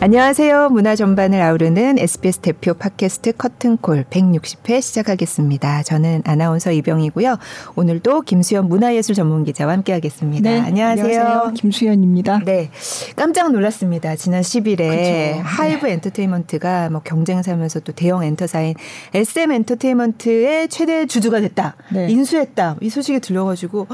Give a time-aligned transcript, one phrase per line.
[0.00, 0.68] 안녕하세요.
[0.68, 5.82] 문화 전반을 아우르는 SBS 대표 팟캐스트 커튼콜 160회 시작하겠습니다.
[5.82, 7.36] 저는 아나운서 이병희고요.
[7.74, 10.48] 오늘도 김수현 문화예술 전문 기자와 함께하겠습니다.
[10.48, 11.04] 네, 안녕하세요.
[11.04, 11.52] 안녕하세요.
[11.54, 12.42] 김수현입니다.
[12.44, 12.70] 네,
[13.16, 14.14] 깜짝 놀랐습니다.
[14.14, 15.42] 지난 10일에 그쵸.
[15.42, 15.94] 하이브 네.
[15.94, 18.76] 엔터테인먼트가 뭐 경쟁사면서 또 대형 엔터사인
[19.14, 22.06] SM 엔터테인먼트의 최대 주주가 됐다, 네.
[22.08, 23.88] 인수했다 이 소식이 들려가지고.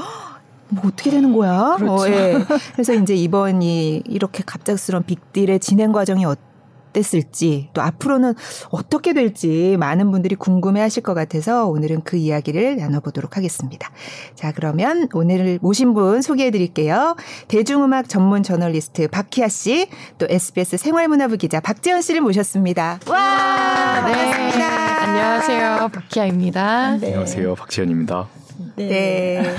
[0.69, 1.75] 뭐 어떻게 되는 거야?
[1.77, 2.03] 그렇죠.
[2.03, 2.43] 어, 예.
[2.73, 8.33] 그래서 이제 이번 이 이렇게 갑작스러운 빅딜의 진행 과정이 어땠을지 또 앞으로는
[8.69, 13.91] 어떻게 될지 많은 분들이 궁금해 하실 것 같아서 오늘은 그 이야기를 나눠보도록 하겠습니다.
[14.33, 17.15] 자, 그러면 오늘 모신 분 소개해 드릴게요.
[17.47, 22.99] 대중음악 전문 저널리스트 박희아 씨, 또 SBS 생활문화부 기자 박지현 씨를 모셨습니다.
[23.07, 24.05] 와!
[24.05, 24.13] 네.
[24.13, 25.03] 반갑습니다.
[25.03, 25.89] 안녕하세요.
[25.93, 26.97] 박희아입니다.
[26.97, 27.07] 네.
[27.07, 27.55] 안녕하세요.
[27.55, 28.44] 박지현입니다.
[28.77, 28.85] 네.
[28.87, 29.55] 네.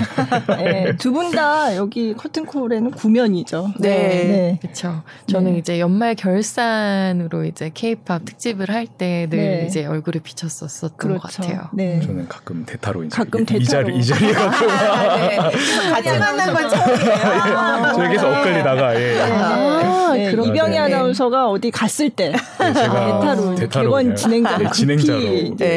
[0.85, 0.95] 네.
[0.97, 3.73] 두 분 다 여기 커튼콜에는 구면이죠.
[3.79, 3.89] 네.
[3.89, 4.59] 네.
[4.61, 5.03] 그렇죠.
[5.27, 5.59] 저는 네.
[5.59, 9.65] 이제 연말 결산으로 이제 케이팝 특집을 할 때늘 네.
[9.67, 11.21] 이제 얼굴을 비쳤었었던 그렇죠.
[11.21, 11.69] 것 같아요.
[11.73, 11.99] 네.
[12.01, 13.61] 저는 가끔 대타로 이제 가끔 대타로.
[13.61, 15.37] 이 자리 이 자리에 가끔 아, 네.
[15.37, 17.93] 같이 만난 건 처음이에요.
[17.95, 19.19] 저기서 엇갈리다가 예.
[19.21, 20.31] 아, 네.
[20.31, 25.19] 이병희 아나운서가 어디 갔을 때 제가 대타로, 대타로 개원 진행자를 진행자로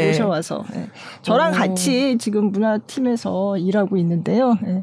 [0.06, 0.64] 모셔와서
[1.22, 4.56] 저랑 같이 지금 문화팀에서 쪽에서 일하고 있는데요.
[4.62, 4.82] 네.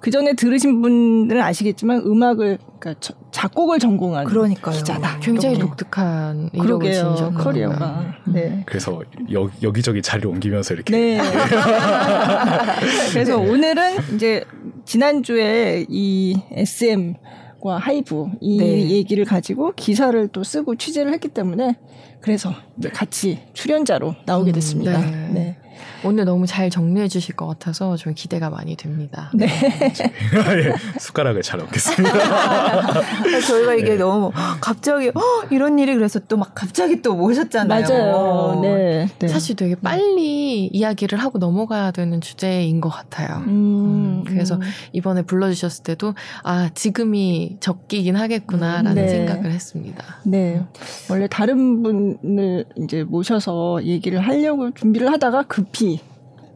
[0.00, 4.76] 그 전에 들으신 분들은 아시겠지만 음악을 그러니까 작곡을 전공한 그러니까요.
[4.76, 5.20] 기자다.
[5.20, 8.14] 굉장히 독특한 지니셨 커리어가.
[8.26, 8.32] 음.
[8.32, 8.62] 네.
[8.66, 9.00] 그래서
[9.32, 10.92] 여, 여기저기 자리 옮기면서 이렇게.
[10.92, 11.20] 네.
[13.12, 14.44] 그래서 오늘은 이제
[14.84, 17.14] 지난주에 이 SM
[17.58, 18.90] 과 하이브 이 네.
[18.90, 21.76] 얘기를 가지고 기사를 또 쓰고 취재를 했기 때문에
[22.20, 22.90] 그래서 네.
[22.90, 25.00] 같이 출연자로 나오게 음, 됐습니다.
[25.00, 25.40] 음, 네.
[25.40, 25.58] 네.
[26.06, 29.30] 오늘 너무 잘 정리해 주실 것 같아서 좀 기대가 많이 됩니다.
[29.34, 29.46] 네.
[29.50, 33.02] 예, 숟가락을 잘 얹겠습니다.
[33.46, 33.96] 저희가 이게 네.
[33.96, 34.30] 너무
[34.60, 35.20] 갑자기 어,
[35.50, 37.86] 이런 일이 그래서 또 막 갑자기 또 모셨잖아요.
[37.88, 38.60] 맞아요.
[38.62, 39.08] 네.
[39.18, 39.28] 네.
[39.28, 43.38] 사실 되게 빨리 이야기를 하고 넘어가야 되는 주제인 것 같아요.
[43.46, 44.60] 음, 음, 그래서
[44.92, 49.08] 이번에 불러주셨을 때도 아 지금이 적기긴 하겠구나라는 네.
[49.08, 50.04] 생각을 했습니다.
[50.24, 50.62] 네.
[51.10, 55.95] 원래 다른 분을 이제 모셔서 얘기를 하려고 준비를 하다가 급히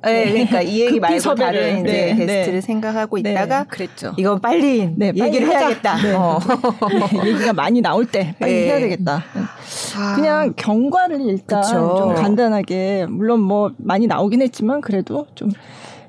[0.03, 2.61] 네, 그러니까 이 얘기 말고 섭외를, 다른 이제 네, 게스트를 네.
[2.61, 4.15] 생각하고 네, 있다가 그랬죠.
[4.17, 5.59] 이건 빨리, 네, 빨리 얘기를 하자.
[5.59, 5.97] 해야겠다.
[6.03, 6.15] 네.
[6.15, 6.41] 어.
[7.27, 9.23] 얘기가 많이 나올 때 빨리 해야 되겠다.
[9.97, 10.17] 아.
[10.17, 11.97] 그냥 경과를 일단 그쵸.
[11.99, 15.51] 좀 간단하게 물론 뭐 많이 나오긴 했지만 그래도 좀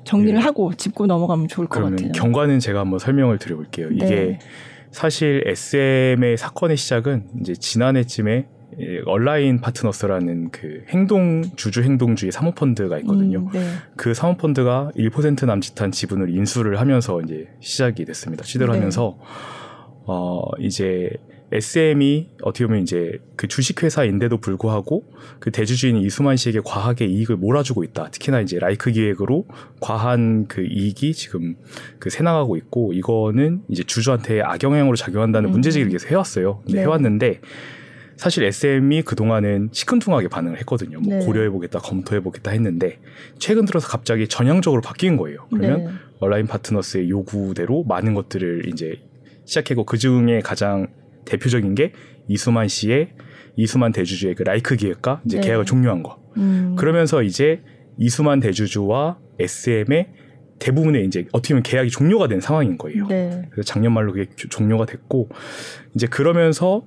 [0.04, 2.12] 정리를 하고 짚고 넘어가면 좋을 것 그러면 같아요.
[2.12, 3.88] 경과는 제가 한번 설명을 드려볼게요.
[3.92, 4.38] 이게
[4.90, 8.46] 사실 SM의 사건의 시작은 이제 지난해쯤에 예,
[9.06, 13.40] 얼라인 파트너스라는 그 행동 주주 행동주의 사모펀드가 있거든요.
[13.40, 13.60] 음, 네.
[13.96, 18.44] 그 사모펀드가 1% 남짓한 지분을 인수를 하면서 이제 시작이 됐습니다.
[18.44, 18.78] 시대를 네.
[18.78, 19.18] 하면서
[20.04, 21.10] 어 이제
[21.52, 25.04] SM이 어떻게 보면 이제 그 주식회사인데도 불구하고
[25.38, 28.08] 그 대주주인 이수만 씨에게 과하게 이익을 몰아주고 있다.
[28.10, 29.46] 특히나 이제 라이크 기획으로
[29.80, 31.56] 과한 그 이익이 지금
[31.98, 35.52] 그 새나가고 있고 이거는 이제 주주한테 악영향으로 작용한다는 음.
[35.52, 36.62] 문제제기를 계속 해왔어요.
[36.68, 36.80] 네.
[36.80, 37.40] 해왔는데
[38.22, 41.00] 사실 SM이 그동안은 시큰둥하게 반응을 했거든요.
[41.00, 41.26] 뭐 네.
[41.26, 43.00] 고려해보겠다, 검토해보겠다 했는데
[43.40, 45.48] 최근 들어서 갑자기 전향적으로 바뀐 거예요.
[45.50, 45.90] 그러면 네.
[46.20, 49.02] 온라인 파트너스의 요구대로 많은 것들을 이제
[49.44, 50.86] 시작했고 그 중에 가장
[51.24, 51.94] 대표적인 게
[52.28, 53.08] 이수만 씨의
[53.56, 55.48] 이수만 대주주의 그 라이크 기획과 이제 네.
[55.48, 56.22] 계약을 종료한 거.
[56.36, 56.76] 음.
[56.78, 57.60] 그러면서 이제
[57.98, 60.12] 이수만 대주주와 SM의
[60.60, 63.08] 대부분의 이제 어떻게 보면 계약이 종료가 된 상황인 거예요.
[63.08, 63.48] 네.
[63.50, 65.28] 그래서 작년 말로 그게 종료가 됐고
[65.96, 66.84] 이제 그러면서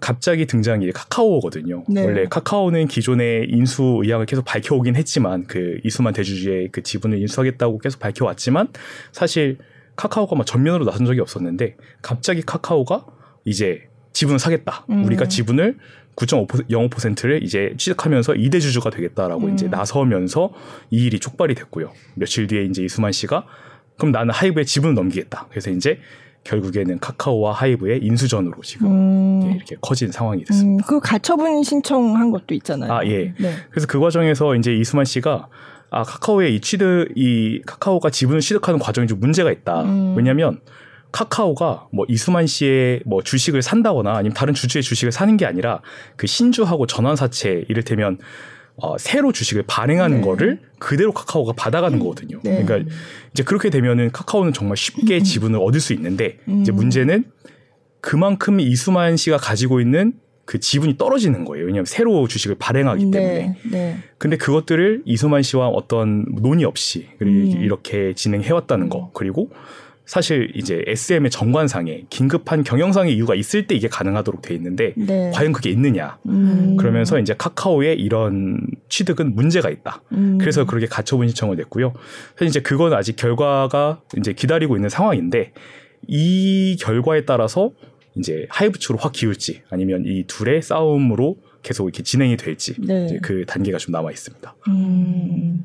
[0.00, 1.84] 갑자기 등장이 카카오거든요.
[1.88, 2.04] 네.
[2.04, 8.00] 원래 카카오는 기존의 인수 의향을 계속 밝혀오긴 했지만 그 이수만 대주주의 그 지분을 인수하겠다고 계속
[8.00, 8.68] 밝혀왔지만
[9.12, 9.58] 사실
[9.96, 13.06] 카카오가 막 전면으로 나선 적이 없었는데 갑자기 카카오가
[13.44, 14.86] 이제 지분을 사겠다.
[14.90, 15.04] 음.
[15.04, 15.76] 우리가 지분을
[16.16, 19.54] 9.05%를 이제 취득하면서 이대 주주가 되겠다라고 음.
[19.54, 20.52] 이제 나서면서
[20.90, 21.92] 이 일이 촉발이 됐고요.
[22.14, 23.46] 며칠 뒤에 이제 이수만 씨가
[23.96, 25.46] 그럼 나는 하이브에 지분을 넘기겠다.
[25.50, 25.98] 그래서 이제
[26.44, 29.42] 결국에는 카카오와 하이브의 인수전으로 지금 음.
[29.44, 30.84] 예, 이렇게 커진 상황이 됐습니다.
[30.84, 32.92] 음, 그 가처분 신청한 것도 있잖아요.
[32.92, 33.34] 아 예.
[33.38, 33.54] 네.
[33.70, 35.48] 그래서 그 과정에서 이제 이수만 씨가
[35.90, 39.82] 아 카카오의 이 취득 이 카카오가 지분을 취득하는 과정이 좀 문제가 있다.
[39.82, 40.14] 음.
[40.16, 40.60] 왜냐하면
[41.12, 45.80] 카카오가 뭐 이수만 씨의 뭐 주식을 산다거나 아니면 다른 주주의 주식을 사는 게 아니라
[46.16, 48.18] 그 신주하고 전환 사채 이를테면
[48.82, 50.22] 어, 새로 주식을 발행하는 네.
[50.22, 52.02] 거를 그대로 카카오가 받아가는 음.
[52.02, 52.40] 거거든요.
[52.42, 52.64] 네.
[52.64, 52.90] 그러니까
[53.32, 55.22] 이제 그렇게 되면은 카카오는 정말 쉽게 음.
[55.22, 56.62] 지분을 얻을 수 있는데 음.
[56.62, 57.24] 이제 문제는
[58.00, 60.14] 그만큼 이수만 씨가 가지고 있는
[60.46, 61.66] 그 지분이 떨어지는 거예요.
[61.66, 63.10] 왜냐하면 새로 주식을 발행하기 네.
[63.10, 63.56] 때문에.
[63.70, 63.96] 네.
[64.18, 67.60] 근데 그것들을 이수만 씨와 어떤 논의 없이 음.
[67.60, 69.10] 이렇게 진행해 왔다는 거.
[69.14, 69.50] 그리고
[70.10, 75.30] 사실 이제 SM의 정관상에 긴급한 경영상의 이유가 있을 때 이게 가능하도록 돼 있는데 네.
[75.32, 76.76] 과연 그게 있느냐 음.
[76.76, 80.02] 그러면서 이제 카카오의 이런 취득은 문제가 있다.
[80.10, 80.36] 음.
[80.38, 81.92] 그래서 그렇게 가처분 신청을 냈고요.
[82.32, 85.52] 사실 이제 그건 아직 결과가 이제 기다리고 있는 상황인데
[86.08, 87.70] 이 결과에 따라서
[88.16, 93.16] 이제 하이브 측으로 확 기울지 아니면 이 둘의 싸움으로 계속 이렇게 진행이 될지 네.
[93.22, 94.56] 그 단계가 좀 남아 있습니다.
[94.70, 95.62] 음.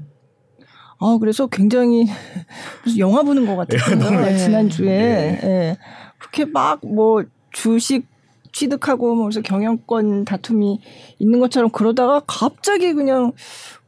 [1.00, 2.08] 아 그래서 굉장히
[2.98, 4.22] 영화 보는 것 같았어요.
[4.22, 4.38] 네.
[4.38, 5.40] 지난 주에 네.
[5.42, 5.78] 네.
[6.18, 8.08] 그렇게 막 뭐 주식
[8.52, 10.80] 취득하고 뭐 그래서 경영권 다툼이
[11.20, 13.34] 있는 것처럼 그러다가 갑자기 그냥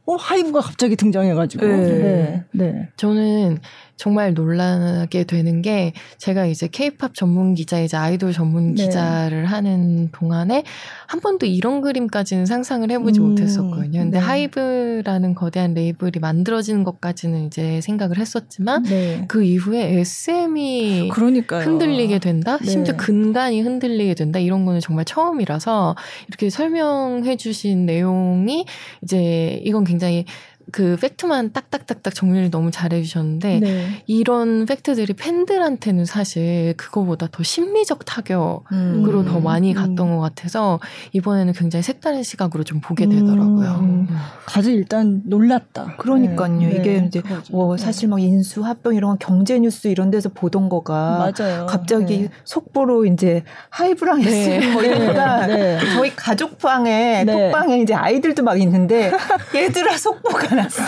[0.06, 1.66] 어 하이브가 갑자기 등장해가지고.
[1.66, 1.76] 네.
[1.76, 2.44] 네.
[2.52, 2.88] 네.
[2.96, 3.58] 저는
[3.98, 8.84] 정말 놀라게 되는 게 제가 이제 케이팝 전문 기자이자 아이돌 전문 네.
[8.84, 10.62] 기자를 하는 동안에
[11.08, 14.00] 한 번도 이런 그림까지는 상상을 해보지 음, 못했었거든요.
[14.00, 14.24] 근데 네.
[14.24, 19.24] 하이브라는 거대한 레이블이 만들어지는 것까지는 이제 생각을 했었지만 네.
[19.26, 21.64] 그 이후에 SM이 그러니까요.
[21.64, 22.56] 흔들리게 된다?
[22.58, 22.70] 네.
[22.70, 24.38] 심지어 근간이 흔들리게 된다?
[24.38, 25.96] 이런 거는 정말 처음이라서
[26.28, 28.64] 이렇게 설명해 주신 내용이
[29.02, 30.24] 이제 이건 굉장히
[30.70, 34.02] 그 팩트만 딱딱딱딱 정리를 너무 잘해 주셨는데 네.
[34.06, 39.24] 이런 팩트들이 팬들한테는 사실 그거보다 더 심리적 타격으로 음.
[39.26, 40.16] 더 많이 갔던 음.
[40.16, 40.78] 것 같아서
[41.12, 43.10] 이번에는 굉장히 색다른 시각으로 좀 보게 음.
[43.10, 43.78] 되더라고요.
[43.80, 44.08] 음.
[44.46, 45.96] 다들 일단 놀랐다.
[45.96, 46.58] 그러니까요.
[46.58, 46.76] 네.
[46.78, 47.06] 이게 네.
[47.06, 47.82] 이제 뭐 네.
[47.82, 51.66] 사실 막 인수 합병 이런 경제 뉴스 이런 데서 보던 거가 맞아요.
[51.66, 52.28] 갑자기 네.
[52.44, 54.72] 속보로 이제 하이브랑 네.
[54.72, 55.46] 뭐 이러니까
[55.94, 59.10] 저희 가족 방에 톡방에 이제 아이들도 막 있는데
[59.54, 60.82] 얘들아 속보가 났어.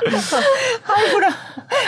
[0.00, 0.38] 그래서
[0.82, 1.32] 하이브랑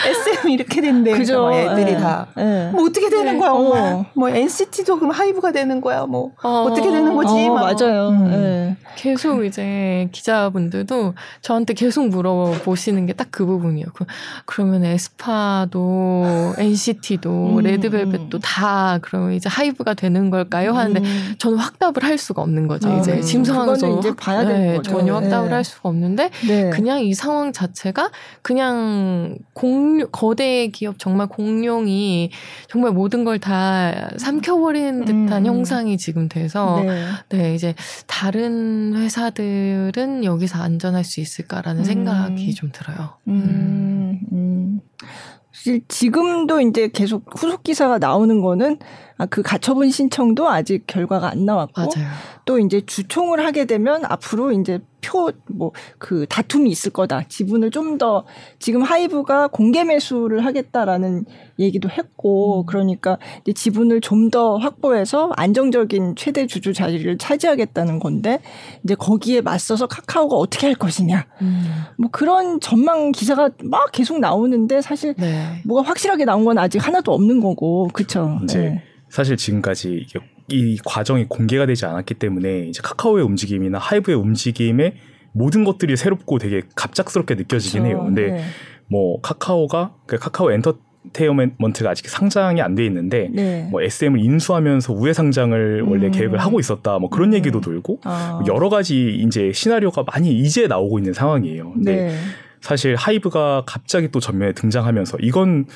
[0.05, 1.11] SM 이렇게 된대.
[1.17, 1.51] 그죠.
[1.53, 1.97] 애들이 네.
[1.97, 2.27] 다.
[2.35, 2.69] 네.
[2.71, 3.39] 뭐 어떻게 되는 네.
[3.39, 3.79] 거야, 엄마.
[3.79, 4.05] 어.
[4.13, 6.69] 뭐 NCT도 그럼 하이브가 되는 거야, 뭐 어.
[6.69, 7.33] 떻게 되는 거지.
[7.49, 8.09] 어, 맞아요.
[8.09, 8.31] 음.
[8.31, 8.77] 네.
[8.95, 13.87] 계속 이제 기자분들도 저한테 계속 물어보시는 게 딱 그 부분이에요.
[13.95, 14.05] 그,
[14.45, 17.61] 그러면 에스파도 NCT도 음.
[17.61, 20.73] 레드벨벳도 다 그러면 이제 하이브가 되는 걸까요?
[20.73, 21.35] 하는데 음.
[21.39, 22.89] 저는 확답을 할 수가 없는 거죠.
[22.89, 24.91] 아, 이제 지금 상황에서 이제 봐야 되는 네, 거죠.
[24.91, 26.69] 전혀 확답을 할 수가 없는데 네.
[26.69, 28.11] 그냥 이 상황 자체가
[28.43, 32.31] 그냥 공룡 거대 기업 정말 공룡이
[32.67, 35.45] 정말 모든 걸 다 삼켜버리는 듯한 음.
[35.45, 37.05] 형상이 지금 돼서 네.
[37.29, 37.55] 네.
[37.55, 37.75] 이제
[38.07, 41.85] 다른 회사들은 여기서 안전할 수 있을까라는 음.
[41.85, 43.17] 생각이 좀 들어요.
[43.27, 44.21] 음.
[44.31, 44.79] 음.
[45.87, 48.79] 지금도 이제 계속 후속 기사가 나오는 거는
[49.12, 52.09] 아, 그 가처분 신청도 아직 결과가 안 나왔고 맞아요.
[52.45, 57.23] 또 이제 주총을 하게 되면 앞으로 이제 표 뭐 그 다툼이 있을 거다.
[57.27, 58.25] 지분을 좀 더
[58.57, 61.25] 지금 하이브가 공개 매수를 하겠다라는
[61.59, 62.65] 얘기도 했고 음.
[62.65, 68.39] 그러니까 이제 지분을 좀 더 확보해서 안정적인 최대 주주 자리를 차지하겠다는 건데
[68.83, 71.27] 이제 거기에 맞서서 카카오가 어떻게 할 것이냐.
[71.41, 71.65] 음.
[71.97, 75.61] 뭐 그런 전망 기사가 막 계속 나오는데 사실 네.
[75.65, 77.89] 뭐가 확실하게 나온 건 아직 하나도 없는 거고.
[77.93, 78.39] 그렇죠.
[78.47, 78.81] 네.
[79.13, 80.07] 사실 지금까지
[80.47, 84.95] 이 과정이 공개가 되지 않았기 때문에 이제 카카오의 움직임이나 하이브의 움직임에
[85.33, 87.95] 모든 것들이 새롭고 되게 갑작스럽게 느껴지긴 그렇죠.
[87.95, 88.05] 해요.
[88.05, 88.43] 근데 네.
[88.87, 93.67] 뭐 카카오가 그 카카오 엔터테인먼트가 아직 상장이 안 돼 있는데 네.
[93.69, 96.11] 뭐 SM을 인수하면서 우회 상장을 원래 음.
[96.11, 96.97] 계획을 하고 있었다.
[96.97, 97.33] 뭐 그런 음.
[97.35, 98.41] 얘기도 돌고 아.
[98.47, 101.73] 여러 가지 이제 시나리오가 많이 이제 나오고 있는 상황이에요.
[101.73, 102.15] 근데 네.
[102.61, 105.67] 사실 하이브가 갑자기 또 전면에 등장하면서 이건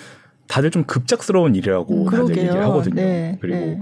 [0.48, 2.44] 다들 좀 급작스러운 일이라고 음, 다들 그러게요.
[2.44, 2.96] 얘기를 하거든요.
[2.96, 3.38] 네.
[3.42, 3.80] 그리고 네.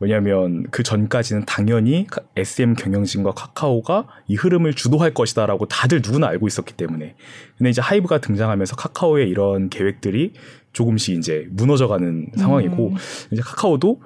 [0.00, 2.06] 왜냐하면 그 전까지는 당연히
[2.36, 7.16] SM 경영진과 카카오가 이 흐름을 주도할 것이다라고 다들 누구나 알고 있었기 때문에
[7.56, 10.34] 근데 이제 하이브가 등장하면서 카카오의 이런 계획들이
[10.72, 12.94] 조금씩 이제 무너져가는 상황이고 음.
[13.32, 14.00] 이제 카카오도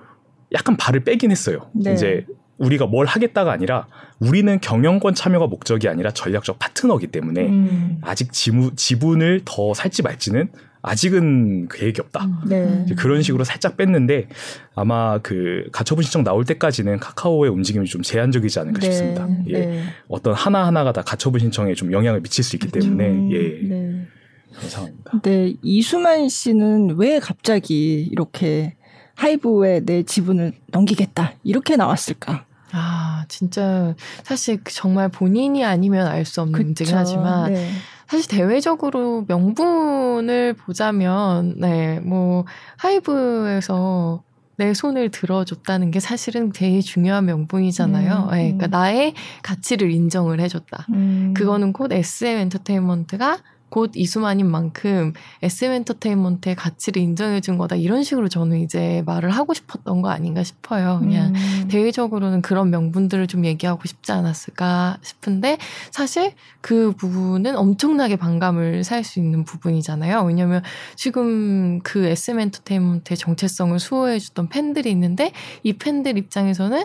[0.53, 1.71] 약간 발을 빼긴 했어요.
[1.75, 1.93] 네.
[1.93, 2.27] 이제
[2.63, 3.87] 우리가 뭘 하겠다가 아니라
[4.21, 7.99] 우리는 경영권 참여가 목적이 아니라 전략적 파트너기 때문에 음.
[8.03, 10.49] 아직 지무, 지분을 더 살지 말지는
[10.83, 12.25] 아직은 계획이 없다.
[12.25, 12.87] 음, 네.
[12.97, 14.29] 그런 식으로 살짝 뺐는데
[14.75, 18.87] 아마 그 가처분 신청 나올 때까지는 카카오의 움직임이 좀 제한적이지 않을까 네.
[18.87, 19.29] 싶습니다.
[19.47, 19.53] 예.
[19.53, 19.85] 네.
[20.09, 23.39] 어떤 하나 하나가 다 가처분 신청에 좀 영향을 미칠 수 있기 때문에 음, 예.
[23.69, 24.07] 네.
[24.53, 25.21] 그런 상황입니다.
[25.23, 28.75] 네, 이수만 씨는 왜 갑자기 이렇게
[29.15, 32.45] 하이브에 내 지분을 넘기겠다 이렇게 나왔을까?
[32.73, 37.71] 아, 진짜 사실 정말 본인이 아니면 알 수 없는 문제긴 하지만 네.
[38.09, 42.45] 사실 대외적으로 명분을 보자면, 네, 뭐,
[42.77, 44.23] 하이브에서
[44.57, 48.29] 내 손을 들어줬다는 게 사실은 되게 중요한 명분이잖아요.
[48.29, 48.71] 음, 네, 그러니까 음.
[48.71, 50.87] 나의 가치를 인정을 해줬다.
[50.93, 51.33] 음.
[51.35, 53.39] 그거는 곧 SM 엔터테인먼트가
[53.73, 59.55] 곧 이수만인 만큼 SM 엔터테인먼트의 가치를 인정해 준 거다 이런 식으로 저는 이제 말을 하고
[59.55, 60.99] 싶었던 거 아닌가 싶어요.
[61.01, 61.69] 그냥 음.
[61.69, 65.57] 대외적으로는 그런 명분들을 좀 얘기하고 싶지 않았을까 싶은데
[65.91, 70.23] 사실 그 부분은 엄청나게 반감을 살 수 있는 부분이잖아요.
[70.23, 70.63] 왜냐하면
[70.95, 76.85] 지금 그 SM 엔터테인먼트의 정체성을 수호해 주던 팬들이 있는데 이 팬들 입장에서는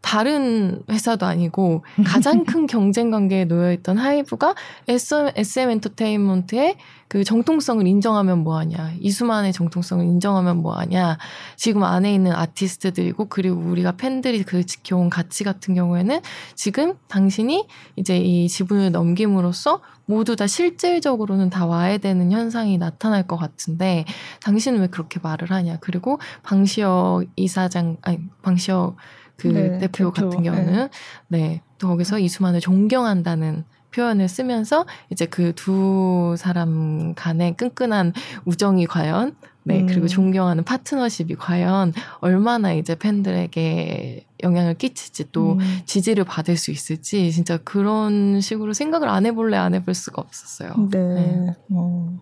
[0.00, 4.54] 다른 회사도 아니고 가장 큰 경쟁 관계에 놓여 있던 하이브가
[4.86, 6.76] SM, SM 엔터테인먼트의
[7.08, 11.18] 그 정통성을 인정하면 뭐하냐 이수만의 정통성을 인정하면 뭐하냐.
[11.56, 16.20] 지금 안에 있는 아티스트들이고 그리고 우리가 팬들이 그 지켜온 가치 같은 경우에는
[16.54, 23.36] 지금 당신이 이제 이 지분을 넘김으로써 모두 다 실질적으로는 다 와야 되는 현상이 나타날 것
[23.36, 24.04] 같은데
[24.42, 25.78] 당신은 왜 그렇게 말을 하냐.
[25.80, 28.96] 그리고 방시혁 이사장 아니 방시혁
[29.38, 30.88] 그 네, 대표, 대표, 같은 경우는
[31.28, 31.38] 네.
[31.38, 31.62] 네.
[31.78, 33.64] 또 거기서 이수만을 존경한다는
[33.94, 38.12] 표현을 쓰면서 이제 그 두 사람 간의 끈끈한
[38.44, 39.86] 우정이 과연 네 음.
[39.86, 45.58] 그리고 존경하는 파트너십이 과연 얼마나 이제 팬들에게 영향을 끼칠지 또 음.
[45.84, 50.74] 지지를 받을 수 있을지 진짜 그런 식으로 생각을 안 해볼래 안 해볼 수가 없었어요.
[50.90, 50.98] 네.
[50.98, 51.54] 네.
[51.72, 52.18] 어.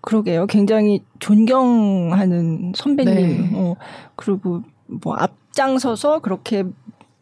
[0.00, 0.46] 그러게요.
[0.46, 3.14] 굉장히 존경하는 선배님.
[3.14, 3.50] 네.
[3.54, 3.76] 어,
[4.16, 6.64] 그리고 뭐 앞 장서서 그렇게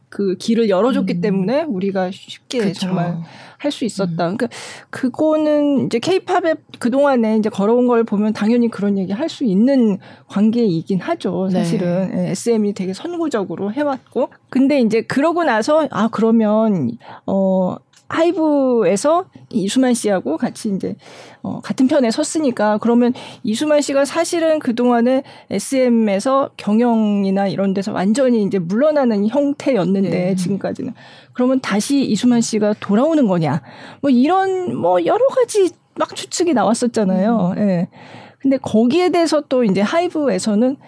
[0.08, 1.20] 그 길을 열어줬기 음.
[1.20, 2.80] 때문에 우리가 쉽게 그쵸.
[2.80, 3.18] 정말
[3.58, 4.30] 할 수 있었다.
[4.30, 4.36] 음.
[4.36, 4.48] 그러니까
[4.88, 10.98] 그거는 이제 케이팝에 그동안에 이제 걸어온 걸 보면 당연히 그런 얘기 할 수 있는 관계이긴
[11.00, 11.48] 하죠.
[11.52, 11.58] 네.
[11.60, 12.30] 사실은 네.
[12.30, 14.30] SM이 되게 선구적으로 해왔고.
[14.48, 16.90] 근데 이제 그러고 나서 아 그러면
[17.26, 17.76] 어
[18.10, 20.96] 하이브에서 이수만 씨하고 같이 이제
[21.42, 23.14] 어, 같은 편에 섰으니까 그러면
[23.44, 30.34] 이수만 씨가 사실은 그 동안에 SM에서 경영이나 이런 데서 완전히 이제 물러나는 형태였는데 네.
[30.34, 30.92] 지금까지는
[31.32, 33.62] 그러면 다시 이수만 씨가 돌아오는 거냐
[34.02, 37.54] 뭐 이런 뭐 여러 가지 막 추측이 나왔었잖아요.
[37.56, 37.60] 예.
[37.60, 37.66] 음.
[37.66, 37.88] 네.
[38.40, 40.78] 근데 거기에 대해서 또 이제 하이브에서는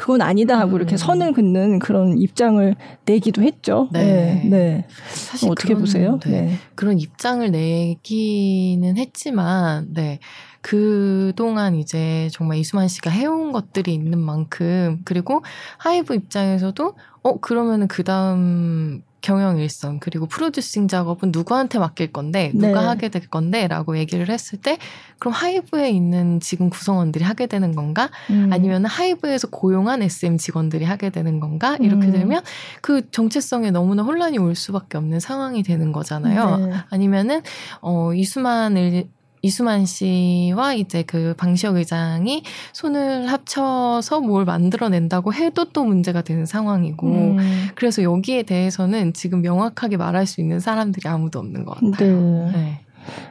[0.00, 0.76] 그건 아니다 하고 음.
[0.76, 3.90] 이렇게 선을 긋는 그런 입장을 내기도 했죠.
[3.92, 4.02] 네.
[4.02, 4.48] 네.
[4.48, 4.86] 네.
[5.10, 6.18] 사실 어떻게 그런, 보세요?
[6.24, 6.30] 네.
[6.30, 6.54] 네.
[6.74, 10.18] 그런 입장을 내기는 했지만, 네.
[10.62, 15.42] 그동안 이제 정말 이수만 씨가 해온 것들이 있는 만큼, 그리고
[15.76, 22.80] 하이브 입장에서도, 어, 그러면은 그 다음 경영 일선 그리고 프로듀싱 작업은 누구한테 맡길 건데 누가
[22.80, 22.86] 네.
[22.86, 24.78] 하게 될 건데라고 얘기를 했을 때
[25.18, 28.50] 그럼 하이브에 있는 지금 구성원들이 하게 되는 건가 음.
[28.52, 32.12] 아니면 하이브에서 고용한 SM 직원들이 하게 되는 건가 이렇게 음.
[32.12, 32.42] 되면
[32.80, 36.56] 그 정체성에 너무나 혼란이 올 수밖에 없는 상황이 되는 거잖아요.
[36.56, 36.72] 네.
[36.90, 37.42] 아니면은
[37.80, 39.04] 어 이수만을
[39.42, 42.42] 이수만 씨와 이제 그 방시혁 의장이
[42.72, 47.68] 손을 합쳐서 뭘 만들어낸다고 해도 또 문제가 되는 상황이고 음.
[47.74, 52.50] 그래서 여기에 대해서는 지금 명확하게 말할 수 있는 사람들이 아무도 없는 것 같아요.
[52.52, 52.52] 네.
[52.52, 52.80] 네.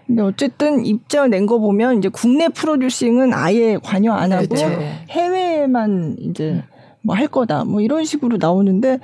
[0.07, 4.67] 근데 어쨌든 입장을 낸 거 보면 이제 국내 프로듀싱은 아예 관여 안 하고 그렇죠.
[5.09, 6.63] 해외에만 이제
[7.01, 8.99] 뭐 할 거다 뭐 이런 식으로 나오는데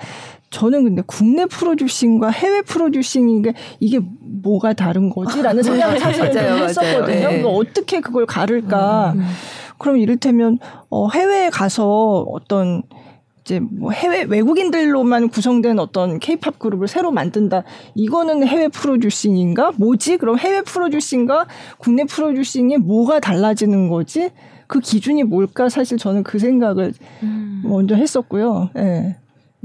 [0.55, 3.99] 저는 근데 국내 프로듀싱과 해외 프로듀싱인 게 이게
[4.41, 7.29] 뭐가 다른 거지라는 생각을 사실 맞아요, 했었거든요.
[7.29, 7.43] 네.
[7.43, 9.15] 어떻게 그걸 가를까?
[9.17, 9.25] 음.
[9.77, 10.59] 그럼 이를테면
[10.89, 12.83] 어 해외에 가서 어떤
[13.41, 17.63] 이제 뭐 해외 외국인들로만 구성된 어떤 케이팝 그룹을 새로 만든다.
[17.93, 19.73] 이거는 해외 프로듀싱인가?
[19.75, 20.15] 뭐지?
[20.15, 21.47] 그럼 해외 프로듀싱과
[21.77, 24.29] 국내 프로듀싱이 뭐가 달라지는 거지?
[24.67, 25.67] 그 기준이 뭘까?
[25.67, 26.93] 사실 저는 그 생각을
[27.23, 27.61] 음.
[27.65, 28.69] 먼저 했었고요.
[28.77, 28.81] 예.
[28.81, 29.15] 네.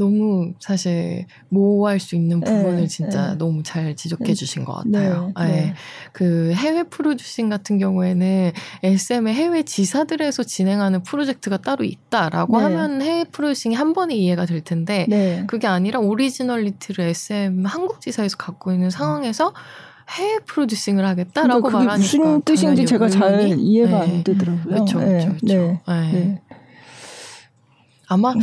[0.01, 3.37] 너무 사실 모호할 수 있는 네, 부분을 네, 진짜 네.
[3.37, 4.35] 너무 잘 지적해 네.
[4.35, 5.31] 주신 것 같아요.
[5.39, 5.75] 네, 네.
[6.13, 8.53] 그 해외 프로듀싱 같은 경우에는
[8.83, 12.65] SM의 해외 지사들에서 진행하는 프로젝트가 따로 있다라고 네.
[12.65, 18.73] 하면 해외 프로듀싱이 한 번에 이해가 될 텐데 그게 아니라 originality를 SM 한국 지사에서 갖고
[18.73, 19.53] 있는 상황에서
[20.09, 24.65] 해외 프로듀싱을 하겠다라고 그러니까 말하니까 무슨 뜻인지 제가 잘 이해가 안 되더라고요.
[24.65, 25.81] 그렇죠, 그렇죠, 그렇죠.
[28.09, 28.41] 아마 음.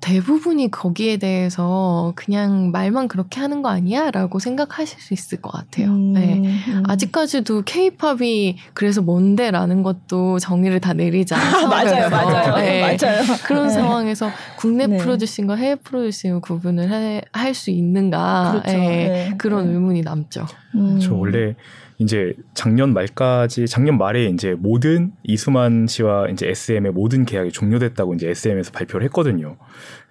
[0.00, 4.10] 대부분이 거기에 대해서 그냥 말만 그렇게 하는 거 아니야?
[4.10, 5.88] 라고 생각하실 수 있을 것 같아요.
[5.88, 6.42] 음, 네.
[6.68, 6.82] 음.
[6.88, 9.50] 아직까지도 케이팝이 그래서 뭔데?
[9.50, 11.68] 라는 것도 정의를 다 내리지 않아요.
[11.68, 12.56] 맞아요, 맞아요.
[12.64, 12.80] 네.
[12.80, 13.22] 맞아요.
[13.44, 13.74] 그런 네.
[13.74, 14.96] 상황에서 국내 네.
[14.96, 16.90] 프로듀싱과 해외 프로듀싱을 구분을
[17.32, 18.52] 할 수 있는가?
[18.62, 18.78] 그렇죠.
[18.78, 18.86] 네.
[19.08, 19.34] 네.
[19.36, 19.72] 그런 네.
[19.74, 20.46] 의문이 남죠.
[20.76, 20.98] 음.
[21.00, 21.54] 저 원래
[22.00, 28.30] 이제 작년 말까지 작년 말에 이제 모든 이수만 씨와 이제 SM의 모든 계약이 종료됐다고 이제
[28.30, 29.58] SM에서 발표를 했거든요.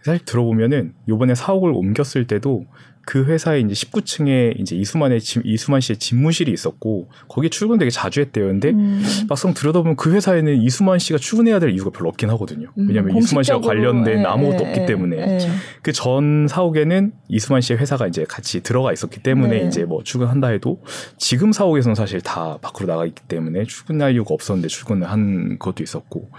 [0.04, 2.68] 사실 들어보면은 요번에 사옥을 옮겼을 때도
[3.10, 8.22] 그 회사에 이제 19층에 이제 이수만의 집, 이수만 씨의 집무실이 있었고 거기 출근 되게 자주
[8.22, 8.46] 했대요.
[8.46, 9.04] 근데 음.
[9.28, 12.70] 막상 들여다보면 그 회사에는 이수만 씨가 출근해야 될 이유가 별로 없긴 하거든요.
[12.78, 15.40] 음, 왜냐하면 음, 이수만 씨와 관련된 에, 아무것도 에, 없기 때문에
[15.82, 19.68] 그 전 사옥에는 이수만 씨의 회사가 이제 같이 들어가 있었기 때문에 네.
[19.68, 20.82] 이제 뭐 출근한다 해도
[21.18, 26.30] 지금 사옥에서는 사실 다 밖으로 나가 있기 때문에 출근할 이유가 없었는데 출근을 한 것도 있었고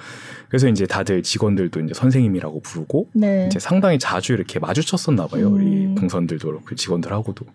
[0.51, 3.47] 그래서 이제 다들 직원들도 이제 선생님이라고 부르고 네.
[3.47, 5.47] 이제 상당히 자주 이렇게 마주쳤었나 봐요.
[5.47, 5.55] 음.
[5.55, 7.47] 우리 동선들도 그렇고 직원들하고도.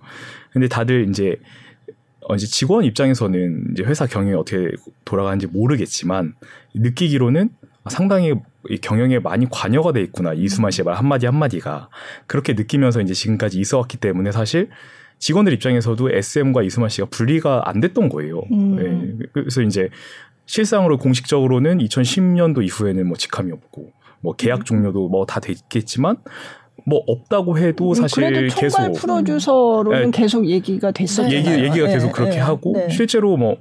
[0.51, 1.35] 근데 다들 이제
[2.21, 4.71] 어 이제 직원 입장에서는 이제 회사 경영이 어떻게
[5.03, 6.35] 돌아가는지 모르겠지만
[6.73, 7.49] 느끼기로는
[7.89, 8.33] 상당히
[8.81, 11.89] 경영에 많이 관여가 돼 있구나 이수만 씨의 말 한마디 한마디가
[12.25, 14.69] 그렇게 느끼면서 이제 지금까지 있어왔기 때문에 사실
[15.19, 18.41] 직원들 입장에서도 SM과 이수만 씨가 분리가 안 됐던 거예요.
[18.51, 19.17] 음.
[19.19, 19.25] 네.
[19.33, 19.89] 그래서 이제
[20.45, 24.63] 실상으로 공식적으로는 2010년도 이후에는 뭐 직함이 없고 뭐 계약 음.
[24.63, 26.17] 종료도 뭐다 됐겠지만
[26.85, 30.17] 뭐 없다고 해도 음, 사실 계속 프로듀서로는 네.
[30.17, 31.35] 계속 얘기가 됐었잖아요.
[31.35, 32.89] 얘기 얘기가 계속 네, 그렇게 네, 하고 네.
[32.89, 33.57] 실제로 뭐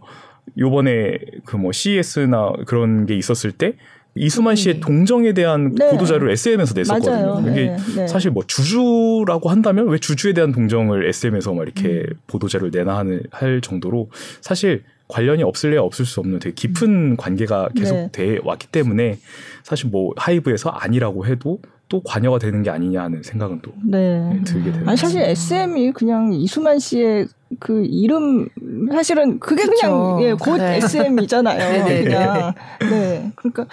[0.59, 3.75] 요번에 그 뭐 CES나 그런 게 있었을 때
[4.17, 4.81] 이수만 씨의 음.
[4.81, 5.91] 동정에 대한 네.
[5.91, 7.35] 보도 자료를 SM에서 냈었거든요.
[7.35, 7.41] 맞아요.
[7.51, 7.77] 이게 네.
[7.97, 8.07] 네.
[8.07, 12.15] 사실 뭐 주주라고 한다면 왜 주주에 대한 동정을 SM에서 막 이렇게 음.
[12.27, 14.11] 보도 자료를 내나 하는 할 정도로
[14.41, 17.17] 사실 관련이 없을래야 없을 수 없는 되게 깊은 음.
[17.17, 18.09] 관계가 계속 네.
[18.11, 19.19] 돼 왔기 때문에
[19.63, 24.19] 사실 뭐 하이브에서 아니라고 해도 또 관여가 되는 게 아니냐 하는 생각은 또 네.
[24.19, 24.89] 네, 들게 되는.
[24.89, 27.29] 아니 사실 SM이 그냥 이수만 씨의
[27.61, 28.49] 그 이름
[28.91, 30.79] 사실은 그게 그냥 예, 곧 네.
[30.79, 31.59] SM이잖아요.
[31.85, 33.67] 네, 네, 그냥 네 그러니까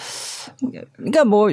[0.97, 1.49] 그러니까 뭐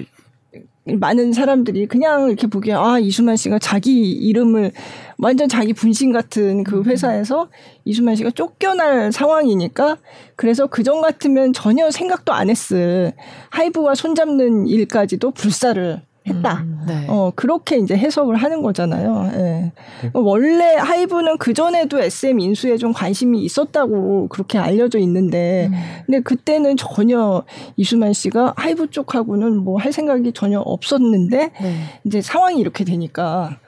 [0.97, 4.73] 많은 사람들이 그냥 이렇게 보기에 아 이수만 씨가 자기 이름을
[5.19, 6.85] 완전 자기 분신 같은 그 음.
[6.85, 7.49] 회사에서
[7.85, 9.99] 이수만 씨가 쫓겨날 상황이니까
[10.37, 13.13] 그래서 그전 같으면 전혀 생각도 안 했을
[13.51, 16.63] 하이브와 손잡는 일까지도 불사를 했다.
[16.63, 17.07] 음, 네.
[17.09, 19.31] 어, 그렇게 이제 해석을 하는 거잖아요.
[19.35, 19.39] 예.
[19.39, 19.73] 네.
[20.13, 25.75] 원래 하이브는 그전에도 SM 인수에 좀 관심이 있었다고 그렇게 알려져 있는데, 음.
[26.07, 27.43] 근데 그때는 전혀
[27.77, 31.75] 이수만 씨가 하이브 쪽하고는 뭐 할 생각이 전혀 없었는데, 네.
[32.05, 33.59] 이제 상황이 이렇게 되니까,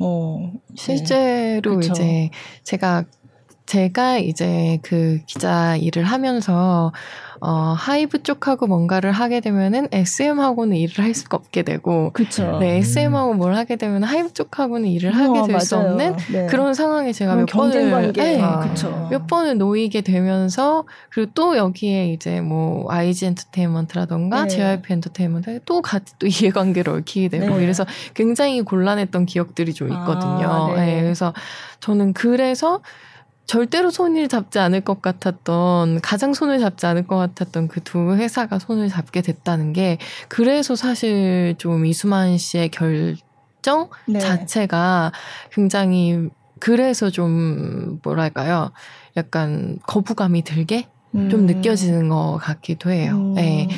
[0.00, 0.52] 어.
[0.74, 1.86] 실제로 네.
[1.86, 2.30] 이제
[2.64, 3.04] 제가
[3.66, 6.92] 제가 이제 그 기자 일을 하면서
[7.44, 12.58] 어, 하이브 쪽하고 뭔가를 하게 되면은 SM하고는 일을 할 수가 없게 되고, 그쵸.
[12.60, 16.46] 네, SM하고 뭘 하게 되면 하이브 쪽하고는 일을 하게 어, 될수 없는 네.
[16.46, 18.72] 그런 상황에 제가 몇 번을 네, 아,
[19.10, 24.48] 몇 번을 놓이게 되면서 그리고 또 여기에 이제 뭐 IG 엔터테인먼트라던가 네.
[24.48, 27.64] JYP 엔터테인먼트 또 같이 또 이해관계를 얽히게 되고 네.
[27.64, 30.48] 이래서 굉장히 곤란했던 기억들이 좀 있거든요.
[30.48, 30.86] 아, 네.
[30.86, 31.34] 네, 그래서
[31.80, 32.82] 저는 그래서
[33.46, 38.58] 절대로 손을 잡지 않을 것 같았던 가장 손을 잡지 않을 것 같았던 그 두 회사가
[38.58, 44.18] 손을 잡게 됐다는 게 그래서 사실 좀 이수만 씨의 결정 네.
[44.18, 45.12] 자체가
[45.50, 46.28] 굉장히
[46.60, 48.70] 그래서 좀 뭐랄까요
[49.16, 51.28] 약간 거부감이 들게 음.
[51.28, 53.12] 좀 느껴지는 것 같기도 해요.
[53.16, 53.34] 음.
[53.34, 53.68] 네.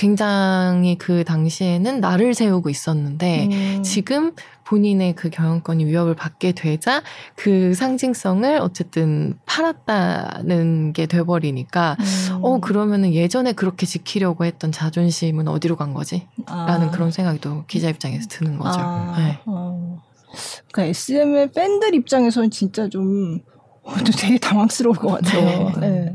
[0.00, 3.82] 굉장히 그 당시에는 나를 세우고 있었는데 음.
[3.82, 4.32] 지금
[4.64, 7.02] 본인의 그 경영권이 위협을 받게 되자
[7.36, 12.38] 그 상징성을 어쨌든 팔았다는 게 돼버리니까 음.
[12.40, 16.26] 어 그러면은 예전에 그렇게 지키려고 했던 자존심은 어디로 간 거지?
[16.46, 16.64] 아.
[16.64, 18.80] 라는 그런 생각이 또 기자 입장에서 드는 거죠.
[18.80, 19.14] 아.
[19.18, 19.38] 네.
[19.44, 20.00] 어.
[20.72, 23.40] 그러니까 SM의 팬들 입장에서는 진짜 좀
[23.82, 25.72] 어, 되게 당황스러울 것 같아요.
[25.78, 25.88] 네.
[25.90, 26.14] 네.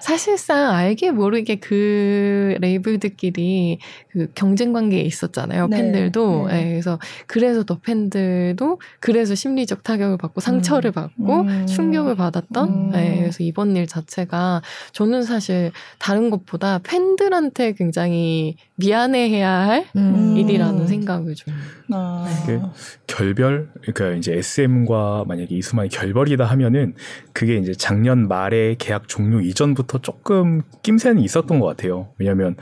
[0.00, 3.78] 사실상 알게 모르게 그 레이블들끼리
[4.10, 5.68] 그 경쟁 관계에 있었잖아요.
[5.68, 5.76] 네.
[5.76, 6.48] 팬들도.
[6.48, 6.54] 네.
[6.54, 6.68] 네.
[6.70, 10.92] 그래서 그래서 더 팬들도 그래서 심리적 타격을 받고 상처를 음.
[10.92, 11.66] 받고 음.
[11.66, 12.68] 충격을 받았던.
[12.68, 12.90] 음.
[12.90, 13.18] 네.
[13.18, 20.36] 그래서 이번 일 자체가 저는 사실 다른 것보다 팬들한테 굉장히 미안해해야 할 음.
[20.36, 21.54] 일이라는 생각을 좀.
[21.92, 22.26] 아.
[22.46, 22.60] 네.
[23.06, 26.94] 결별, 그러니까 이제 SM과 만약에 이수만이 결별이다 하면은
[27.32, 32.08] 그게 이제 작년 말에 계약 종료 이전부터 조금 낌새는 있었던 것 같아요.
[32.18, 32.56] 왜냐하면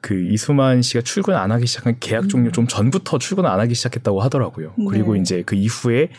[0.00, 2.52] 그 이수만 씨가 출근 안 하기 시작한 계약 종료 음.
[2.52, 4.74] 좀 전부터 출근 안 하기 시작했다고 하더라고요.
[4.78, 4.84] 네.
[4.88, 6.10] 그리고 이제 그 이후에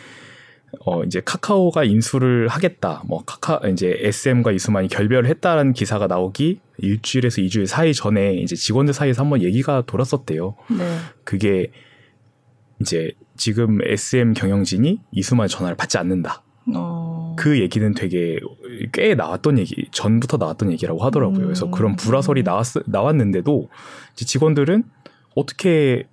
[0.86, 3.04] 어 이제 카카오가 인수를 하겠다.
[3.08, 8.94] 뭐 카카 이제 SM과 이수만이 결별을 했다라는 기사가 나오기 일주일에서 이주일 사이 전에 이제 직원들
[8.94, 10.56] 사이에서 한번 얘기가 돌았었대요.
[10.78, 10.98] 네.
[11.24, 11.72] 그게
[12.82, 16.44] 이제 지금 SM 경영진이 이수만 전화를 받지 않는다.
[16.76, 17.36] 어.
[17.38, 18.40] 그 얘기는 되게
[18.92, 21.46] 꽤 나왔던 얘기 전부터 나왔던 얘기라고 하더라고요.
[21.46, 21.72] 그래서 음.
[21.72, 23.70] 그런 불화설이 나왔 나왔는데도
[24.16, 24.84] 직원들은
[25.36, 26.06] 어떻게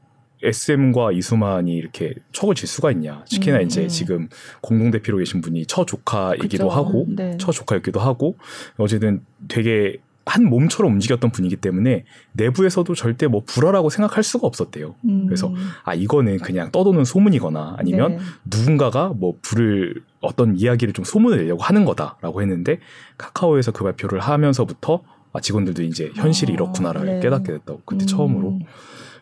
[0.42, 3.24] SM과 이수만이 이렇게 척을 질 수가 있냐.
[3.28, 3.62] 특히나 음.
[3.62, 4.28] 이제 지금
[4.60, 6.70] 공동대표로 계신 분이 처 조카이기도 그쵸.
[6.70, 7.36] 하고, 네.
[7.38, 8.36] 처 조카이기도 하고,
[8.76, 14.96] 어쨌든 되게 한 몸처럼 움직였던 분이기 때문에 내부에서도 절대 뭐 불화라고 생각할 수가 없었대요.
[15.04, 15.26] 음.
[15.26, 18.22] 그래서 아 이거는 그냥 떠도는 소문이거나 아니면 네.
[18.44, 22.80] 누군가가 뭐 불을 어떤 이야기를 좀 소문을 내려고 하는 거다라고 했는데
[23.16, 27.20] 카카오에서 그 발표를 하면서부터 아 직원들도 이제 현실이 아, 이렇구나를 네.
[27.20, 28.06] 깨닫게 됐다고 그때 음.
[28.06, 28.58] 처음으로.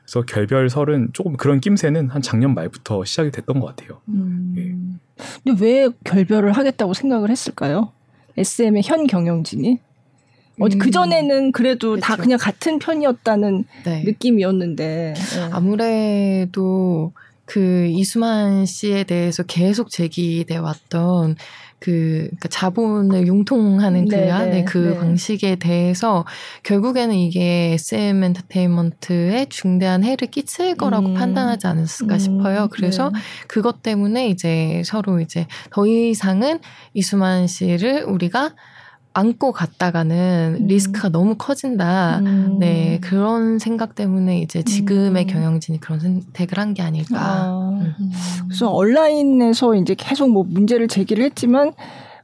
[0.05, 4.01] 그래서 결별설은 조금 그런 낌새는 한 작년 말부터 시작이 됐던 것 같아요.
[4.09, 4.55] 음.
[4.57, 5.23] 예.
[5.45, 7.93] 근데 왜 결별을 하겠다고 생각을 했을까요?
[8.37, 9.81] SM의 현 경영진이?
[10.61, 10.79] 어디 음.
[10.79, 12.01] 그 전에는 그래도 그쵸.
[12.01, 14.03] 다 그냥 같은 편이었다는 네.
[14.05, 15.49] 느낌이었는데 네.
[15.51, 17.13] 아무래도
[17.45, 21.37] 그 이수만 씨에 대해서 계속 제기돼 왔던
[21.85, 24.97] 그 그러니까 자본을 융통하는 그 네, 안에 네, 그 네.
[24.97, 26.25] 방식에 대해서
[26.63, 31.15] 결국에는 이게 SM 엔터테인먼트에 중대한 해를 끼칠 거라고 음.
[31.15, 32.19] 판단하지 않았을까 음.
[32.19, 32.69] 싶어요.
[32.71, 33.21] 그래서 네.
[33.49, 36.61] 그것 때문에 이제 서로 이제 더 이상은
[36.95, 38.55] 이수만 씨를 우리가
[39.15, 40.67] 안고 갔다가는 음.
[40.67, 42.19] 리스크가 너무 커진다.
[42.19, 42.59] 음.
[42.59, 45.27] 네, 그런 생각 때문에 이제 지금의 음.
[45.29, 47.17] 경영진이 그런 선택을 한 게 아닐까.
[47.17, 47.71] 아.
[47.81, 47.95] 음.
[48.49, 51.73] 그래서 온라인에서 이제 계속 뭐 문제를 제기를 했지만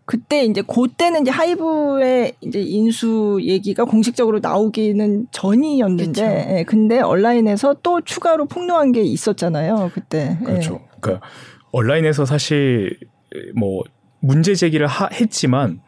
[0.05, 8.01] 그때 이제 그때는 이제 하이브의 이제 인수 얘기가 공식적으로 나오기는 전이었는데, 예, 근데 온라인에서 또
[8.01, 10.37] 추가로 폭로한 게 있었잖아요, 그때.
[10.41, 10.45] 예.
[10.45, 10.81] 그렇죠.
[10.83, 10.89] 예.
[11.01, 11.27] 그러니까
[11.71, 12.99] 온라인에서 사실
[13.55, 13.85] 뭐
[14.19, 15.81] 문제 제기를 하, 했지만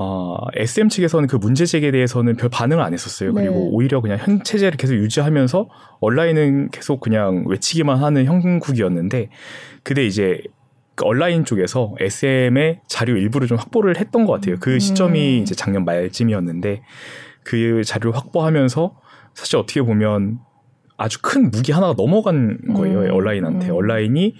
[0.00, 3.34] 어, SM 측에서는 그 문제 제기에 대해서는 별 반응을 안 했었어요.
[3.34, 3.68] 그리고 네.
[3.72, 9.28] 오히려 그냥 현 체제를 계속 유지하면서 온라인은 계속 그냥 외치기만 하는 형국이었는데,
[9.82, 10.40] 근데 이제
[10.94, 14.58] 그 온라인 쪽에서 SM의 자료 일부를 좀 확보를 했던 것 같아요.
[14.60, 15.42] 그 시점이 음.
[15.42, 16.82] 이제 작년 말쯤이었는데,
[17.42, 19.00] 그 자료를 확보하면서
[19.34, 20.38] 사실 어떻게 보면
[20.96, 23.00] 아주 큰 무기 하나가 넘어간 거예요.
[23.00, 23.14] 음.
[23.14, 23.70] 온라인한테.
[23.70, 23.74] 음.
[23.74, 24.36] 온라인이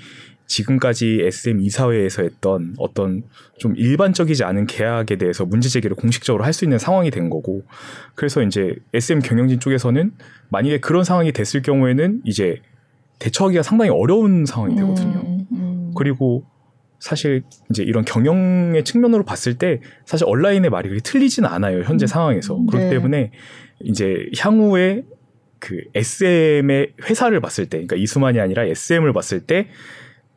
[0.48, 3.22] 지금까지 SM 이사회에서 했던 어떤
[3.58, 7.62] 좀 일반적이지 않은 계약에 대해서 문제 제기를 공식적으로 할 수 있는 상황이 된 거고
[8.16, 10.12] 그래서 이제 SM 경영진 쪽에서는
[10.48, 12.62] 만약에 그런 상황이 됐을 경우에는 이제
[13.20, 15.20] 대처하기가 상당히 어려운 상황이 되거든요.
[15.20, 15.92] 음, 음.
[15.96, 16.44] 그리고
[16.98, 21.82] 사실 이제 이런 경영의 측면으로 봤을 때 사실 온라인의 말이 그렇게 틀리지는 않아요.
[21.82, 22.56] 현재 음, 상황에서.
[22.66, 22.90] 그렇기 네.
[22.90, 23.30] 때문에
[23.84, 25.04] 이제 향후에
[25.60, 29.68] 그 SM의 회사를 봤을 때, 그러니까 이수만이 아니라 SM을 봤을 때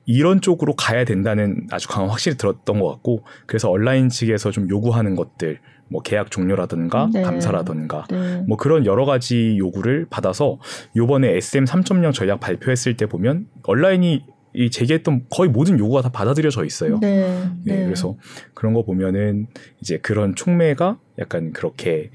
[0.05, 5.15] 이런 쪽으로 가야 된다는 아주 강한 확실히 들었던 것 같고 그래서 온라인 측에서 좀 요구하는
[5.15, 5.59] 것들
[5.89, 7.21] 뭐 계약 종료라든가 네.
[7.21, 8.43] 감사라든가 네.
[8.47, 10.57] 뭐 그런 여러 가지 요구를 받아서
[10.95, 16.65] 요번에 SM 3.0 전략 발표했을 때 보면 온라인이 이 제기했던 거의 모든 요구가 다 받아들여져
[16.65, 16.99] 있어요.
[16.99, 17.21] 네.
[17.63, 17.75] 네.
[17.75, 17.85] 네.
[17.85, 18.15] 그래서
[18.53, 19.47] 그런 거 보면은
[19.81, 22.11] 이제 그런 촉매가 약간 그렇게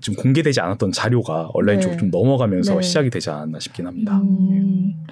[0.00, 1.82] 좀 공개되지 않았던 자료가 온라인 네.
[1.82, 2.82] 쪽으로 좀 넘어가면서 네.
[2.82, 4.18] 시작이 되지 않았나 싶긴 합니다.
[4.18, 5.04] 음,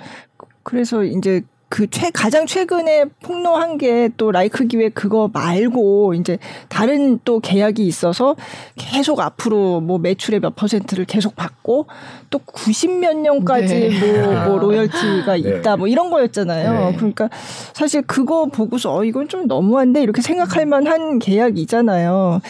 [0.62, 7.18] 그래서 이제 그 최, 가장 최근에 폭로한 게 또 라이크 기획 그거 말고 이제 다른
[7.24, 8.36] 또 계약이 있어서
[8.76, 11.86] 계속 앞으로 뭐 매출의 몇 퍼센트를 계속 받고
[12.30, 14.22] 또 90몇 년까지 네.
[14.24, 15.38] 뭐, 뭐 로열티가 네.
[15.38, 16.90] 있다 뭐 이런 거였잖아요.
[16.90, 16.96] 네.
[16.96, 17.28] 그러니까
[17.72, 22.40] 사실 그거 보고서 어, 이건 좀 너무한데 이렇게 생각할 만한 계약이잖아요.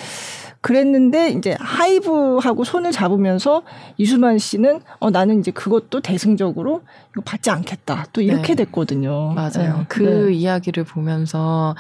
[0.63, 3.63] 그랬는데 이제 하이브하고 손을 잡으면서
[3.99, 8.07] 이수만 씨는 어 나는 이제 그것도 대승적으로 이거 받지 않겠다.
[8.13, 8.65] 또 이렇게 네.
[8.65, 9.33] 됐거든요.
[9.35, 9.79] 맞아요.
[9.79, 9.85] 네.
[9.89, 10.35] 그 네.
[10.35, 11.75] 이야기를 보면서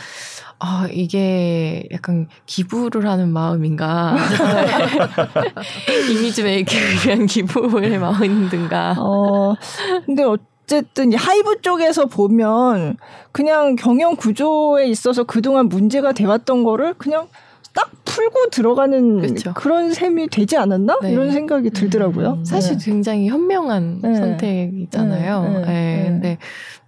[0.58, 4.16] 아, 이게 약간 기부를 하는 마음인가.
[6.10, 8.94] 이미지 메이킹을 위한 기부의 마음인가.
[8.98, 9.54] 어,
[10.06, 12.96] 근데 어쨌든 하이브 쪽에서 보면
[13.32, 17.32] 그냥 경영 구조에 있어서 그동안 문제가 돼왔던 거를 그냥 딱
[18.12, 19.54] 풀고 들어가는 그쵸.
[19.54, 21.12] 그런 셈이 되지 않았나 네.
[21.12, 22.32] 이런 생각이 들더라고요.
[22.40, 22.44] 음.
[22.44, 22.84] 사실 네.
[22.84, 24.14] 굉장히 현명한 네.
[24.14, 25.42] 선택이잖아요.
[25.42, 25.60] 네.
[25.60, 25.64] 네.
[25.64, 26.04] 네.
[26.06, 26.38] 근데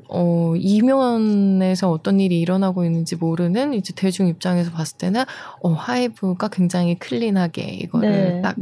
[0.09, 5.25] 어, 이면에서 어떤 일이 일어나고 있는지 모르는 이제 대중 입장에서 봤을 때는
[5.63, 8.57] 어, 하이브가 굉장히 clean하게 이거를 딱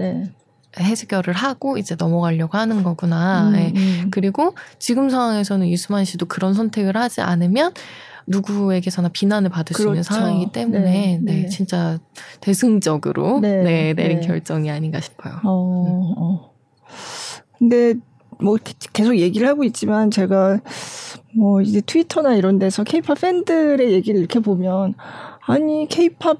[0.78, 3.48] 해결을 하고 이제 넘어가려고 하는 거구나.
[3.48, 4.08] 음, 음.
[4.10, 7.72] 그리고 지금 상황에서는 이수만 씨도 그런 선택을 하지 않으면
[8.26, 9.82] 누구에게서나 비난을 받을 그렇죠.
[9.82, 10.14] 수 있는 그렇죠.
[10.14, 11.42] 상황이기 때문에 네, 네.
[11.42, 11.98] 네 진짜
[12.40, 14.26] 대승적으로 네, 네 내린 네.
[14.26, 15.34] 결정이 아닌가 싶어요.
[15.44, 16.14] 어, 음.
[16.18, 16.52] 어.
[17.58, 17.94] 근데
[18.40, 18.56] 뭐
[18.92, 20.60] 계속 얘기를 하고 있지만 제가
[21.36, 24.94] 뭐 이제 트위터나 이런 데서 케이팝 팬들의 얘기를 이렇게 보면
[25.46, 26.38] 아니 케이팝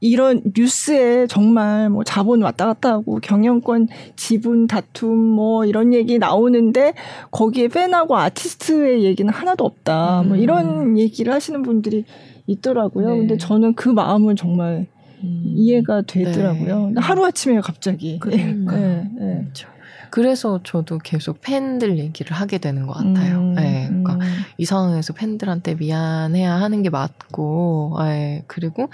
[0.00, 6.94] 이런 뉴스에 정말 뭐 자본 왔다 갔다 하고 경영권 지분 다툼 뭐 이런 얘기 나오는데
[7.30, 10.12] 거기에 팬하고 아티스트의 얘기는 하나도 없다.
[10.12, 10.28] 뭐 음.
[10.28, 12.04] 뭐 이런 얘기를 하시는 분들이
[12.46, 13.10] 있더라고요.
[13.10, 13.18] 네.
[13.18, 14.86] 근데 저는 그 마음은 정말
[15.22, 15.42] 음.
[15.46, 16.90] 이해가 되더라고요.
[16.94, 17.00] 네.
[17.00, 18.18] 하루 아침에 갑자기.
[18.26, 18.36] 네.
[18.36, 19.10] 네.
[19.14, 19.40] 네.
[19.42, 19.68] 그렇죠.
[20.10, 23.38] 그래서 저도 계속 팬들 얘기를 하게 되는 것 같아요.
[23.38, 24.20] 음, 네, 그러니까 음.
[24.58, 28.88] 이 상황에서 팬들한테 미안해야 하는 게 맞고, 네, 그리고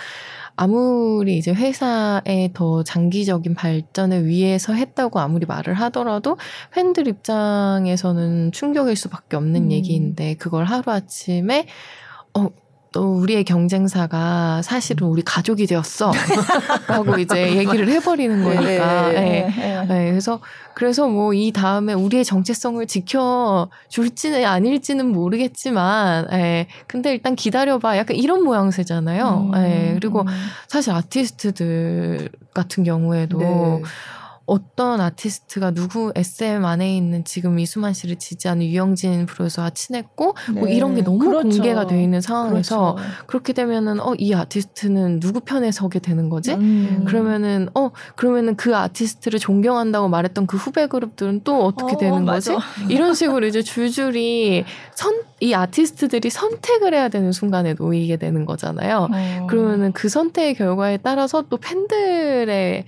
[0.56, 6.38] 아무리 이제 회사의 더 장기적인 발전을 위해서 했다고 아무리 말을 하더라도
[6.72, 9.72] 팬들 입장에서는 충격일 수밖에 없는 음.
[9.72, 11.66] 얘기인데 그걸 하루 아침에
[12.34, 12.48] 어,
[12.96, 16.10] 또 우리의 경쟁사가 사실은 우리 가족이 되었어.
[16.88, 19.08] 라고 이제 얘기를 해버리는 거니까.
[19.10, 19.86] 네, 네, 네.
[19.86, 20.10] 네.
[20.10, 20.40] 그래서,
[20.74, 26.68] 그래서 뭐 이 다음에 우리의 정체성을 지켜줄지는 아닐지는 모르겠지만, 예.
[26.86, 27.98] 근데 일단 기다려봐.
[27.98, 29.50] 약간 이런 모양새잖아요.
[29.52, 29.92] 음, 예.
[29.92, 30.26] 그리고 음.
[30.66, 33.82] 사실 아티스트들 같은 경우에도 네.
[34.46, 40.60] 어떤 아티스트가 누구 SM 안에 있는 지금 이수만 씨를 지지하는 유영진 프로듀서와 친했고 네.
[40.60, 41.48] 뭐 이런 게 너무 그렇죠.
[41.48, 43.10] 공개가 돼 있는 상황에서 그렇죠.
[43.26, 46.54] 그렇게 되면은 어 이 아티스트는 누구 편에 서게 되는 거지?
[46.54, 47.04] 음.
[47.06, 52.52] 그러면은 어 그러면은 그 아티스트를 존경한다고 말했던 그 후배 그룹들은 또 어떻게 어, 되는 거지?
[52.88, 59.08] 이런 식으로 이제 줄줄이 선 이 아티스트들이 선택을 해야 되는 순간에 놓이게 되는 거잖아요.
[59.12, 59.46] 어.
[59.48, 62.84] 그러면은 그 선택의 결과에 따라서 또 팬들의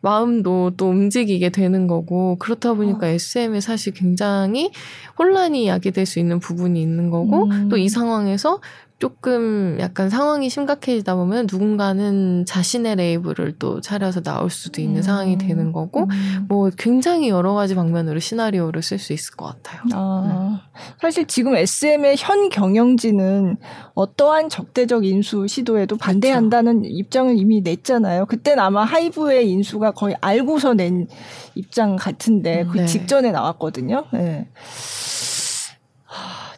[0.00, 3.10] 마음도 또 움직이게 되는 거고 그렇다 보니까 어.
[3.10, 4.70] SM에 사실 굉장히
[5.18, 7.68] 혼란이 야기될 수 있는 부분이 있는 거고 음.
[7.68, 8.60] 또이 상황에서
[9.00, 15.02] 조금 약간 상황이 심각해지다 보면 누군가는 자신의 레이블을 또 차려서 나올 수도 있는 음.
[15.02, 16.46] 상황이 되는 거고 음.
[16.48, 19.80] 뭐 굉장히 여러 가지 방면으로 시나리오를 쓸 수 있을 것 같아요.
[19.94, 20.92] 아, 네.
[21.00, 23.56] 사실 지금 SM의 현 경영진은
[23.94, 26.94] 어떠한 적대적 인수 시도에도 반대한다는 그렇죠.
[26.94, 28.26] 입장을 이미 냈잖아요.
[28.26, 31.06] 그때는 아마 하이브의 인수가 거의 알고서 낸
[31.54, 32.84] 입장 같은데 그 네.
[32.84, 34.04] 직전에 나왔거든요.
[34.12, 34.46] 네.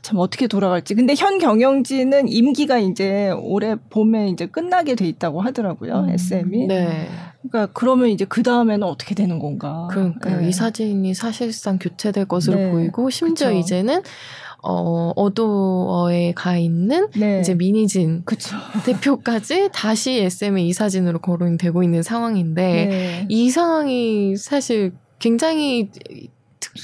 [0.02, 0.94] 참 어떻게 돌아갈지.
[0.94, 6.00] 근데 현 경영진은 임기가 이제 올해 봄에 이제 끝나게 돼 있다고 하더라고요.
[6.00, 6.10] 음.
[6.10, 6.66] SM이.
[6.66, 7.08] 네.
[7.40, 9.88] 그러니까 그러면 이제 그 다음에는 어떻게 되는 건가.
[9.90, 10.48] 그러니까 네.
[10.48, 12.70] 이 사진이 사실상 교체될 것으로 네.
[12.70, 13.58] 보이고 심지어 그쵸.
[13.58, 14.02] 이제는
[14.64, 17.40] 어, 어도어에 가 있는 네.
[17.40, 18.56] 이제 미니진 그쵸.
[18.84, 23.26] 대표까지 다시 SM의 이 사진으로 거론이 되고 있는 상황인데 네.
[23.28, 25.90] 이 상황이 사실 굉장히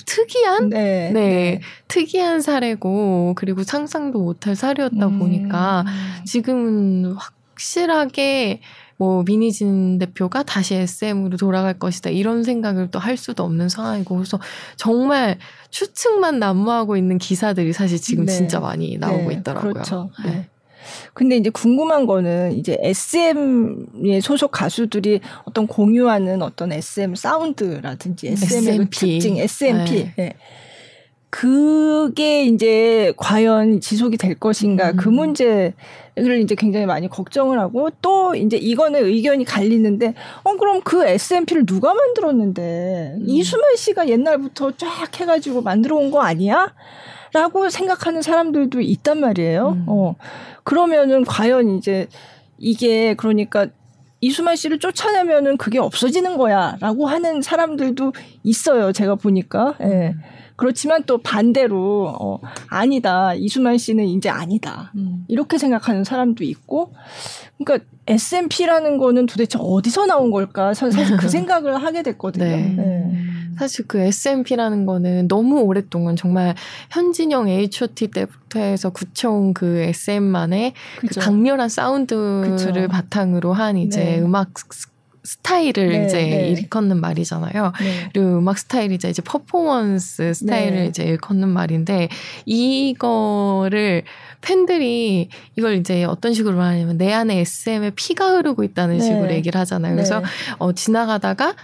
[0.06, 5.18] 특이한 네, 네, 네, 특이한 사례고 그리고 상상도 못할 사례였다 음.
[5.18, 5.84] 보니까
[6.24, 8.60] 지금은 확실하게
[8.98, 14.38] 뭐 미니진 대표가 다시 SM으로 돌아갈 것이다 이런 생각을 또 할 수도 없는 상황이고 그래서
[14.76, 15.38] 정말
[15.70, 18.32] 추측만 난무하고 있는 기사들이 사실 지금 네.
[18.32, 19.72] 진짜 많이 나오고 네, 있더라고요.
[19.72, 20.10] 그렇죠.
[20.24, 20.48] 네.
[21.14, 28.84] 근데 이제 궁금한 거는 이제 SM의 소속 가수들이 어떤 공유하는 어떤 SM 사운드라든지 SM의 SMP.
[28.84, 29.90] 그 특징, SMP.
[29.90, 30.12] 네.
[30.16, 30.34] 네.
[31.30, 34.96] 그게 이제 과연 지속이 될 것인가 음.
[34.96, 35.74] 그 문제를
[36.42, 41.92] 이제 굉장히 많이 걱정을 하고 또 이제 이거는 의견이 갈리는데 어 그럼 그 SMP를 누가
[41.92, 43.24] 만들었는데 음.
[43.28, 46.72] 이수만 씨가 옛날부터 쫙 해가지고 만들어 온 거 아니야?
[47.32, 49.68] 라고 생각하는 사람들도 있단 말이에요.
[49.70, 49.84] 음.
[49.88, 50.14] 어.
[50.64, 52.08] 그러면은 과연 이제
[52.58, 53.66] 이게 그러니까
[54.20, 58.12] 이수만 씨를 쫓아내면은 그게 없어지는 거야 라고 하는 사람들도
[58.42, 58.92] 있어요.
[58.92, 59.74] 제가 보니까.
[59.80, 59.86] 예.
[59.86, 60.14] 네.
[60.58, 65.24] 그렇지만 또 반대로 어 아니다 이수만 씨는 이제 아니다 음.
[65.28, 66.92] 이렇게 생각하는 사람도 있고
[67.58, 72.44] 그러니까 S&P라는 거는 도대체 어디서 나온 걸까 사실 그 생각을 하게 됐거든요.
[72.44, 72.74] 네.
[72.76, 73.12] 네.
[73.56, 76.54] 사실 그 S&P라는 거는 너무 오랫동안 정말
[76.90, 82.88] 현진영 H.O.T 때부터 해서 굳혀온 그 SM만의 그 강렬한 사운드를 그쵸.
[82.88, 84.20] 바탕으로 한 이제 네.
[84.20, 84.50] 음악
[85.28, 86.48] 스타일을 네, 이제 네.
[86.48, 87.72] 일컫는 말이잖아요.
[87.80, 88.08] 네.
[88.14, 90.86] 그리고 음악 스타일이 이제 퍼포먼스 스타일을 네.
[90.86, 92.08] 이제 일컫는 말인데
[92.46, 94.04] 이거를
[94.40, 99.04] 팬들이 이걸 이제 어떤 식으로 말하냐면 내 안에 SM의 피가 흐르고 있다는 네.
[99.04, 99.94] 식으로 얘기를 하잖아요.
[99.94, 100.26] 그래서 네.
[100.58, 101.54] 어 지나가다가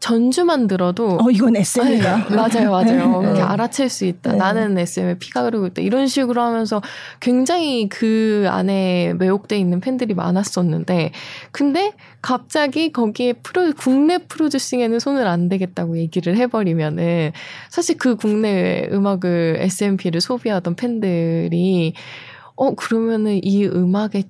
[0.00, 2.28] 전주만 들어도 어 이건 SM이다.
[2.28, 3.20] 네, 맞아요, 맞아요.
[3.22, 4.32] 이렇게 알아챌 수 있다.
[4.32, 4.38] 네.
[4.38, 5.82] 나는 SM의 피가 흐르고 있다.
[5.82, 6.80] 이런 식으로 하면서
[7.20, 11.12] 굉장히 그 안에 매혹돼 있는 팬들이 많았었는데,
[11.52, 17.32] 근데 갑자기 거기에 프로 국내 프로듀싱에는 손을 안 대겠다고 얘기를 해버리면은
[17.68, 21.92] 사실 그 국내 음악을 SMP를 소비하던 팬들이
[22.56, 24.24] 어 그러면은 이 음악의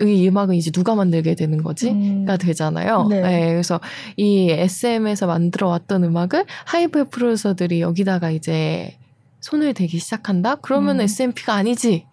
[0.00, 2.26] 이 음악은 이제 누가 만들게 되는 거지가 음.
[2.40, 3.06] 되잖아요.
[3.08, 3.20] 네.
[3.20, 3.48] 네.
[3.50, 3.80] 그래서
[4.16, 8.96] 이 SM에서 만들어 왔던 음악을 하이브 프로듀서들이 여기다가 이제
[9.40, 10.56] 손을 대기 시작한다.
[10.56, 11.02] 그러면 음.
[11.02, 12.06] SMP가 아니지.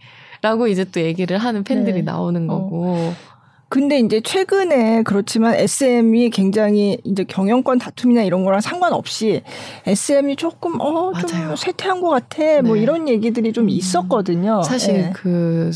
[0.44, 2.02] 라고 이제 또 얘기를 하는 팬들이 네.
[2.02, 2.54] 나오는 어.
[2.64, 2.96] 거고.
[2.98, 3.14] 어.
[3.70, 9.44] 근데 이제 최근에 그렇지만 SM이 굉장히 이제 경영권 다툼이나 이런 거랑 상관없이
[9.86, 12.62] SM이 조금 어 좀 쇠퇴한 것 같아 뭐 네.
[12.64, 13.70] 뭐 이런 얘기들이 좀 음.
[13.70, 14.62] 있었거든요.
[14.64, 15.12] 사실 네.
[15.16, 15.72] 그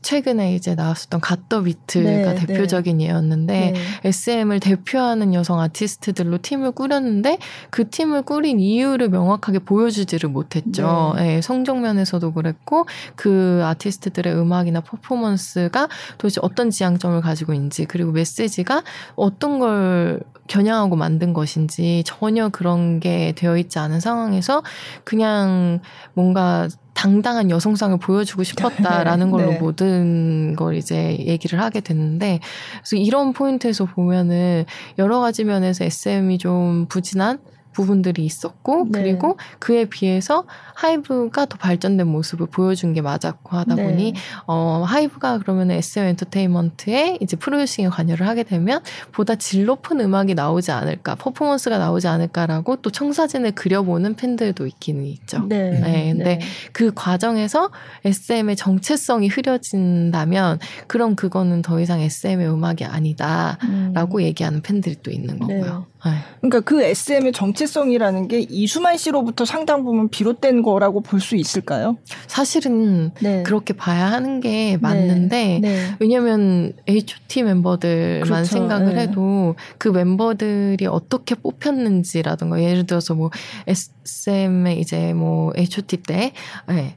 [0.00, 2.34] 최근에 이제 나왔었던 갓더 비트가 네, 네.
[2.34, 3.06] 대표적인 네.
[3.06, 3.80] 예였는데 네.
[4.04, 7.38] SM을 대표하는 여성 아티스트들로 팀을 꾸렸는데
[7.70, 11.14] 그 팀을 꾸린 이유를 명확하게 보여주지를 못했죠.
[11.16, 11.22] 네.
[11.22, 18.84] 네, 성적 면에서도 그랬고 그 아티스트들의 음악이나 퍼포먼스가 도대체 어떤 지향점을 가지고 있는지 그리고 메시지가
[19.16, 24.62] 어떤 걸 겨냥하고 만든 것인지 전혀 그런 게 되어 있지 않은 상황에서
[25.04, 25.80] 그냥
[26.14, 29.58] 뭔가 당당한 여성상을 보여주고 싶었다라는 걸로 네.
[29.58, 32.40] 모든 걸 이제 얘기를 하게 됐는데
[32.78, 34.64] 그래서 이런 포인트에서 보면은
[34.98, 37.38] 여러 가지 면에서 SM이 좀 부진한
[37.78, 39.02] 부분들이 있었고 네.
[39.02, 43.84] 그리고 그에 비해서 하이브가 더 발전된 모습을 보여준 게 맞았고 하다 네.
[43.84, 44.14] 보니
[44.48, 50.72] 어 하이브가 그러면 SM 엔터테인먼트에 이제 프로듀싱에 관여를 하게 되면 보다 질 높은 음악이 나오지
[50.72, 55.44] 않을까 퍼포먼스가 나오지 않을까라고 또 청사진을 그려보는 팬들도 있기는 있죠.
[55.48, 55.70] 네.
[55.78, 56.12] 네.
[56.12, 56.40] 근데 네.
[56.72, 57.70] 그 과정에서
[58.04, 64.22] SM의 정체성이 흐려진다면 그럼 그거는 더 이상 SM의 음악이 아니다라고 음.
[64.22, 65.86] 얘기하는 팬들이 또 있는 거고요.
[66.04, 66.12] 네.
[66.40, 71.96] 그러니까 그 SM의 정체성이라는 게 이수만 씨로부터 상당 부분 비롯된 거라고 볼 수 있을까요?
[72.28, 73.42] 사실은 네.
[73.42, 75.68] 그렇게 봐야 하는 게 맞는데 네.
[75.68, 75.94] 네.
[75.98, 78.44] 왜냐하면 H.O.T 멤버들만 그렇죠.
[78.44, 79.00] 생각을 네.
[79.02, 83.30] 해도 그 멤버들이 어떻게 뽑혔는지라든가 예를 들어서 뭐
[83.66, 86.32] SM의 이제 뭐 H.O.T 때
[86.68, 86.96] 네.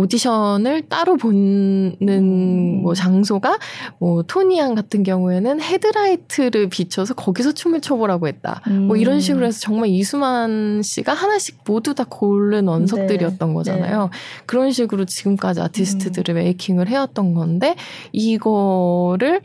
[0.00, 2.82] 오디션을 따로 보는 음.
[2.82, 3.58] 뭐 장소가
[3.98, 8.62] 뭐 토니안 같은 경우에는 헤드라이트를 비춰서 거기서 춤을 춰보라고 했다.
[8.68, 8.86] 음.
[8.86, 9.20] 뭐 이런 음.
[9.20, 13.54] 식으로 해서 정말 이수만 씨가 하나씩 모두 다 고른 원석들이었던 네.
[13.54, 14.04] 거잖아요.
[14.04, 14.18] 네.
[14.46, 16.36] 그런 식으로 지금까지 아티스트들을 음.
[16.36, 17.76] 메이킹을 해왔던 건데
[18.12, 19.42] 이거를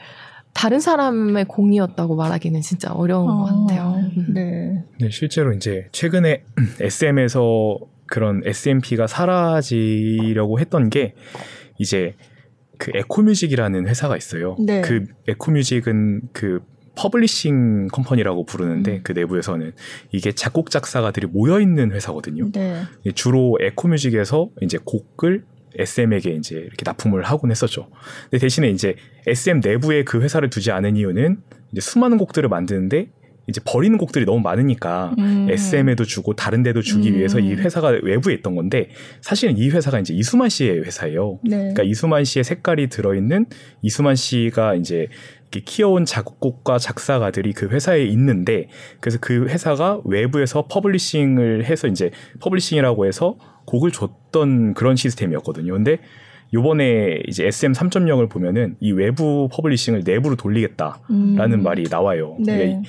[0.53, 3.95] 다른 사람의 공이었다고 말하기는 진짜 어려운 어, 것 같아요.
[4.17, 4.27] 음.
[4.33, 4.83] 네.
[5.01, 6.43] 네, 실제로 이제 최근에
[6.79, 11.15] SM에서 그런 SMP가 사라지려고 했던 게
[11.79, 12.15] 이제
[12.77, 14.55] 그 에코뮤직이라는 회사가 있어요.
[14.59, 14.81] 네.
[14.81, 16.59] 그 에코뮤직은 그
[16.97, 18.99] publishing company라고 부르는데 음.
[19.03, 19.73] 그 내부에서는
[20.11, 22.51] 이게 작곡 작사가들이 모여 있는 회사거든요.
[22.51, 22.83] 네.
[23.15, 25.43] 주로 에코뮤직에서 이제 곡을
[25.77, 27.89] SM에게 이제 이렇게 납품을 하곤 했었죠.
[28.23, 28.95] 근데 대신에 이제
[29.27, 31.41] SM 내부에 그 회사를 두지 않은 이유는
[31.71, 33.09] 이제 수많은 곡들을 만드는데
[33.47, 35.47] 이제 버리는 곡들이 너무 많으니까 음.
[35.49, 37.15] SM에도 주고 다른 데도 주기 음.
[37.15, 38.89] 위해서 이 회사가 외부에 있던 건데
[39.21, 41.39] 사실은 이 회사가 이제 이수만 씨의 회사예요.
[41.43, 41.57] 네.
[41.57, 43.45] 그러니까 이수만 씨의 색깔이 들어있는
[43.81, 45.07] 이수만 씨가 이제
[45.51, 48.67] 이렇게 키워온 작곡가 작사가들이 그 회사에 있는데
[48.99, 55.73] 그래서 그 회사가 외부에서 publishing을 해서 이제 publishing이라고 해서 곡을 줬던 그런 시스템이었거든요.
[55.73, 55.99] 근데
[56.53, 61.63] 요번에 이제 SM 3.0을 보면은 이 외부 publishing을 내부로 돌리겠다라는 음.
[61.63, 62.37] 말이 나와요.
[62.39, 62.81] 네.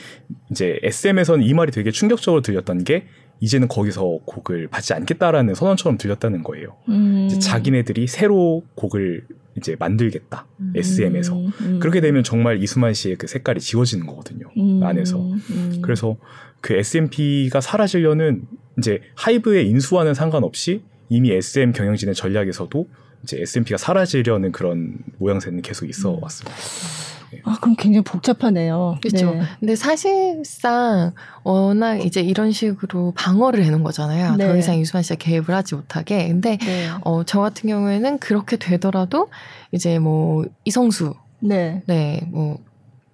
[0.51, 3.07] 이제 SM에서는 이 말이 되게 충격적으로 들렸던 게
[3.40, 6.77] 이제는 거기서 곡을 받지 않겠다라는 선언처럼 들렸다는 거예요.
[6.88, 7.27] 음.
[7.27, 10.47] 이제 자기네들이 새로 곡을 이제 만들겠다.
[10.61, 10.73] 음.
[10.77, 11.37] SM에서.
[11.37, 11.79] 음.
[11.81, 14.47] 그렇게 되면 정말 이수만 씨의 그 색깔이 지워지는 거거든요.
[14.57, 14.83] 음.
[14.83, 15.19] 안에서.
[15.19, 15.79] 음.
[15.83, 16.16] 그래서
[16.61, 18.42] 그 SMP가 사라지려는
[18.79, 22.88] 이제 하이브의 인수와는 상관없이 이미 SM 경영진의 전략에서도
[23.22, 26.22] 이제 S&P가 사라지려는 그런 모양새는 계속 있어 음.
[26.22, 26.57] 왔습니다.
[27.33, 27.40] 네.
[27.44, 28.98] 아, 그럼 굉장히 복잡하네요.
[29.02, 29.35] 그렇죠.
[29.35, 29.42] 네.
[29.59, 34.37] 근데 사실상 워낙 이제 이런 식으로 방어를 해놓은 거잖아요.
[34.37, 34.46] 네.
[34.46, 36.29] 더 이상 이수만 씨가 개입을 하지 못하게.
[36.29, 36.88] 근데 네.
[37.05, 39.29] 어, 저 같은 경우에는 그렇게 되더라도
[39.72, 42.59] 이제 뭐 이성수, 네, 네, 뭐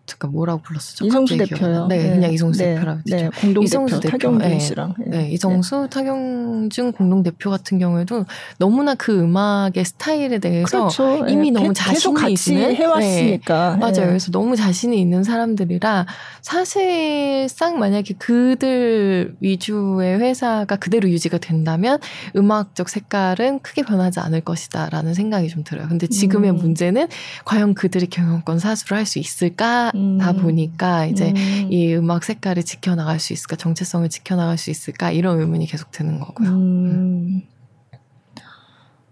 [0.05, 1.07] 잠깐 뭐라고 불렀었죠?
[1.07, 1.87] 이성수 대표요.
[1.87, 2.75] 네, 네, 그냥 이성수 네.
[2.75, 4.59] 대표라고 네, 공동 이성수 대표, 타경준 네.
[4.59, 4.95] 씨랑.
[4.99, 5.31] 네, 네.
[5.31, 8.25] 이성수 타경준 공동 대표 같은 경우에도
[8.59, 11.27] 너무나 그 음악의 스타일에 대해서 그렇죠.
[11.29, 11.61] 이미 네.
[11.61, 13.77] 너무 자신이 있는 해왔으니까.
[13.77, 14.07] 맞아요.
[14.09, 16.07] 그래서 너무 자신이 있는 사람들이라
[16.41, 22.01] 사실상 만약에 그들 위주의 회사가 그대로 유지가 된다면
[22.35, 25.87] 음악적 색깔은 크게 변하지 않을 것이다라는 생각이 좀 들어요.
[25.89, 26.57] 근데 지금의 음.
[26.57, 27.07] 문제는
[27.45, 29.92] 과연 그들이 경영권 사수를 할 수 있을까?
[29.95, 30.19] 음.
[30.19, 31.69] 다 보니까 이제 음.
[31.71, 36.49] 이 음악 색깔을 지켜나갈 수 있을까, 정체성을 지켜나갈 수 있을까 이런 의문이 계속 드는 거고요.
[36.49, 36.87] 음.
[36.87, 37.43] 음.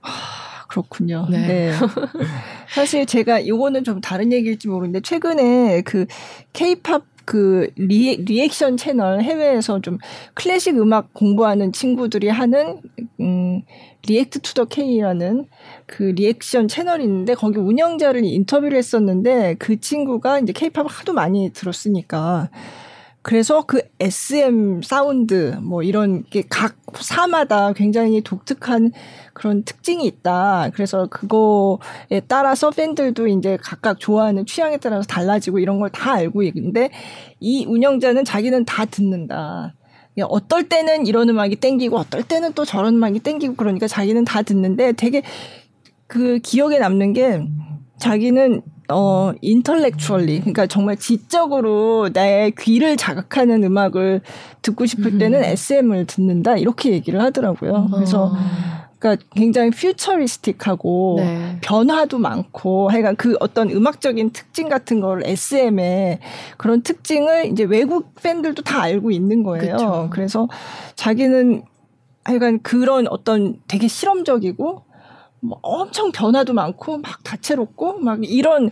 [0.01, 1.27] 하, 그렇군요.
[1.31, 1.47] 네.
[1.47, 1.73] 네.
[2.73, 6.07] 사실 제가 이거는 좀 다른 얘기일지 모르는데 최근에 그
[6.53, 9.99] 케이팝 그 리, 리액션 채널 해외에서 좀
[10.35, 12.81] 클래식 음악 공부하는 친구들이 하는
[13.21, 13.63] 음
[14.07, 15.47] React to the K라는
[15.87, 22.51] 그 리액션 채널이 있는데 거기 운영자를 인터뷰를 했었는데 그 친구가 이제 케이팝을 하도 많이 들었으니까
[23.23, 28.93] 그래서 그 SM 사운드 뭐 이런 게 각 사마다 굉장히 독특한
[29.35, 30.71] 그런 특징이 있다.
[30.75, 36.91] 그래서 그거에 따라서 팬들도 이제 각각 좋아하는 취향에 따라서 달라지고 이런 걸 다 알고 있는데
[37.41, 39.75] 이 운영자는 자기는 다 듣는다.
[40.23, 44.93] 어떨 때는 이런 음악이 땡기고 어떨 때는 또 저런 음악이 땡기고 그러니까 자기는 다 듣는데
[44.93, 45.23] 되게
[46.07, 47.47] 그 기억에 남는 게
[47.99, 54.21] 자기는 어 인터렉츄얼리 그러니까 정말 지적으로 나의 귀를 자극하는 음악을
[54.63, 55.45] 듣고 싶을 때는 음.
[55.45, 57.89] SM을 듣는다 이렇게 얘기를 하더라고요.
[57.93, 58.80] 그래서 아.
[59.01, 61.59] 그러니까 굉장히 퓨처리스틱하고 네.
[61.63, 66.21] 변화도 많고 하여간 그 어떤 음악적인 특징 같은 걸 SM의
[66.59, 69.77] 그런 특징을 이제 외국 팬들도 다 알고 있는 거예요.
[69.77, 70.09] 그쵸.
[70.13, 70.49] 그래서
[70.97, 71.63] 자기는
[72.25, 74.85] 하여간 그런 어떤 되게 실험적이고
[75.41, 78.71] 뭐 엄청 변화도 많고 막 다채롭고 막 이런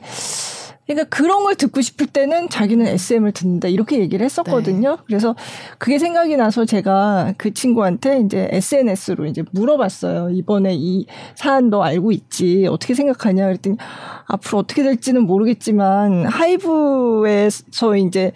[0.88, 4.96] 그러니까 그런 걸 듣고 싶을 때는 자기는 SM을 듣는다 이렇게 얘기를 했었거든요.
[4.96, 5.02] 네.
[5.06, 5.36] 그래서
[5.76, 10.30] 그게 생각이 나서 제가 그 친구한테 이제 SNS로 이제 물어봤어요.
[10.30, 12.66] 이번에 이 사안 너 알고 있지?
[12.70, 13.44] 어떻게 생각하냐?
[13.44, 13.76] 그랬더니
[14.24, 18.32] 앞으로 어떻게 될지는 모르겠지만 하이브에서 이제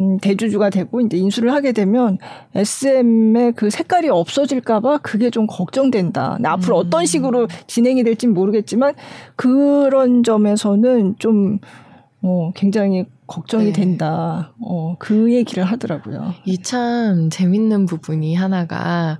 [0.00, 2.18] 음 대주주가 되고 이제 인수를 하게 되면
[2.56, 6.36] SM의 그 색깔이 없어질까봐 그게 좀 걱정된다.
[6.42, 6.86] 앞으로 음.
[6.86, 8.94] 어떤 식으로 진행이 될지는 모르겠지만
[9.36, 11.60] 그런 점에서는 좀
[12.22, 13.72] 어, 굉장히 걱정이 네.
[13.72, 14.52] 된다.
[14.60, 16.34] 어, 그 얘기를 하더라고요.
[16.44, 19.18] 이 참 재밌는 부분이 하나가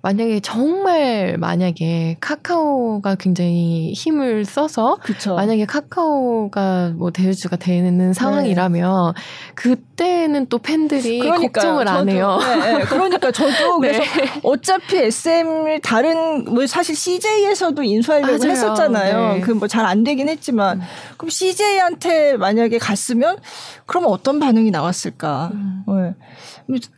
[0.00, 5.34] 만약에 정말 만약에 카카오가 굉장히 힘을 써서 그쵸.
[5.34, 9.22] 만약에 카카오가 뭐 대주주가 되는 상황이라면 네.
[9.56, 11.50] 그때는 또 팬들이 그러니까요.
[11.52, 12.38] 걱정을 저도, 안 해요.
[12.40, 12.84] 네, 네.
[12.84, 13.92] 그러니까 저도 네.
[13.92, 14.02] 그래서
[14.44, 18.50] 어차피 SM을 다른 뭐 사실 CJ에서도 인수하려고 맞아요.
[18.52, 19.32] 했었잖아요.
[19.34, 19.40] 네.
[19.40, 20.86] 그뭐 잘 안 되긴 했지만 음.
[21.16, 23.38] 그럼 CJ한테 만약에 갔으면
[23.86, 25.50] 그러면 어떤 반응이 나왔을까?
[25.54, 25.82] 음.
[25.88, 26.14] 네.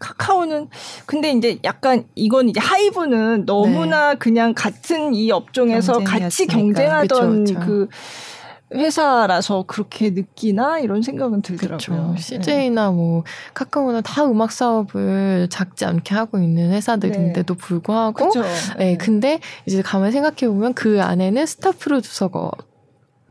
[0.01, 0.69] 카카오는
[1.07, 4.19] 근데 이제 약간 이건 이제 하이 브는 너무나 네.
[4.19, 7.67] 그냥 같은 이 업종에서 같이 경쟁하던 그쵸, 그쵸.
[7.67, 7.89] 그
[8.73, 12.15] 회사라서 그렇게 느끼나 이런 생각은 들더라고요.
[12.17, 12.23] 그쵸.
[12.23, 12.95] CJ나 네.
[12.95, 13.25] 뭐
[13.55, 17.59] 카카오나 다 음악 사업을 작지 않게 하고 있는 회사들인데도 네.
[17.61, 18.43] 불구하고 그쵸.
[18.79, 22.51] 네, 근데 이제 가만히 생각해 보면 그 안에는 스타 프로듀서가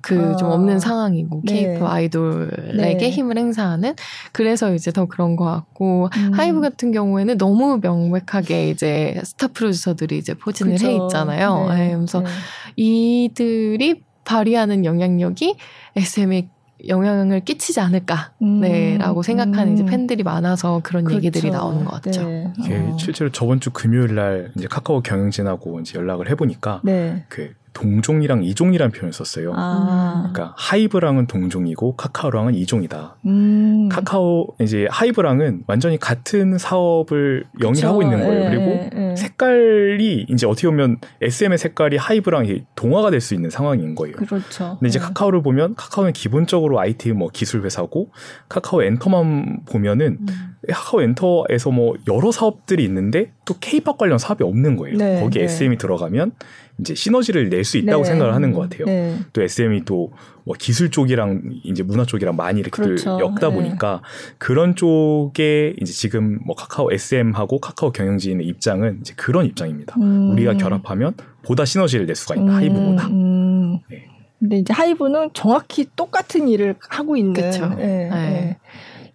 [0.01, 0.53] 그 좀 아.
[0.53, 1.53] 없는 상황이고 네.
[1.53, 3.09] 케이팝 아이돌에게 네.
[3.09, 3.95] 힘을 행사하는
[4.31, 6.33] 그래서 이제 더 그런 것 같고 음.
[6.33, 10.87] 하이브 같은 경우에는 너무 명백하게 이제 스타 프로듀서들이 이제 포진을 그쵸.
[10.87, 11.67] 해 있잖아요.
[11.69, 11.75] 네.
[11.89, 11.95] 네.
[11.95, 12.27] 그래서 네.
[12.75, 15.55] 이들이 발휘하는 영향력이
[15.95, 16.49] SM에
[16.87, 18.61] 영향을 끼치지 않을까, 음.
[18.61, 19.73] 네라고 생각하는 음.
[19.73, 21.17] 이제 팬들이 많아서 그런 그렇죠.
[21.17, 22.23] 얘기들이 나오는 것 같죠.
[22.23, 22.45] 네.
[22.45, 22.97] 어.
[22.97, 27.25] 실제로 저번 주 금요일 날 이제 카카오 경영진하고 이제 연락을 해보니까 네.
[27.27, 29.53] 그 동종이랑 이종이라는 표현을 썼어요.
[29.55, 30.31] 아.
[30.31, 33.17] 그러니까 하이브랑은 동종이고 카카오랑은 이종이다.
[33.25, 33.89] 음.
[33.89, 38.45] 카카오 이제 하이브랑은 완전히 같은 사업을 영위하고 있는 거예요.
[38.45, 39.15] 예, 그리고 예.
[39.15, 44.15] 색깔이 이제 어떻게 보면 SM의 색깔이 하이브랑 동화가 될 수 있는 상황인 거예요.
[44.15, 44.77] 그렇죠.
[44.79, 45.03] 근데 이제 예.
[45.03, 48.11] 카카오를 보면 카카오는 기본적으로 IT 뭐 기술 회사고
[48.47, 50.27] 카카오 엔터만 보면은 음.
[50.71, 54.97] 카카오 엔터에서 뭐 여러 사업들이 있는데 또 K-팝 관련 사업이 없는 거예요.
[54.97, 55.45] 네, 거기 네.
[55.45, 56.33] SM이 들어가면
[56.79, 58.09] 이제 시너지를 낼 수 있다고 네.
[58.09, 58.85] 생각을 하는 것 같아요.
[58.85, 59.17] 네.
[59.33, 60.11] 또 SM이 또
[60.49, 63.19] 뭐 기술 쪽이랑 이제 문화 쪽이랑 많이 이렇게 그렇죠.
[63.21, 63.53] 엮다 네.
[63.55, 64.01] 보니까
[64.39, 69.95] 그런 쪽에 이제 지금 뭐 카카오 SM하고 카카오 경영진의 입장은 이제 그런 입장입니다.
[70.01, 70.31] 음.
[70.31, 71.13] 우리가 결합하면
[71.43, 72.43] 보다 시너지를 낼 수가 있다.
[72.45, 72.49] 음.
[72.49, 73.07] 하이브보다.
[73.09, 73.77] 음.
[73.91, 74.07] 네.
[74.39, 77.33] 근데 이제 하이브는 정확히 똑같은 일을 하고 있는.
[77.33, 77.69] 그렇죠.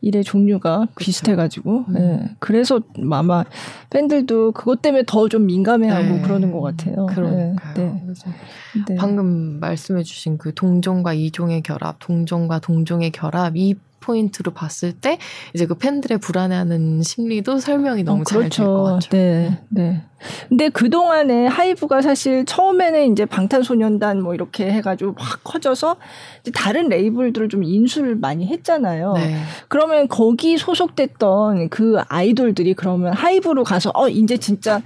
[0.04, 0.08] 네.
[0.08, 1.06] 일의 종류가 그쵸.
[1.06, 1.94] 비슷해가지고 음.
[1.94, 2.36] 네.
[2.38, 2.80] 그래서
[3.10, 3.44] 아마
[3.90, 6.20] 팬들도 그것 때문에 더 좀 민감해하고 네.
[6.20, 7.06] 그러는 것 같아요.
[7.06, 7.74] 그러니까요.
[7.74, 8.04] 네.
[8.88, 8.94] 네.
[8.96, 13.74] 방금 말씀해주신 그 동종과 이종의 결합, 동종과 동종의 결합 이
[14.04, 15.18] 포인트로 봤을 때
[15.54, 18.48] 이제 그 팬들의 불안해하는 심리도 설명이 너무 어, 그렇죠.
[18.48, 19.08] 잘될 것 같죠.
[19.10, 20.02] 네, 네.
[20.48, 25.96] 근데 그 동안에 하이브가 사실 처음에는 이제 방탄소년단 뭐 이렇게 해가지고 확 커져서
[26.54, 29.14] 다른 레이블들을 좀 인수를 많이 했잖아요.
[29.14, 29.36] 네.
[29.68, 34.82] 그러면 거기 소속됐던 그 아이돌들이 그러면 하이브로 가서 어 이제 진짜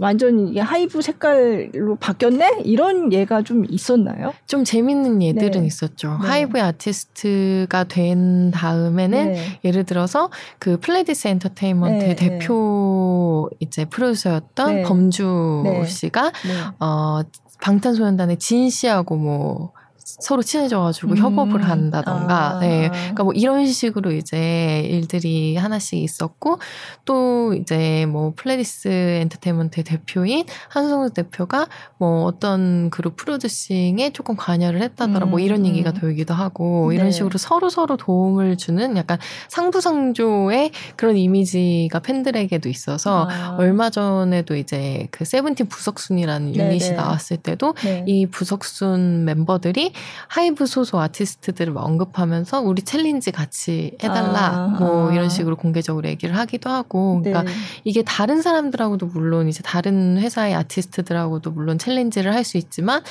[0.00, 2.62] 완전 이게 하이브 색깔로 바뀌었네?
[2.64, 4.32] 이런 예가 좀 있었나요?
[4.46, 5.66] 좀 재밌는 예들은 네.
[5.66, 6.18] 있었죠.
[6.22, 6.26] 네.
[6.26, 9.60] 하이브의 아티스트가 된 다음에는 네.
[9.62, 12.16] 예를 들어서 그 플레디스 엔터테인먼트 네.
[12.16, 14.82] 대표 이제 프로듀서였던 네.
[14.84, 15.84] 범주 네.
[15.84, 16.32] 씨가
[16.80, 17.20] 어
[17.60, 19.72] 방탄소년단의 진 씨하고 뭐
[20.20, 21.16] 서로 친해져가지고 음.
[21.16, 22.60] 협업을 한다던가, 아.
[22.60, 22.88] 네.
[22.88, 26.58] 그러니까 뭐 이런 식으로 이제 일들이 하나씩 있었고,
[27.04, 31.66] 또 이제 뭐 플레디스 엔터테인먼트 대표인 한성수 대표가
[31.98, 35.30] 뭐 어떤 그룹 프로듀싱에 조금 관여를 했다더라, 음.
[35.30, 37.10] 뭐 이런 얘기가 돌기도 하고, 이런 네.
[37.12, 43.56] 식으로 서로 서로 도움을 주는 약간 상부상조의 그런 이미지가 팬들에게도 있어서, 아.
[43.58, 46.96] 얼마 전에도 이제 그 세븐틴 부석순이라는 유닛이 네네.
[46.96, 48.04] 나왔을 때도 네.
[48.06, 49.92] 이 부석순 멤버들이
[50.28, 55.14] 하이브 소속 아티스트들을 언급하면서 우리 챌린지 같이 해달라 아, 뭐 아.
[55.14, 57.52] 이런 식으로 공개적으로 얘기를 하기도 하고 그러니까 네.
[57.84, 63.02] 이게 다른 사람들하고도 물론 이제 다른 회사의 아티스트들하고도 물론 챌린지를 할 수 있지만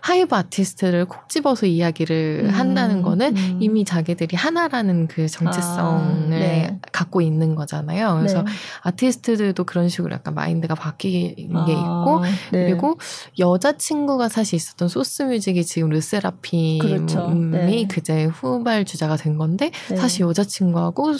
[0.00, 3.58] 하이브 아티스트를 콕 집어서 이야기를 음, 한다는 거는 음.
[3.60, 6.78] 이미 자기들이 하나라는 그 정체성을 아, 네.
[6.92, 8.16] 갖고 있는 거잖아요.
[8.18, 8.50] 그래서 네.
[8.82, 12.66] 아티스트들도 그런 식으로 약간 마인드가 바뀐 게 아, 있고 네.
[12.66, 12.98] 그리고
[13.38, 17.28] 여자친구가 사실 있었던 소스 뮤직이 지금 르세라핌이 그렇죠.
[17.30, 17.86] 네.
[17.88, 19.96] 그제 후발 주자가 된 건데 네.
[19.96, 21.14] 사실 여자친구하고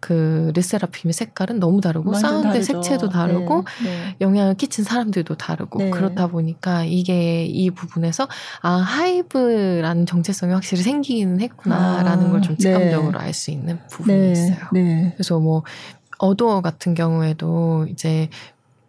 [0.00, 4.16] 그 르세라핌의 색깔은 너무 다르고 사운드 색채도 다르고 네, 네.
[4.20, 5.90] 영향을 끼친 사람들도 다르고 네.
[5.90, 8.28] 그렇다 보니까 이게 이 부분에서
[8.62, 13.24] 아 하이브라는 정체성이 확실히 생기기는 했구나라는 아, 걸 좀 직감적으로 네.
[13.24, 14.58] 알 수 있는 부분이 네, 있어요.
[14.72, 15.12] 네.
[15.16, 15.64] 그래서 뭐
[16.18, 18.28] 어도어 같은 경우에도 이제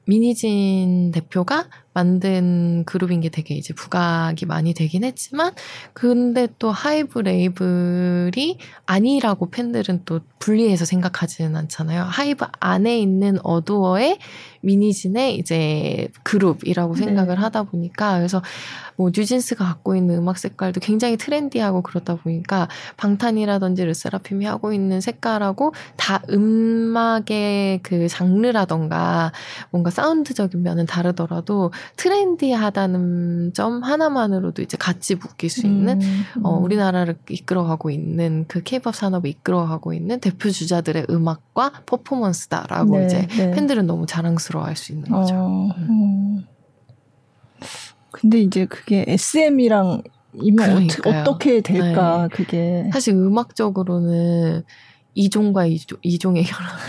[0.06, 5.54] 민희진 대표가 만든 그룹인 게 되게 이제 부각이 많이 되긴 했지만
[5.94, 12.04] 근데 또 하이브 레이블이 아니라고 팬들은 또 분리해서 생각하지는 않잖아요.
[12.04, 14.20] 하이브 안에 있는 어도어의
[14.62, 17.04] 민희진의 이제 그룹이라고 네.
[17.04, 17.42] 생각을 네.
[17.42, 18.42] 하다 보니까 그래서
[18.96, 22.68] 뭐 뉴진스가 갖고 있는 음악 색깔도 굉장히 trendy하고 그렇다 보니까
[22.98, 29.32] 방탄이라든지 르세라핌이 하고 있는 색깔하고 다 음악의 그 장르라던가
[29.72, 36.46] 뭔가 사운드적인 면은 다르더라도 트렌디하다는 점 하나만으로도 이제 같이 묶일 수 있는 음, 음.
[36.46, 43.28] 어, 우리나라를 이끌어가고 있는 그 케이팝 산업을 이끌어가고 있는 대표 주자들의 음악과 퍼포먼스다라고 네, 이제
[43.38, 43.52] 네.
[43.52, 45.36] 팬들은 너무 자랑스러워할 수 있는 거죠.
[45.36, 45.90] 어, 음.
[45.90, 46.46] 음.
[48.12, 50.04] 근데 이제 그게 SM이랑
[50.34, 52.36] 이면 어떻게 될까 네.
[52.36, 54.64] 그게 사실 음악적으로는
[55.20, 56.72] 이종과 이종, 이종의 결합.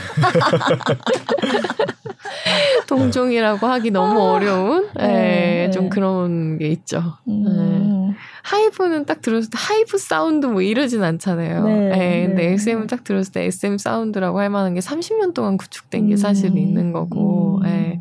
[2.87, 5.71] 동종이라고 하기 너무 아, 어려운 네, 네.
[5.71, 7.03] 좀 그런 게 있죠.
[7.29, 7.45] 음.
[7.45, 8.17] 네.
[8.43, 11.65] 하이브는 딱 들었을 때 하이브 사운드 뭐 이러진 않잖아요.
[11.65, 12.27] 네, 네.
[12.27, 12.53] 근데 네.
[12.53, 16.59] SM은 딱 들었을 때 SM 사운드라고 할 만한 게 30년 동안 구축된 게 사실 음.
[16.59, 17.59] 있는 거고.
[17.59, 17.63] 음.
[17.65, 18.01] 네.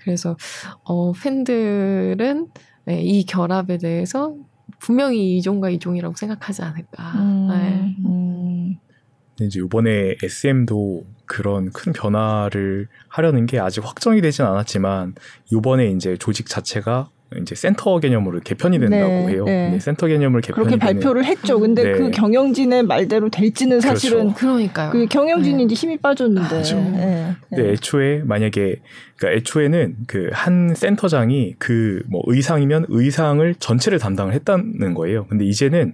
[0.00, 0.36] 그래서
[0.84, 2.48] 어 팬들은
[2.86, 4.34] 네, 이 결합에 대해서
[4.80, 7.12] 분명히 이종과 이종이라고 생각하지 않을까.
[9.38, 9.40] 음.
[9.40, 9.44] 네.
[9.44, 9.46] 음.
[9.46, 15.14] 이제 이번에 SM도 그런 큰 변화를 하려는 게 아직 확정이 되진 않았지만
[15.52, 17.10] 이번에 이제 조직 자체가
[17.42, 19.44] 이제 센터 개념으로 개편이 된다고 네, 해요.
[19.44, 19.68] 네.
[19.72, 21.60] 네, 센터 개념을 개편이 그렇게 발표를 했죠.
[21.60, 21.92] 근데 네.
[21.92, 23.94] 그 경영진의 말대로 될지는 그렇죠.
[23.98, 24.34] 사실은 그렇죠.
[24.38, 24.90] 그러니까요.
[24.92, 25.62] 그 경영진이 네.
[25.64, 26.48] 이제 힘이 빠졌는데.
[26.48, 26.76] 그렇죠.
[26.76, 27.34] 네.
[27.50, 28.76] 근데 애초에 만약에
[29.18, 35.26] 그러니까 애초에는 그 한 센터장이 그 뭐 의상이면 의상을 전체를 담당을 했다는 거예요.
[35.26, 35.92] 근데 이제는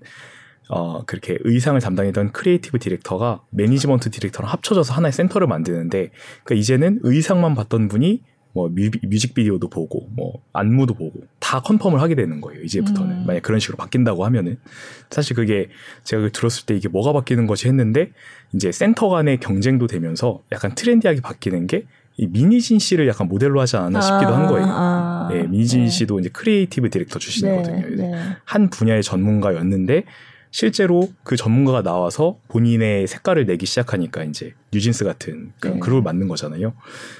[0.68, 6.10] 어, 그렇게 의상을 담당했던 creative director가 management director랑 합쳐져서 하나의 센터를 만드는데,
[6.44, 12.00] 그러니까 이제는 의상만 봤던 분이 뭐 뮤, 뮤직 비디오도 보고 뭐 안무도 보고 다 confirm을
[12.00, 13.24] 하게 되는 거예요 이제부터는 음.
[13.26, 14.58] 만약 그런 식으로 바뀐다고 하면은
[15.10, 15.70] 사실 그게
[16.04, 18.12] 제가 들었을 때 이게 뭐가 바뀌는 거지 했는데
[18.54, 21.84] 이제 센터 간의 경쟁도 되면서 약간 trendy하게 바뀌는 게
[22.16, 24.66] 이 민희진 씨를 약간 모델로 하지 않았나 싶기도 한 아, 거예요.
[24.68, 25.88] 아, 예, 민희진 네.
[25.88, 27.88] 씨도 이제 creative director 출신이거든요.
[27.88, 28.12] 네, 네.
[28.44, 30.04] 한 분야의 전문가였는데
[30.54, 35.80] 실제로 그 전문가가 나와서 본인의 색깔을 내기 시작하니까 이제 뉴진스 같은 그런 네.
[35.80, 36.74] 그룹을 만든 거잖아요.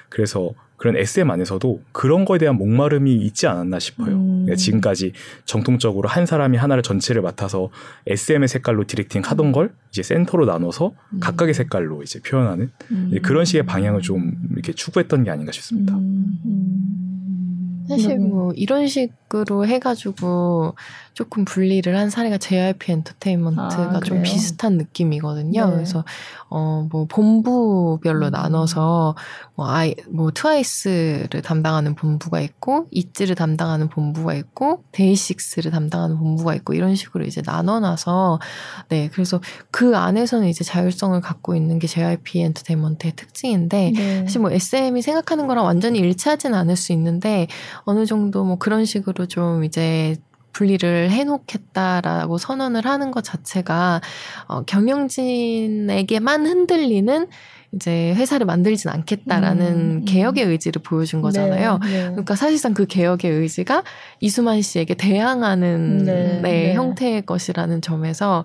[0.09, 4.15] 그래서 그런 SM 안에서도 그런 거에 대한 목마름이 있지 않았나 싶어요.
[4.15, 4.29] 음.
[4.45, 5.15] 그러니까 지금까지
[5.47, 7.71] 정통적으로 한 사람이 하나를 전체를 맡아서
[8.07, 11.19] SM의 색깔로 directing 하던 걸 이제 센터로 나눠서 음.
[11.19, 13.19] 각각의 색깔로 이제 표현하는 음.
[13.25, 15.97] 그런 식의 방향을 좀 이렇게 추구했던 게 아닌가 싶습니다.
[15.97, 16.39] 음.
[16.45, 17.85] 음.
[17.89, 20.75] 사실 뭐 이런 식으로 해가지고
[21.15, 25.67] 조금 분리를 한 사례가 JYP 엔터테인먼트가 아, 좀 비슷한 느낌이거든요.
[25.67, 25.73] 네.
[25.75, 26.05] 그래서
[26.51, 28.31] 어 뭐 본부별로 음.
[28.31, 29.15] 나눠서
[29.55, 36.75] 뭐 아이 뭐 트와이스를 담당하는 본부가 있고 있지를 담당하는 본부가 있고 데이식스를 담당하는 본부가 있고
[36.75, 38.41] 이런 식으로 이제 나눠놔서
[38.89, 39.41] 네 그래서
[39.71, 44.21] 그 안에서는 이제 자율성을 갖고 있는 게 JYP 엔터테인먼트의 특징인데 네.
[44.21, 47.47] 사실 뭐 SM이 생각하는 거랑 완전히 일치하진 않을 수 있는데
[47.85, 50.17] 어느 정도 뭐 그런 식으로 좀 이제
[50.55, 54.01] 분리를 해놓겠다라고 선언을 하는 것 자체가
[54.47, 57.27] 어, 경영진에게만 흔들리는
[57.75, 60.05] 이제 회사를 만들진 않겠다라는 음, 음.
[60.05, 61.79] 개혁의 의지를 보여준 거잖아요.
[61.83, 62.03] 네, 네.
[62.11, 63.83] 그러니까 사실상 그 개혁의 의지가
[64.21, 68.45] 이수만 씨에게 대항하는 네, 네, 형태의 것이라는 점에서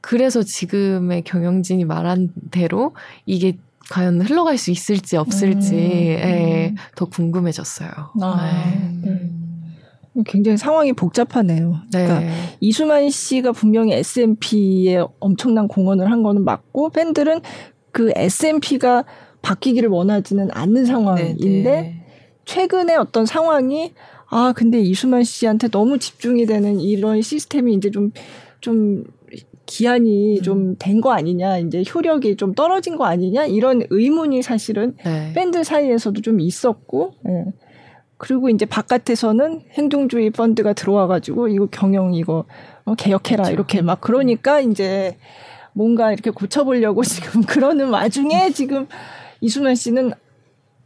[0.00, 2.94] 그래서 지금의 경영진이 말한 대로
[3.26, 3.58] 이게
[3.90, 7.90] 과연 흘러갈 수 있을지 없을지 음, 예, 더 궁금해졌어요.
[8.22, 9.39] 아, 네.
[10.26, 11.76] 굉장히 상황이 복잡하네요.
[11.92, 12.06] 네.
[12.06, 17.40] 그러니까 이수만 씨가 분명히 S&P에 엄청난 공헌을 한 거는 맞고 팬들은
[17.92, 19.04] 그 S&P가
[19.42, 21.62] 바뀌기를 원하지는 않는 상황인데 네네.
[21.62, 22.04] 네.
[22.44, 23.92] 최근에 어떤 상황이
[24.28, 28.12] 아 근데 이수만 씨한테 너무 집중이 되는 이런 시스템이 이제 좀좀
[28.60, 29.04] 좀
[29.70, 30.42] 기한이 음.
[30.42, 35.32] 좀된 거 아니냐, 이제 효력이 좀 떨어진 거 아니냐 이런 의문이 사실은 네.
[35.32, 37.44] 밴드 사이에서도 좀 있었고, 예.
[38.20, 42.44] 그리고 이제 바깥에서는 행동주의 펀드가 들어와가지고 이거 경영 이거
[42.84, 43.52] 어, 개혁해라 그렇죠.
[43.54, 45.16] 이렇게 막 그러니까 이제
[45.72, 48.86] 뭔가 이렇게 고쳐보려고 지금 그러는 와중에 지금
[49.40, 50.12] 이수만 씨는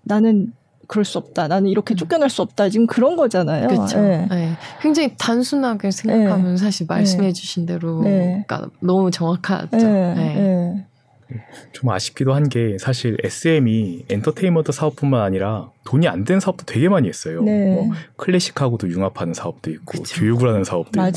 [0.03, 0.53] 나는
[0.87, 1.49] 그럴 수 없다.
[1.49, 1.97] 나는 이렇게 음.
[1.97, 2.69] 쫓겨날 수 없다.
[2.69, 3.67] 지금 그런 거잖아요.
[3.67, 4.01] 그렇죠.
[4.01, 4.29] 네.
[4.31, 4.53] 네.
[4.81, 6.57] 굉장히 단순하게 생각하면 네.
[6.57, 8.45] 사실 말씀해주신 대로 네.
[8.47, 9.77] 그러니까 너무 정확하죠.
[9.77, 10.87] 네.
[11.35, 11.41] 네.
[11.73, 17.09] 좀 아쉽기도 한 게 사실 SM이 엔터테인먼트 사업뿐만 아니라 돈이 안 된 사업도 되게 많이
[17.09, 17.43] 했어요.
[17.43, 17.75] 네.
[17.75, 20.21] 뭐 클래식하고도 융합하는 사업도 있고 그쵸.
[20.21, 21.11] 교육을 하는 사업도 맞아요.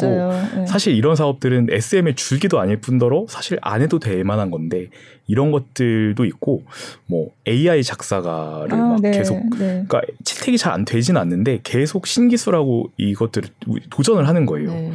[0.46, 0.66] 있고 네.
[0.66, 4.88] 사실 이런 사업들은 SM의 줄기도 아닐 뿐더러 사실 안 해도 될 만한 건데
[5.28, 6.64] 이런 것들도 있고
[7.06, 9.12] 뭐 AI 작사가를 아, 막 네.
[9.12, 9.86] 계속 네.
[9.88, 13.50] 그러니까 채택이 잘 안 되진 않는데 계속 신기술하고 이것들을
[13.90, 14.70] 도전을 하는 거예요.
[14.72, 14.92] 네.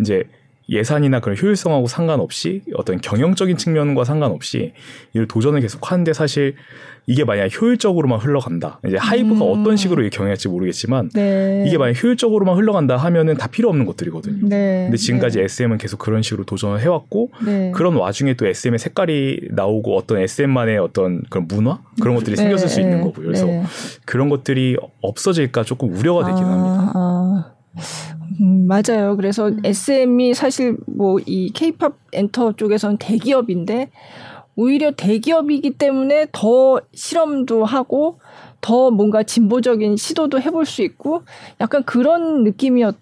[0.00, 0.24] 이제
[0.68, 4.72] 예산이나 그런 효율성하고 상관없이 어떤 경영적인 측면과 상관없이
[5.12, 6.54] 이를 도전을 계속 하는데 사실
[7.06, 8.80] 이게 만약 효율적으로만 흘러간다.
[8.86, 9.60] 이제 하이브가 음.
[9.60, 11.64] 어떤 식으로 경영할지 모르겠지만 네.
[11.66, 14.48] 이게 만약 효율적으로만 흘러간다 하면은 다 필요 없는 것들이거든요.
[14.48, 14.84] 네.
[14.84, 15.44] 근데 지금까지 네.
[15.44, 17.72] SM은 계속 그런 식으로 도전을 해왔고 네.
[17.74, 22.42] 그런 와중에 또 SM의 색깔이 나오고 어떤 SM만의 어떤 그런 문화 그런 것들이 네.
[22.42, 23.26] 생겼을 수 있는 거고요.
[23.26, 23.64] 그래서 네.
[24.06, 26.92] 그런 것들이 없어질까 조금 우려가 되긴 아, 합니다.
[26.94, 27.54] 아.
[28.40, 29.16] 음, 맞아요.
[29.16, 29.60] 그래서 음.
[29.64, 33.90] SM이 사실 뭐이 케이팝 엔터 쪽에서는 대기업인데
[34.56, 38.20] 오히려 대기업이기 때문에 더 실험도 하고
[38.60, 41.22] 더 뭔가 진보적인 시도도 해볼 수 있고
[41.60, 42.96] 약간 그런 느낌이었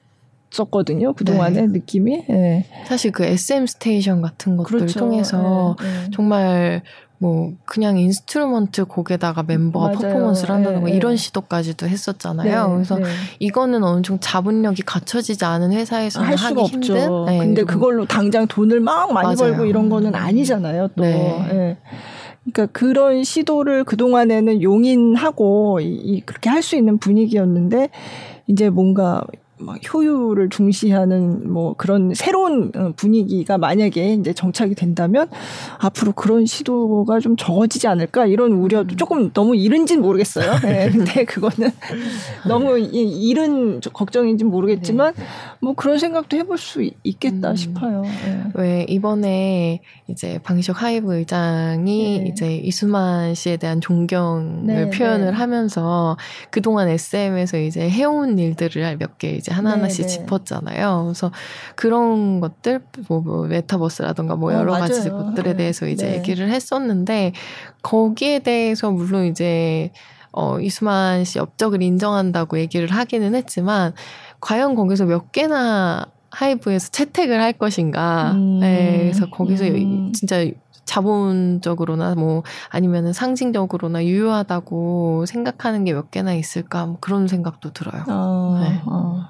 [0.61, 1.15] 었거든요.
[1.15, 1.73] 그동안의 네.
[1.73, 2.27] 느낌이.
[2.29, 2.67] 네.
[2.85, 4.99] 사실 그 SM 스테이션 같은 것들을 그렇죠.
[4.99, 6.11] 통해서 네, 네.
[6.13, 6.83] 정말
[7.23, 9.99] 뭐 그냥 instrument 곡에다가 멤버가 맞아요.
[10.01, 12.67] 퍼포먼스를 한다는 거 네, 이런 시도까지도 했었잖아요.
[12.67, 13.05] 네, 그래서 네.
[13.39, 17.25] 이거는 어느 정도 자본력이 갖춰지지 않은 회사에서는 할 수가 없죠.
[17.27, 19.53] 네, 근데 그걸로 당장 돈을 막 많이 맞아요.
[19.53, 20.89] 벌고 이런 거는 아니잖아요.
[20.97, 21.05] 또.
[21.05, 21.47] 네.
[21.53, 21.79] 네.
[22.43, 27.89] 그러니까 그런 시도를 그 동안에는 용인하고 이, 그렇게 할 수 있는 분위기였는데
[28.49, 29.23] 이제 뭔가
[29.63, 35.29] 막 효율을 중시하는 뭐 그런 새로운 어, 분위기가 만약에 이제 정착이 된다면
[35.79, 38.97] 앞으로 그런 시도가 좀 적어지지 않을까 이런 우려도 음.
[38.97, 40.59] 조금 너무 이른지는 모르겠어요.
[40.61, 41.71] 네, 근데 그거는
[42.47, 45.25] 너무 이른 걱정인지 모르겠지만 네.
[45.61, 47.57] 뭐 그런 생각도 해볼 수 있겠다 음.
[47.57, 48.03] 싶어요.
[48.03, 48.45] 네.
[48.55, 52.29] 왜 이번에 이제 방식 하이브 의장이 네.
[52.29, 55.33] 이제 이수만 씨에 대한 존경을 네, 표현을 네.
[55.33, 56.17] 하면서
[56.51, 60.27] 그동안 SM에서 이제 해온 일들을 몇 개 이제 하나하나씩 네네.
[60.27, 61.03] 짚었잖아요.
[61.05, 61.31] 그래서
[61.77, 66.15] 그런 것들, 뭐, 뭐 메타버스라던가 뭐 어, 여러 어, 가지 것들에 대해서 이제 네.
[66.17, 67.33] 얘기를 했었는데,
[67.83, 69.93] 거기에 대해서 물론 이제,
[70.33, 73.93] 어, 이수만 씨 업적을 인정한다고 얘기를 하기는 했지만,
[74.41, 78.33] 과연 거기서 몇 개나 하이브에서 채택을 할 것인가.
[78.33, 78.61] 음.
[78.61, 80.13] 네, 그래서 거기서 음.
[80.15, 80.45] 진짜
[80.85, 88.05] 자본적으로나 뭐 아니면은 상징적으로나 유효하다고 생각하는 게 몇 개나 있을까 뭐 그런 생각도 들어요.
[88.09, 88.81] 어, 네.
[88.87, 89.25] 어.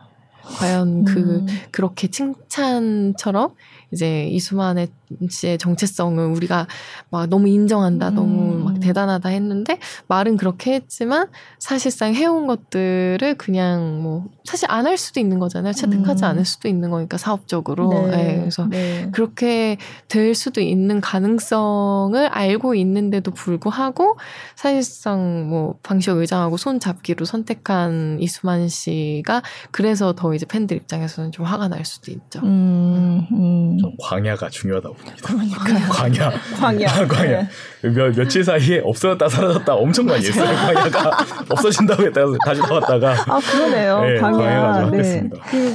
[0.44, 1.46] 과연 그 음.
[1.70, 3.54] 그렇게 칭찬처럼
[3.92, 4.88] 이제 이수만의
[5.30, 6.66] 씨의 정체성을 우리가
[7.10, 8.14] 막 너무 인정한다, 음.
[8.14, 14.98] 너무 막 대단하다 했는데 말은 그렇게 했지만 사실상 해온 것들을 그냥 뭐 사실 안 할
[14.98, 15.72] 수도 있는 거잖아요.
[15.72, 16.28] 채택하지 음.
[16.28, 18.08] 않을 수도 있는 거니까 사업적으로.
[18.08, 18.16] 네.
[18.16, 18.38] 네.
[18.40, 19.08] 그래서 네.
[19.12, 24.16] 그렇게 될 수도 있는 가능성을 알고 있는데도 불구하고
[24.54, 31.46] 사실상 뭐 방시혁 의장하고 손 잡기로 선택한 이수만 씨가 그래서 더 이제 팬들 입장에서는 좀
[31.46, 32.40] 화가 날 수도 있죠.
[32.40, 33.26] 음.
[33.32, 33.78] 음.
[34.00, 34.96] 광야가 중요하다고.
[35.22, 36.32] 그러니까 광야.
[36.58, 37.06] 광야.
[37.06, 37.48] 광야.
[37.82, 37.90] 네.
[37.90, 40.44] 며, 며칠 사이에 없어졌다 사라졌다 엄청 많이 했어요.
[40.44, 43.24] 광야가 없어진다고 했다가 다시 나왔다가.
[43.26, 44.00] 아 그러네요.
[44.02, 44.38] 네, 광야.
[44.38, 45.28] 광야가 네.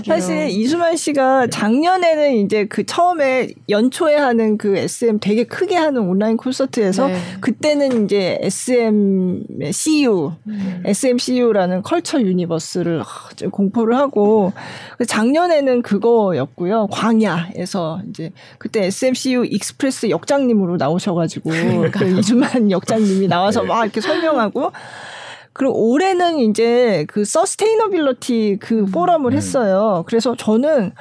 [0.05, 6.37] 사실 이수만 씨가 작년에는 이제 그 처음에 연초에 하는 그 SM 되게 크게 하는 온라인
[6.37, 7.19] 콘서트에서 네.
[7.41, 10.83] 그때는 이제 SM CU, 음.
[10.85, 13.03] SM CU라는 culture universe를
[13.51, 14.53] 공포를 하고
[15.05, 16.87] 작년에는 그거였고요.
[16.87, 21.49] 광야에서 이제 그때 SMCU 익스프레스 역장님으로 나오셔가지고
[21.91, 23.67] 그 이수만 역장님이 나와서 네.
[23.67, 24.71] 막 이렇게 설명하고
[25.53, 28.85] 그리고 올해는 이제 그 sustainability 그 음.
[28.91, 29.37] 포럼을 음.
[29.37, 30.03] 했어요.
[30.07, 30.93] 그래서 저는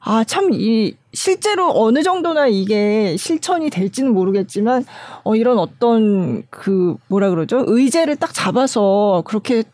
[0.00, 4.86] 아, 참, 이, 실제로 어느 정도나 이게 실천이 될지는 모르겠지만,
[5.24, 7.64] 어, 이런 어떤 그, 뭐라 그러죠?
[7.66, 9.64] 의제를 딱 잡아서 그렇게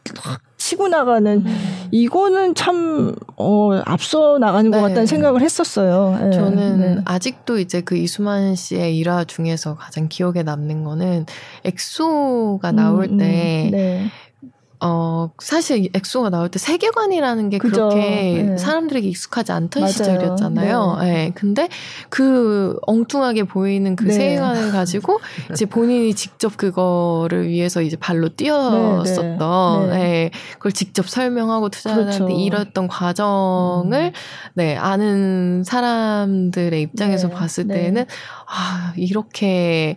[0.64, 1.88] 치고 나가는 음.
[1.90, 4.74] 이거는 참 어, 앞서 나가는 네.
[4.74, 6.18] 것 같다는 생각을 했었어요.
[6.18, 6.30] 네.
[6.30, 7.02] 저는 네.
[7.04, 11.26] 아직도 이제 그 이수만 씨의 일화 중에서 가장 기억에 남는 거는
[11.64, 13.18] 엑소가 나올 음, 음.
[13.18, 14.06] 때 네.
[14.86, 17.88] 어, 사실 엑소가 나올 때 세계관이라는 게 그죠.
[17.88, 18.56] 그렇게 네.
[18.58, 19.92] 사람들에게 익숙하지 않던 맞아요.
[19.92, 20.98] 시절이었잖아요.
[21.00, 21.12] 네.
[21.12, 21.32] 네.
[21.34, 21.68] 근데
[22.10, 24.12] 그 엉뚱하게 보이는 그 네.
[24.12, 25.20] 세계관을 가지고
[25.52, 30.02] 이제 본인이 직접 그거를 위해서 이제 발로 뛰었었던, 네, 네.
[30.02, 30.30] 네.
[30.54, 32.38] 그걸 직접 설명하고 투자하는데 그렇죠.
[32.38, 34.12] 이랬던 과정을, 음.
[34.54, 38.04] 네, 아는 사람들의 입장에서 봤을 때는,
[38.46, 39.96] 아, 이렇게,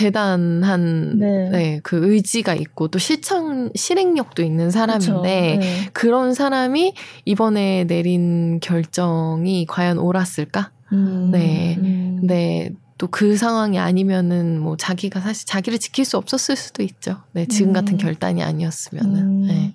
[0.00, 1.50] 대단한 네.
[1.50, 1.80] 네.
[1.82, 5.90] 그 의지가 있고 또 실천 실행력도 있는 사람인데 네.
[5.92, 6.94] 그런 사람이
[7.26, 10.70] 이번에 내린 결정이 과연 옳았을까?
[10.92, 11.30] 음.
[11.32, 11.76] 네.
[11.78, 12.20] 음.
[12.22, 12.70] 네.
[12.96, 17.16] 또 그 상황이 아니면은 뭐 자기가 사실 자기를 지킬 수 없었을 수도 있죠.
[17.32, 17.46] 네.
[17.46, 17.98] 지금 같은 음.
[17.98, 19.16] 결단이 아니었으면은.
[19.16, 19.46] 음.
[19.46, 19.74] 네.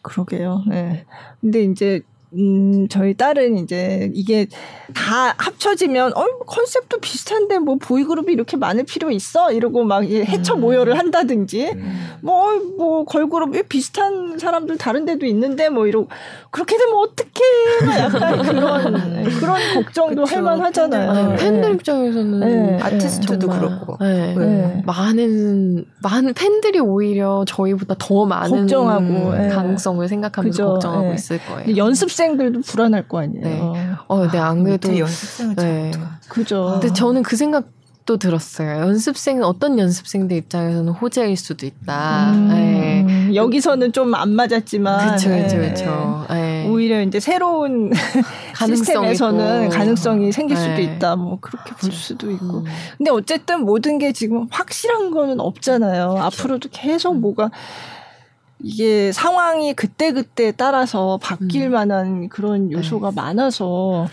[0.00, 0.64] 그러게요.
[0.68, 1.04] 네.
[1.42, 2.00] 근데 이제
[2.32, 4.46] 음, 저희 딸은 이제 이게
[4.94, 9.50] 다 합쳐지면, 어, 컨셉도 비슷한데 뭐 보이그룹이 이렇게 많을 필요 있어?
[9.52, 10.60] 이러고 막 해처 음.
[10.60, 12.08] 모여를 한다든지, 음.
[12.20, 16.08] 뭐, 뭐, 걸그룹 비슷한 사람들 다른 데도 있는데 뭐 이러고,
[16.50, 17.86] 그렇게 되면 어떡해.
[17.86, 21.28] 막 약간 그런, 그런 걱정도 할 만하잖아요.
[21.30, 21.36] 네.
[21.36, 22.78] 팬들 입장에서는 네.
[22.80, 23.96] 아티스트도 그렇고.
[24.00, 24.34] 네.
[24.36, 24.82] 네.
[24.86, 30.72] 많은, 많은 팬들이 오히려 저희보다 더 많은 걱정하고, 가능성을 생각하면서 그죠.
[30.74, 31.76] 걱정하고 있을 거예요.
[31.76, 33.42] 연습 연습생들도 불안할 거 아니에요.
[33.44, 33.90] 네.
[34.08, 35.90] 어, 네, 안 그래도 연습생을 네.
[36.28, 36.78] 그죠.
[36.80, 38.80] 근데 저는 그 생각도 들었어요.
[38.82, 42.32] 연습생 어떤 연습생들 입장에서는 호재일 수도 있다.
[42.32, 43.34] 음, 네.
[43.34, 46.26] 여기서는 좀 안 맞았지만, 그렇죠, 그렇죠, 그렇죠.
[46.68, 47.90] 오히려 이제 새로운
[48.58, 49.74] 시스템에서는 있고.
[49.76, 50.82] 가능성이 생길 수도 네.
[50.82, 51.16] 있다.
[51.16, 52.58] 뭐 그렇게 볼 수도 있고.
[52.58, 52.64] 음.
[52.98, 56.08] 근데 어쨌든 모든 게 지금 확실한 거는 없잖아요.
[56.10, 56.22] 그렇죠.
[56.26, 57.50] 앞으로도 계속 뭐가
[58.62, 61.72] 이게 상황이 그때그때 따라서 바뀔 음.
[61.72, 62.74] 만한 그런 네.
[62.74, 63.16] 요소가 네.
[63.16, 64.08] 많아서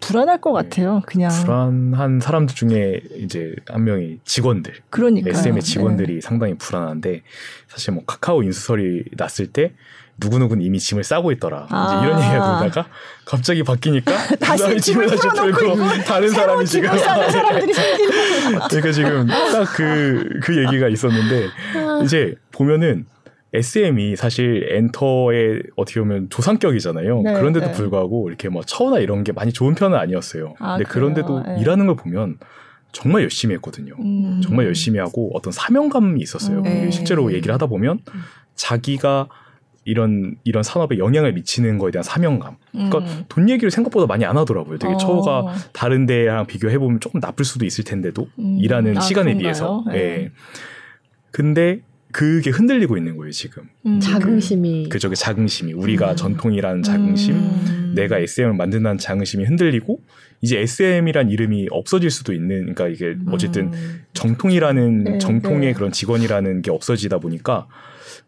[0.00, 1.02] 불안할 것 같아요.
[1.06, 6.20] 그냥 불안한 사람들 중에 이제 한 명이 직원들, 그러니까 SM의 직원들이 네.
[6.20, 7.22] 상당히 불안한데
[7.68, 9.72] 사실 뭐 카카오 인수설이 났을 때
[10.20, 11.66] 누구누구는 이미 짐을 싸고 있더라.
[11.70, 12.02] 아.
[12.04, 12.88] 이런 얘기가 돌다가
[13.24, 17.72] 갑자기 바뀌니까 다시 짐을 다시 풀고 다른 사람이 지금 사람들이
[18.68, 22.02] 그러니까 지금 딱 그그 그 얘기가 있었는데 아.
[22.04, 23.06] 이제 보면은
[23.52, 27.22] SM이 사실 엔터의 어떻게 보면 조상격이잖아요.
[27.22, 27.72] 네, 그런데도 네.
[27.72, 30.54] 불구하고 이렇게 뭐 처우나 이런 게 많이 좋은 편은 아니었어요.
[30.60, 31.12] 아, 근데 그래요?
[31.12, 31.60] 그런데도 네.
[31.60, 32.38] 일하는 걸 보면
[32.92, 33.94] 정말 열심히 했거든요.
[33.98, 34.40] 음.
[34.42, 36.62] 정말 열심히 하고 어떤 사명감이 있었어요.
[36.64, 36.90] 음.
[36.90, 38.00] 실제로 얘기를 하다 보면
[38.54, 39.28] 자기가
[39.84, 42.56] 이런 이런 산업에 영향을 미치는 거에 대한 사명감.
[42.70, 43.24] 그러니까 음.
[43.28, 44.78] 돈 얘기를 생각보다 많이 안 하더라고요.
[44.78, 44.96] 되게 어.
[44.96, 48.58] 처우가 다른 데랑 비교해 보면 조금 나쁠 수도 있을 텐데도 음.
[48.60, 49.42] 일하는 아, 시간에 그런가요?
[49.42, 49.84] 비해서.
[49.88, 49.92] 네.
[49.92, 50.30] 네.
[51.32, 51.80] 근데
[52.12, 53.64] 그게 흔들리고 있는 거예요 지금.
[53.86, 54.00] 음.
[54.00, 54.88] 자긍심이.
[54.88, 56.16] 그, 저게 자긍심이 우리가 음.
[56.16, 57.92] 전통이라는 자긍심, 음.
[57.94, 60.00] 내가 SM을 만든다는 자긍심이 흔들리고
[60.40, 62.74] 이제 SM이란 이름이 없어질 수도 있는.
[62.74, 64.02] 그러니까 이게 어쨌든 음.
[64.14, 65.72] 정통이라는 네, 정통의 네.
[65.72, 67.68] 그런 직원이라는 게 없어지다 보니까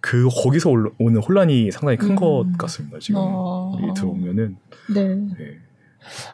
[0.00, 2.52] 그 거기서 오는 혼란이 상당히 큰것 음.
[2.58, 3.94] 같습니다 지금 어.
[3.96, 4.56] 들어보면은.
[4.94, 5.14] 네.
[5.14, 5.58] 네.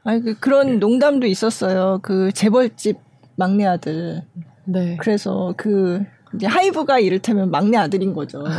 [0.04, 0.76] 아니 그 그런 네.
[0.76, 2.00] 농담도 있었어요.
[2.02, 2.96] 그 재벌집
[3.36, 4.22] 막내 아들.
[4.64, 4.96] 네.
[5.00, 6.02] 그래서 그
[6.34, 8.44] 이제 하이브가 이를테면 막내 아들인 거죠.
[8.44, 8.50] 음.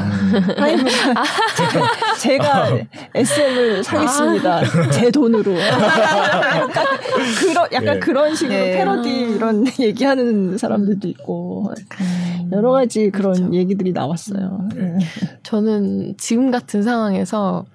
[0.58, 0.90] 하이브가
[2.18, 2.78] 제가, 제가
[3.16, 4.58] SM을 사겠습니다.
[4.58, 4.90] 아.
[4.92, 5.58] 제 돈으로.
[5.60, 6.86] 약간
[7.40, 8.00] 그런 약간 예.
[8.00, 8.72] 그런 식으로 예.
[8.78, 12.50] 패러디 이런 얘기하는 사람들도 있고 음.
[12.52, 13.54] 여러 가지 그런 그렇죠.
[13.54, 14.70] 얘기들이 나왔어요.
[14.76, 14.98] 네.
[15.44, 17.66] 저는 지금 같은 상황에서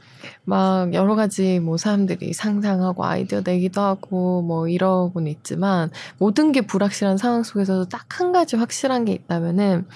[0.44, 7.18] 막 여러 가지 뭐 사람들이 상상하고 아이디어 내기도 하고 뭐 이러고는 있지만 모든 게 불확실한
[7.18, 9.86] 상황 속에서도 딱 한 가지 확실한 게 있다면은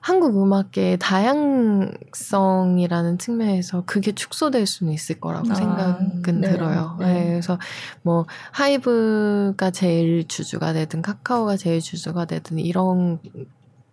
[0.00, 6.96] 한국 음악계의 다양성이라는 측면에서 그게 축소될 수는 있을 거라고 아, 생각은 네, 들어요.
[7.00, 7.12] 네.
[7.12, 7.26] 네.
[7.28, 7.58] 그래서
[8.02, 13.18] 뭐 하이브가 제일 주주가 되든 카카오가 제일 주주가 되든 이런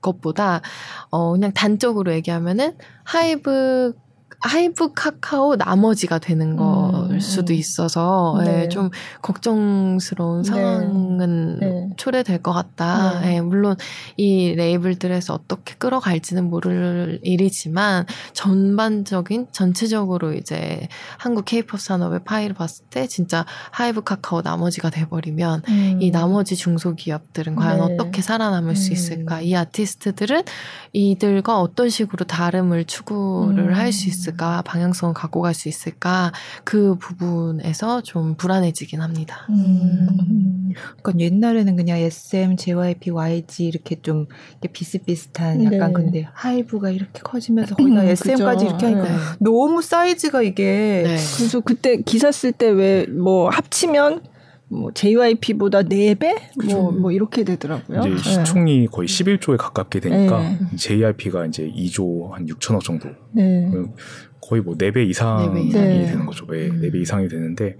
[0.02, 0.62] 것보다
[1.10, 3.94] 어 그냥 단적으로 얘기하면은 하이브
[4.42, 8.52] 하이브 카카오 나머지가 되는 음, 걸 음, 수도 있어서 네.
[8.52, 8.90] 네, 좀
[9.22, 10.50] 걱정스러운 네.
[10.50, 11.87] 상황은 네.
[11.98, 13.20] 초래될 것 같다.
[13.22, 13.36] 네.
[13.36, 13.76] 예, 물론
[14.16, 20.88] 이 레이블들에서 어떻게 끌어갈지는 모를 일이지만 전반적인 전체적으로 이제
[21.18, 25.98] 한국 케이팝 산업의 파이를 봤을 때 진짜 하이브 카카오 나머지가 돼버리면 음.
[26.02, 27.94] 이 나머지 중소기업들은 과연 네.
[27.94, 28.94] 어떻게 살아남을 수 음.
[28.94, 29.42] 있을까?
[29.42, 30.44] 이 아티스트들은
[30.94, 33.74] 이들과 어떤 식으로 다름을 추구를 음.
[33.74, 34.28] 할수 있을까?
[34.28, 36.32] 있을까, 방향성을 갖고 갈 수 있을까,
[36.64, 39.48] 그 부분에서 좀 불안해지긴 합니다.
[39.50, 40.74] 음.
[41.02, 44.26] 그러니까 옛날에는 그냥 SM, JYP, YG 이렇게 좀
[44.62, 45.94] 이렇게 비슷비슷한 약간 네.
[45.94, 49.16] 근데 하이브가 이렇게 커지면서 거기다 SM까지 음, 이렇게 하니까 네.
[49.40, 51.04] 너무 사이즈가 이게.
[51.06, 51.16] 네.
[51.38, 54.22] 그래서 그때 기사 쓸 때 왜 뭐 합치면
[54.70, 56.36] 뭐 JYP보다 4배
[56.74, 58.02] 뭐, 뭐 이렇게 되더라고요.
[58.08, 58.86] 이제 시총이 네.
[58.92, 60.60] 거의 11조에 가깝게 되니까 네.
[60.76, 63.08] JYP가 이제 2조 한 6천억 정도.
[63.32, 63.72] 네.
[64.42, 65.82] 거의 뭐 4배 이상이 4배 이상.
[65.84, 66.46] 되는 거죠.
[66.48, 67.78] 네, 4배 이상이 되는데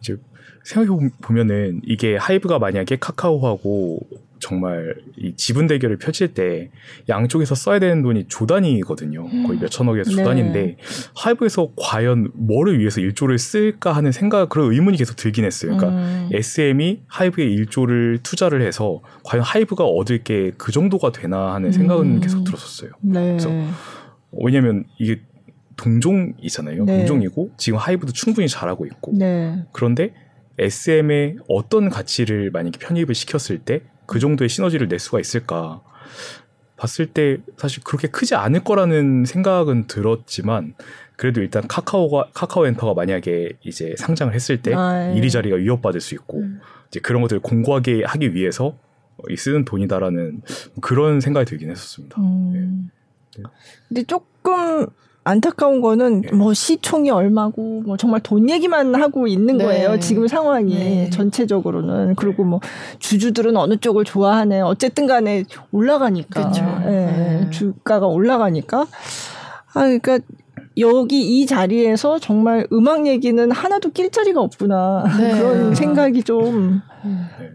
[0.00, 0.16] 이제
[0.64, 4.00] 생각해 보면은 이게 하이브가 만약에 카카오하고
[4.38, 6.70] 정말 이 지분 대결을 펼칠 때
[7.08, 9.28] 양쪽에서 써야 되는 돈이 조단위거든요.
[9.46, 10.16] 거의 몇 천억에서 네.
[10.16, 10.76] 조단인데
[11.14, 15.76] 하이브에서 과연 뭐를 위해서 1조를 쓸까 하는 생각 그런 의문이 계속 들긴 했어요.
[15.76, 16.28] 그러니까 음.
[16.32, 22.20] SM이 하이브에 1조를 투자를 해서 과연 하이브가 얻을 게 그 정도가 되나 하는 생각은 음.
[22.20, 22.92] 계속 들었었어요.
[23.00, 23.36] 네.
[23.38, 23.50] 그래서
[24.32, 25.20] 왜냐면 이게
[25.76, 26.84] 동종이잖아요.
[26.84, 26.98] 네.
[26.98, 29.64] 동종이고 지금 하이브도 충분히 잘하고 있고 네.
[29.72, 30.14] 그런데
[30.58, 33.82] SM의 어떤 가치를 만약에 편입을 시켰을 때
[34.12, 35.80] 그 정도의 시너지를 낼 수가 있을까
[36.76, 40.74] 봤을 때 사실 그렇게 크지 않을 거라는 생각은 들었지만
[41.16, 45.16] 그래도 일단 카카오가 카카오 엔터가 만약에 이제 상장을 했을 때 아, 예.
[45.16, 46.60] 이리자리가 위협받을 수 있고 음.
[46.88, 48.76] 이제 그런 것들을 공고하게 하기 위해서
[49.36, 50.42] 쓰는 돈이다라는
[50.80, 52.20] 그런 생각이 들긴 했었습니다.
[52.20, 52.90] 음.
[53.36, 53.42] 네.
[53.88, 54.86] 근데 조금
[55.24, 56.32] 안타까운 거는 네.
[56.32, 59.64] 뭐 시총이 얼마고 뭐 정말 돈 얘기만 하고 있는 네.
[59.64, 59.98] 거예요.
[60.00, 61.10] 지금 상황이 네.
[61.10, 62.60] 전체적으로는 그리고 뭐
[62.98, 64.60] 주주들은 어느 쪽을 좋아하네.
[64.62, 66.50] 어쨌든 간에 올라가니까.
[66.84, 67.48] 네.
[67.50, 68.86] 주가가 올라가니까.
[69.74, 70.18] 아 그러니까
[70.78, 75.38] 여기 이 자리에서 정말 음악 얘기는 하나도 낄 자리가 없구나 네.
[75.38, 76.80] 그런 생각이 좀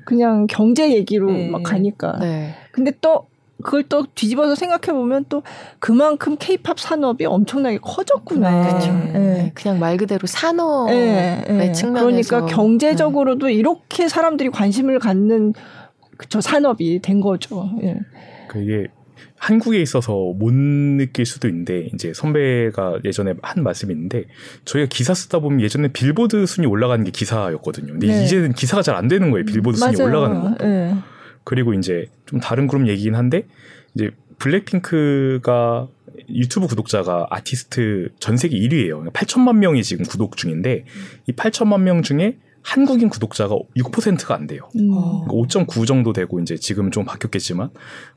[0.05, 1.49] 그냥 경제 얘기로 네.
[1.49, 2.17] 막 가니까.
[2.19, 2.53] 네.
[2.71, 3.27] 근데 또
[3.63, 5.41] 그걸 또 뒤집어서 생각해 보면 또
[5.79, 8.67] 그만큼 케이팝 산업이 엄청나게 커졌구나.
[8.67, 8.93] 그렇죠.
[9.13, 9.51] 네.
[9.55, 11.45] 그냥 말 그대로 산업의 네.
[11.49, 11.71] 네.
[11.71, 15.53] 측면에서 그러니까 경제적으로도 이렇게 사람들이 관심을 갖는
[16.29, 17.69] 저 산업이 된 거죠.
[17.83, 17.97] 예.
[18.47, 18.87] 그게
[19.39, 24.25] 한국에 있어서 못 느낄 수도 있는데 이제 선배가 예전에 한 말씀이 있는데
[24.65, 27.93] 저희가 기사 쓰다 보면 예전에 빌보드 순위 올라가는 게 기사였거든요.
[27.93, 28.23] 근데 네.
[28.23, 29.45] 이제는 기사가 잘 안 되는 거예요.
[29.45, 30.09] 빌보드 순위 맞아요.
[30.09, 31.07] 올라가는 거.
[31.47, 31.49] 네.
[31.49, 33.47] 그리고 이제 좀 다른 그룹 얘기긴 한데
[33.95, 35.87] 이제 블랙핑크가
[36.29, 39.11] 유튜브 구독자가 아티스트 전 세계 1위예요.
[39.13, 40.83] 8천만 명이 지금 구독 중인데
[41.27, 42.37] 이 8천만 명 중에
[42.67, 44.67] 한국인 구독자가 6%가 안 돼요.
[44.75, 44.89] 음.
[45.29, 47.69] 5.9 그러니까 정도 되고 이제 지금 좀 바뀌었겠지만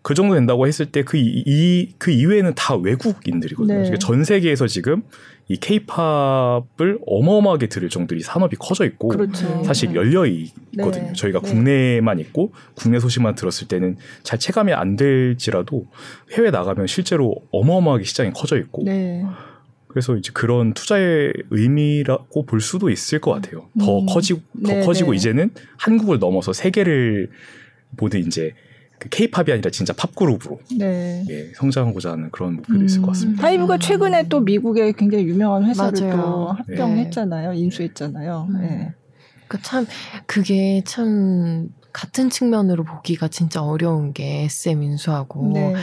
[0.03, 3.74] 그 정도 된다고 했을 때 그 이 그 이외에는 다 외국인들이거든요.
[3.74, 3.82] 네.
[3.84, 5.03] 그러니까 전 세계에서 지금
[5.46, 9.62] 이 케이팝을 어마어마하게 들을 정도로 이 산업이 커져 있고 그렇죠.
[9.64, 11.07] 사실 열려 있거든요.
[11.07, 11.12] 네.
[11.12, 11.48] 저희가 네.
[11.48, 15.86] 국내만 있고 국내 소식만 들었을 때는 잘 체감이 안 될지라도
[16.32, 19.24] 해외 나가면 실제로 어마어마하게 시장이 커져 있고 네.
[19.91, 23.68] 그래서 이제 그런 투자의 의미라고 볼 수도 있을 것 같아요.
[23.80, 24.07] 더 음.
[24.07, 25.16] 커지고 더 네, 커지고 네.
[25.16, 27.28] 이제는 한국을 넘어서 세계를
[27.99, 28.55] 모두 이제
[29.01, 31.24] 그 케이팝이 아니라 진짜 팝 그룹으로 네.
[31.28, 32.84] 예, 성장하고자 하는 그런 목표도 음.
[32.84, 33.12] 있을 것 음.
[33.12, 33.43] 같습니다.
[33.43, 36.22] 하이브가 최근에 또 미국의 굉장히 유명한 회사를 맞아요.
[36.22, 37.53] 또 합병했잖아요.
[37.53, 37.59] 네.
[37.59, 38.47] 인수했잖아요.
[38.49, 38.61] 음.
[38.61, 38.95] 네.
[39.49, 39.86] 그참
[40.26, 45.74] 그게 참 같은 측면으로 보기가 진짜 어려운 게 SM 인수하고 네.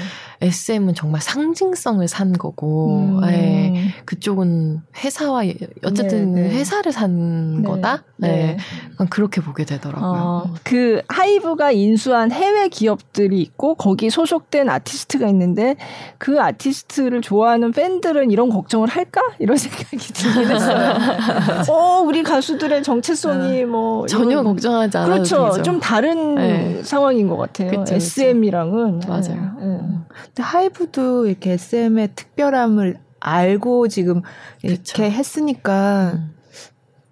[0.41, 3.21] SM은 정말 상징성을 산 거고 음.
[3.21, 5.43] 네, 그쪽은 회사와
[5.83, 6.49] 어쨌든 네, 네.
[6.49, 7.67] 회사를 산 네.
[7.67, 8.03] 거다.
[8.17, 8.57] 네.
[8.97, 9.05] 네.
[9.09, 10.11] 그렇게 보게 되더라고요.
[10.11, 15.75] 어, 그 하이브가 인수한 해외 기업들이 있고 거기 소속된 아티스트가 있는데
[16.17, 20.93] 그 아티스트를 좋아하는 팬들은 이런 걱정을 할까 이런 생각이 들긴 했어요.
[21.69, 23.67] 어 우리 가수들의 정체성이 어.
[23.67, 25.49] 뭐 전혀 이런, 걱정하지 않아도 그렇죠.
[25.51, 25.63] 되죠.
[25.63, 26.83] 좀 다른 네.
[26.83, 27.69] 상황인 것 같아요.
[27.83, 29.55] 그쵸, SM이랑은 맞아요.
[29.59, 29.79] 네.
[30.25, 34.21] 근데 하이브도 이렇게 SM의 특별함을 알고 지금
[34.63, 35.03] 이렇게 그쵸.
[35.03, 36.36] 했으니까 음.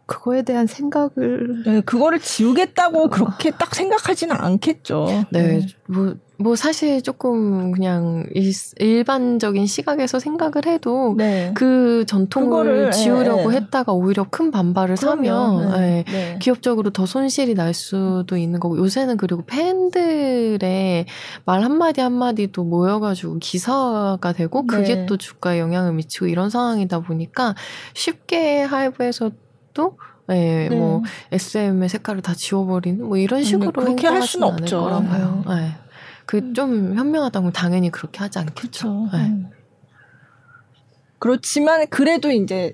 [0.05, 5.25] 그거에 대한 생각을 네, 그거를 지우겠다고 그렇게 딱 생각하지는 않겠죠.
[5.31, 6.19] 네, 음.
[6.37, 8.25] 뭐뭐 사실 조금 그냥
[8.77, 11.51] 일 반적인 시각에서 생각을 해도 네.
[11.55, 13.57] 그 전통을 예, 지우려고 네.
[13.57, 15.23] 했다가 오히려 큰 반발을 그럼요.
[15.23, 16.03] 사면 네.
[16.07, 16.39] 네.
[16.39, 21.05] 기업적으로 더 손실이 날 수도 있는 거고 요새는 그리고 팬들의
[21.45, 25.05] 말 한마디 한마디도 모여가지고 기사가 되고 그게 네.
[25.07, 27.55] 또 주가에 영향을 미치고 이런 상황이다 보니까
[27.93, 29.31] 쉽게 하이브에서
[29.75, 29.97] 도
[30.27, 30.75] 네, 네.
[30.75, 34.81] 뭐 SM의 색깔을 다 지워버리는 뭐 이런 식으로 그렇게 할 수는 없죠.
[34.81, 35.43] 거라 봐요.
[35.47, 35.75] 네.
[36.25, 36.95] 그좀 음.
[36.95, 39.09] 현명하다고 당연히 그렇게 하지 않겠죠.
[39.13, 39.19] 네.
[39.19, 39.49] 음.
[41.19, 42.73] 그렇지만 그래도 이제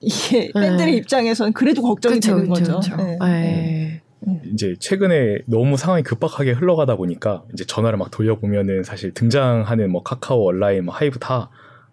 [0.00, 0.60] 이게 네.
[0.60, 2.80] 팬들의 입장에서는 그래도 걱정이 그쵸, 되는 그쵸, 거죠.
[2.80, 2.96] 그쵸.
[2.96, 3.18] 네.
[3.20, 4.02] 네.
[4.20, 4.42] 네.
[4.52, 10.44] 이제 최근에 너무 상황이 급박하게 흘러가다 보니까 이제 전화를 막 돌려보면은 사실 등장하는 뭐 카카오
[10.44, 11.50] 온라인 뭐 하이브 다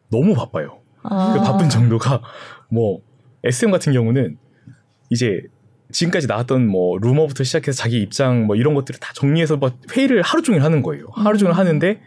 [0.10, 0.80] 너무 바빠요.
[1.04, 1.34] 아.
[1.34, 2.22] 그 바쁜 정도가
[2.70, 3.00] 뭐
[3.44, 4.38] SM 같은 경우는
[5.12, 5.42] 이제
[5.92, 10.42] 지금까지 나왔던 뭐 루머부터 시작해서 자기 입장 뭐 이런 것들을 다 정리해서 뭐 회의를 하루
[10.42, 11.08] 종일 하는 거예요.
[11.14, 11.58] 하루 종일 음.
[11.58, 12.00] 하는데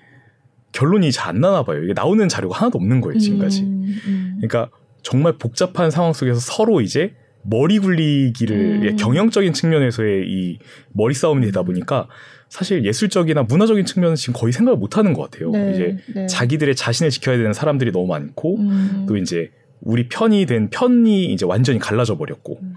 [0.73, 1.85] 결론이 잘 안 나나 봐요.
[1.85, 3.63] 이게 나오는 자료가 하나도 없는 거예요, 지금까지.
[3.63, 4.39] 음, 음.
[4.41, 4.71] 그러니까
[5.03, 8.97] 정말 복잡한 상황 속에서 서로 이제 머리 굴리기를 음.
[8.97, 10.59] 경영적인 측면에서의 이
[10.93, 12.09] 머리 싸움이 되다 보니까
[12.49, 15.51] 사실 예술적이나 문화적인 측면은 지금 거의 생각을 못 하는 것 같아요.
[15.51, 16.27] 네, 이제 네.
[16.27, 19.05] 자기들의 자신을 지켜야 되는 사람들이 너무 많고 음.
[19.07, 19.51] 또 이제
[19.85, 22.75] 우리 편이 된 편이 이제 완전히 갈라져 버렸고 음.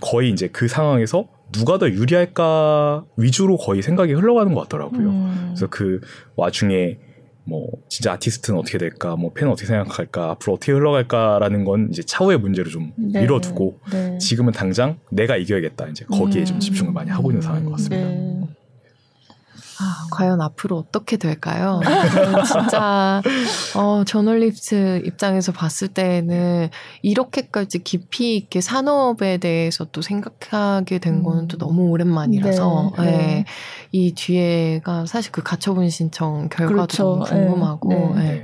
[0.00, 5.08] 거의 이제 그 상황에서 누가 더 유리할까 위주로 거의 생각이 흘러가는 것 같더라고요.
[5.08, 5.44] 음.
[5.48, 6.00] 그래서 그
[6.36, 6.98] 와중에
[7.46, 12.38] 뭐 진짜 아티스트는 어떻게 될까, 뭐 팬은 어떻게 생각할까, 앞으로 어떻게 흘러갈까라는 건 이제 차후의
[12.38, 13.20] 문제로 좀 네.
[13.20, 14.18] 미뤄두고 네.
[14.18, 16.44] 지금은 당장 내가 이겨야겠다 이제 거기에 음.
[16.46, 18.08] 좀 집중을 많이 하고 있는 상황인 것 같습니다.
[18.08, 18.48] 네.
[19.80, 21.80] 아, 과연 앞으로 어떻게 될까요?
[22.46, 23.22] 진짜
[23.76, 26.70] 어, 저널리스트 입장에서 봤을 때는
[27.02, 31.58] 이렇게까지 깊이 있게 산업에 대해서 또 생각하게 된 거는 또 음.
[31.58, 33.10] 너무 오랜만이라서 네, 네.
[33.10, 33.44] 네.
[33.92, 37.02] 이 뒤에가 사실 그 가처분 신청 결과도 그렇죠.
[37.02, 38.22] 너무 궁금하고 네, 네.
[38.34, 38.42] 네.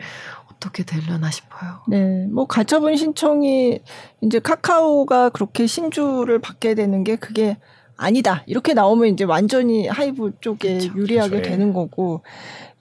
[0.61, 1.81] 어떻게 되려나 싶어요.
[1.89, 3.81] 네, 뭐 가처분 신청이
[4.21, 7.57] 이제 카카오가 그렇게 신주를 받게 되는 게 그게
[8.01, 8.43] 아니다.
[8.47, 11.43] 이렇게 나오면 이제 완전히 하이브 쪽에 그쵸, 유리하게 예.
[11.43, 12.23] 되는 거고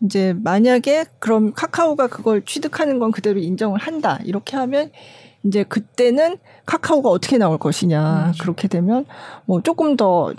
[0.02, 4.20] 이제 만약에 그럼 카카오가 그걸 취득하는 건 그대로 인정을 한다.
[4.24, 4.92] 이렇게 하면
[5.44, 8.28] 이제 그때는 카카오가 어떻게 나올 것이냐.
[8.28, 9.06] 음, 그렇게 되면
[9.46, 10.34] 뭐 조금 더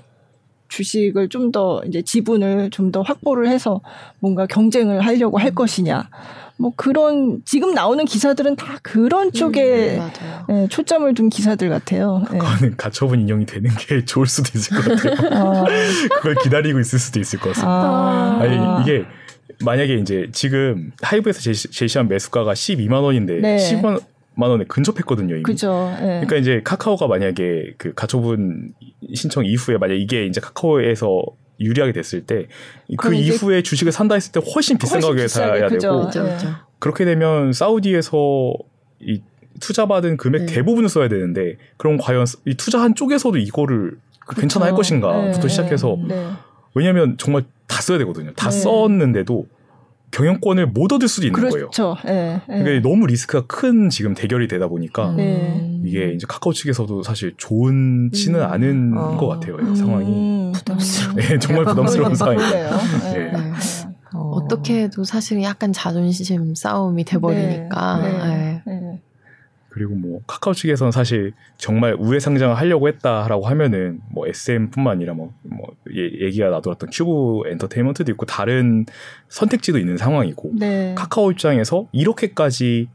[0.68, 3.80] 주식을 좀 더 이제 지분을 좀 더 확보를 해서
[4.20, 5.54] 뭔가 경쟁을 하려고 할 음.
[5.54, 6.08] 것이냐
[6.60, 10.10] 뭐 그런 지금 나오는 기사들은 다 그런 음, 쪽에 음,
[10.48, 12.22] 네, 초점을 둔 기사들 같아요.
[12.30, 12.38] 네.
[12.38, 15.30] 그거는 가처분 인용이 되는 게 좋을 수도 있을 것 같아요.
[15.32, 15.64] 아.
[16.16, 17.72] 그걸 기다리고 있을 수도 있을 것 같습니다.
[17.72, 18.38] 아.
[18.42, 19.06] 아니 이게
[19.64, 23.56] 만약에 이제 지금 하이브에서 제시, 한 매수가가 12만 원인데 네.
[23.56, 24.02] 10만
[24.34, 25.36] 만 원에 근접했거든요.
[25.36, 25.42] 이미.
[25.42, 25.90] 그죠.
[25.98, 26.06] 네.
[26.20, 28.74] 그러니까 이제 카카오가 만약에 그 가처분
[29.14, 31.24] 신청 이후에 만약 이게 이제 카카오에서
[31.60, 32.46] 유리하게 됐을 때
[32.96, 36.24] 그 이후에 주식을 산다 했을 때 훨씬 비싼 가격에 사야 되고 그쵸.
[36.78, 38.54] 그렇게 되면 사우디에서
[39.00, 39.20] 이
[39.60, 40.54] 투자받은 금액 네.
[40.54, 44.40] 대부분을 써야 되는데 그럼 과연 이 투자한 쪽에서도 이거를 그쵸.
[44.40, 45.48] 괜찮아 할 것인가부터 네.
[45.48, 46.30] 시작해서 네.
[46.74, 48.32] 왜냐하면 정말 다 써야 되거든요.
[48.34, 48.58] 다 네.
[48.58, 49.46] 썼는데도
[50.10, 51.94] 경영권을 못 얻을 수도 있는 그렇죠.
[51.94, 51.96] 거예요.
[52.04, 52.62] 네, 네.
[52.62, 55.80] 그러니까 너무 리스크가 큰 지금 대결이 되다 보니까 네.
[55.84, 58.44] 이게 이제 카카오 측에서도 사실 좋은치는 음.
[58.44, 59.16] 않은 아.
[59.16, 59.56] 것 같아요.
[59.56, 59.74] 음.
[59.74, 61.14] 상황이 부담스러워.
[61.14, 62.70] 네, 정말 부담스러운 상황이에요.
[63.12, 63.32] 네.
[63.32, 63.52] 네.
[64.14, 64.30] 어.
[64.32, 67.98] 어떻게 해도 사실 약간 자존심 싸움이 돼버리니까.
[67.98, 68.62] 네.
[68.66, 69.00] 네.
[69.70, 75.32] 그리고 뭐 카카오 측에서는 사실 정말 우회 상장을 하려고 했다라고 하면은 뭐 SM뿐만 아니라 뭐,
[75.42, 78.84] 뭐 얘기가 나돌았던 큐브 엔터테인먼트도 있고 다른
[79.28, 80.94] 선택지도 있는 상황이고 네.
[80.96, 82.88] 카카오 입장에서 이렇게까지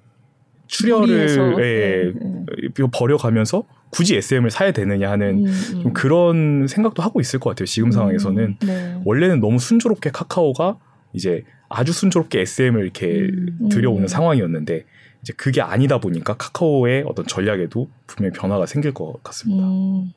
[0.67, 2.87] 출혈을 예, 네, 네.
[2.93, 5.81] 버려가면서 굳이 SM을 사야 되느냐 하는 음, 음.
[5.81, 7.65] 좀 그런 생각도 하고 있을 것 같아요.
[7.65, 9.01] 지금 음, 상황에서는 네.
[9.05, 10.77] 원래는 너무 순조롭게 카카오가
[11.13, 14.07] 이제 아주 순조롭게 SM을 이렇게 음, 들여오는 음.
[14.07, 14.85] 상황이었는데
[15.21, 19.65] 이제 그게 아니다 보니까 카카오의 어떤 전략에도 분명히 변화가 생길 것 같습니다.
[19.65, 20.13] 음.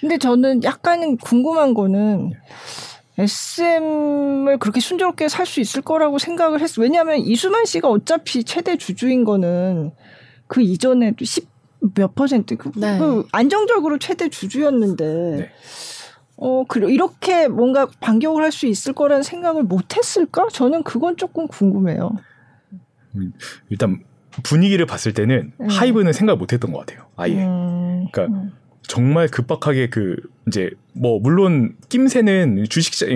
[0.00, 2.32] 근데 저는 약간 궁금한 거는
[3.18, 6.82] SM을 그렇게 순조롭게 살 수 있을 거라고 생각을 했어.
[6.82, 9.92] 왜냐하면 이수만 씨가 어차피 최대 주주인 거는
[10.46, 12.98] 그 이전에 도 10몇 퍼센트 그, 네.
[12.98, 15.50] 그 안정적으로 최대 주주였는데 네.
[16.36, 20.48] 어, 그 이렇게 뭔가 반격을 할 수 있을 거라는 생각을 못 했을까?
[20.52, 22.10] 저는 그건 조금 궁금해요.
[23.16, 23.32] 음,
[23.70, 24.02] 일단
[24.42, 25.66] 분위기를 봤을 때는 음.
[25.68, 27.06] 하이브는 생각 못 했던 것 같아요.
[27.16, 27.44] 아예.
[27.44, 28.06] 음.
[28.12, 28.52] 그러니까 음.
[28.82, 30.16] 정말 급박하게 그
[30.46, 33.08] 이제 뭐 물론 낌새는 주식시장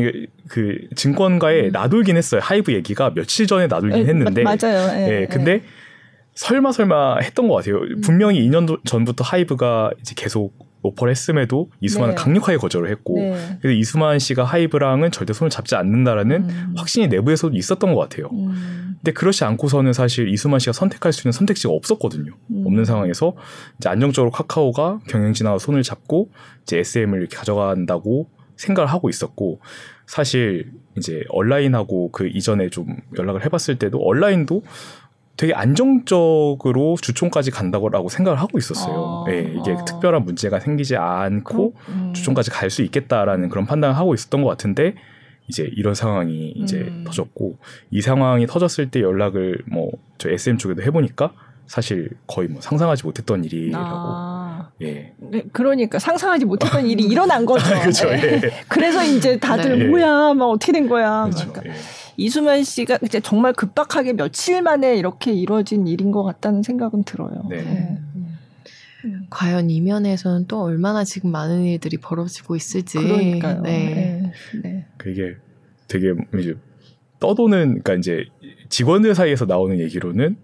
[0.48, 1.72] 그 증권가에 음.
[1.72, 2.40] 나돌긴 했어요.
[2.42, 4.42] 하이브 얘기가 며칠 전에 나돌긴 했는데.
[4.42, 4.88] 맞아요.
[4.96, 5.62] 예, 예, 근데 예.
[6.34, 7.76] 설마 설마 했던 것 같아요.
[7.76, 8.00] 음.
[8.00, 12.22] 분명히 2년 전부터 하이브가 이제 계속 오퍼를 했음에도 이수만은 네.
[12.22, 13.58] 강력하게 거절을 했고 네.
[13.60, 16.74] 그래서 이수만 씨가 하이브랑은 절대 손을 잡지 않는다라는 음.
[16.76, 18.28] 확신이 내부에서도 있었던 것 같아요.
[18.32, 18.96] 음.
[18.98, 22.32] 근데 그렇지 않고서는 사실 이수만 씨가 선택할 수 있는 선택지가 없었거든요.
[22.50, 22.62] 음.
[22.66, 23.34] 없는 상황에서
[23.78, 26.30] 이제 안정적으로 카카오가 경영진하고 손을 잡고
[26.62, 29.60] 이제 SM을 이렇게 가져간다고 생각을 하고 있었고
[30.06, 34.62] 사실 이제 온라인하고 그 이전에 좀 연락을 해봤을 때도 온라인도
[35.40, 39.24] 되게 안정적으로 주총까지 간다고라고 생각을 하고 있었어요.
[39.26, 39.84] 아, 네, 이게 아.
[39.86, 42.12] 특별한 문제가 생기지 않고 음.
[42.14, 44.96] 주총까지 갈 수 있겠다라는 그런 판단을 하고 있었던 것 같은데
[45.48, 47.04] 이제 이런 상황이 이제 음.
[47.06, 47.56] 터졌고
[47.90, 51.32] 이 상황이 터졌을 때 연락을 뭐 저 SM 쪽에도 해보니까
[51.66, 53.86] 사실 거의 뭐 상상하지 못했던 일이라고.
[53.86, 54.70] 아.
[54.82, 55.12] 예.
[55.18, 57.64] 네, 그러니까 상상하지 못했던 일이 일어난 거죠.
[57.80, 58.08] 그렇죠.
[58.10, 58.40] 예.
[58.68, 59.84] 그래서 이제 다들 네.
[59.86, 61.24] 뭐야, 막 어떻게 된 거야.
[61.24, 61.52] 그렇죠.
[61.52, 61.74] 그러니까.
[61.74, 61.99] 예.
[62.20, 67.46] 이수만 씨가 이제 정말 급박하게 며칠 만에 이렇게 이루어진 일인 것 같다는 생각은 들어요.
[67.48, 67.62] 네.
[67.62, 67.98] 네.
[69.06, 69.26] 음.
[69.30, 72.98] 과연 이면에서는 또 얼마나 지금 많은 일들이 벌어지고 있을지.
[72.98, 73.62] 그러니까요.
[73.62, 74.32] 네.
[74.52, 74.60] 네.
[74.62, 74.86] 네.
[74.98, 75.36] 그게
[75.88, 76.54] 되게 이제
[77.20, 78.26] 떠도는 그러니까 이제
[78.68, 80.36] 직원들 사이에서 나오는 얘기로는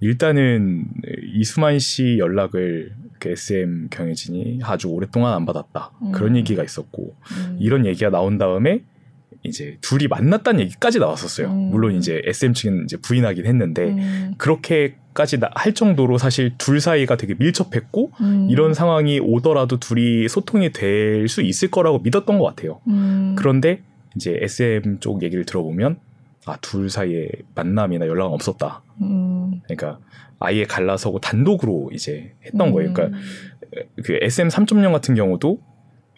[0.00, 0.86] 일단은
[1.34, 6.12] 이수만 씨 연락을 그 SM 경혜진이 아주 오랫동안 안 받았다 음.
[6.12, 7.58] 그런 얘기가 있었고 음.
[7.60, 8.82] 이런 얘기가 나온 다음에
[9.44, 11.48] 이제 둘이 만났다는 얘기까지 나왔었어요.
[11.48, 11.70] 음.
[11.70, 14.34] 물론 이제 SM 측은 이제 부인하긴 했는데 음.
[14.38, 18.46] 그렇게까지 할 정도로 사실 둘 사이가 되게 밀접했고 음.
[18.50, 22.80] 이런 상황이 오더라도 둘이 소통이 될 수 있을 거라고 믿었던 것 같아요.
[22.88, 23.34] 음.
[23.36, 23.80] 그런데
[24.16, 25.98] 이제 SM 쪽 얘기를 들어보면
[26.46, 28.82] 아 둘 사이에 만남이나 연락은 없었다.
[29.00, 29.60] 음.
[29.64, 29.98] 그러니까
[30.40, 32.92] 아예 갈라서고 단독으로 이제 했던 거예요.
[32.92, 33.22] 그러니까 음.
[34.04, 35.58] 그 SM 3.0 같은 경우도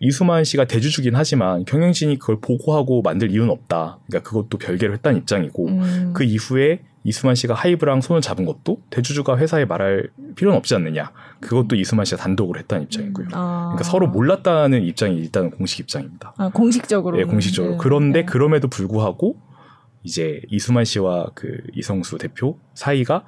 [0.00, 3.98] 이수만 씨가 대주주긴 하지만 경영진이 그걸 보고하고 만들 이유는 없다.
[4.06, 6.12] 그러니까 그것도 별개로 했다는 입장이고 음.
[6.14, 11.12] 그 이후에 이수만 씨가 하이브랑 손을 잡은 것도 대주주가 회사에 말할 필요는 없지 않느냐.
[11.40, 13.28] 그것도 이수만 씨가 단독으로 했다는 입장이고요.
[13.32, 13.72] 아.
[13.74, 16.32] 그러니까 서로 몰랐다는 입장이 일단은 공식 입장입니다.
[16.38, 17.18] 아, 공식적으로.
[17.18, 17.72] 네, 공식적으로.
[17.72, 17.78] 네.
[17.80, 18.26] 그런데 네.
[18.26, 19.36] 그럼에도 불구하고
[20.02, 23.24] 이제 이수만 씨와 그 이성수 대표 사이가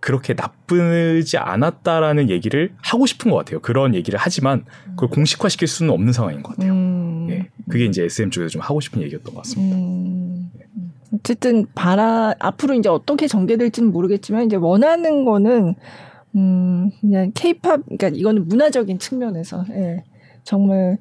[0.00, 3.60] 그렇게 나쁘지 않았다라는 얘기를 하고 싶은 것 같아요.
[3.60, 5.10] 그런 얘기를 하지만 그걸 음.
[5.10, 6.72] 공식화시킬 수는 없는 상황인 것 같아요.
[6.72, 7.26] 음.
[7.30, 7.48] 예.
[7.68, 9.76] 그게 이제 SM 쪽에서 좀 하고 싶은 얘기였던 것 같습니다.
[9.76, 10.50] 음.
[11.14, 15.74] 어쨌든 바라 앞으로 이제 어떻게 전개될지는 모르겠지만 이제 원하는 거는
[16.36, 20.04] 음 그냥 케이팝 그러니까 이거는 문화적인 측면에서 예.
[20.44, 20.98] 정말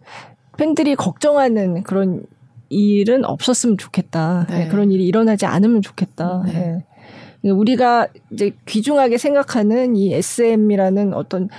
[0.57, 2.23] 팬들이 걱정하는 그런
[2.69, 4.47] 일은 없었으면 좋겠다.
[4.49, 4.65] 네.
[4.65, 4.67] 예.
[4.67, 6.43] 그런 일이 일어나지 않으면 좋겠다.
[6.45, 6.53] 네.
[6.55, 6.85] 예.
[7.43, 11.49] 우리가 이제 귀중하게 생각하는 이 SM이라는 어떤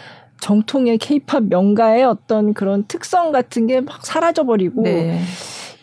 [0.40, 5.20] 정통의 케이팝 명가의 어떤 그런 특성 같은 게 막 사라져버리고 네.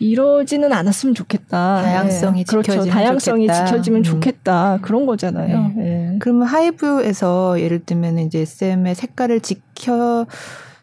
[0.00, 1.82] 이러지는 않았으면 좋겠다.
[1.82, 2.44] 다양성이 네.
[2.48, 2.70] 그렇죠.
[2.72, 3.66] 지켜지면 다양성이 좋겠다.
[3.66, 4.02] 지켜지면 음.
[4.04, 4.78] 좋겠다.
[4.82, 5.72] 그런 거잖아요.
[5.76, 5.82] 네.
[5.82, 6.16] 네.
[6.20, 10.26] 그러면 하이브에서 예를 들면 이제 SM의 색깔을 지켜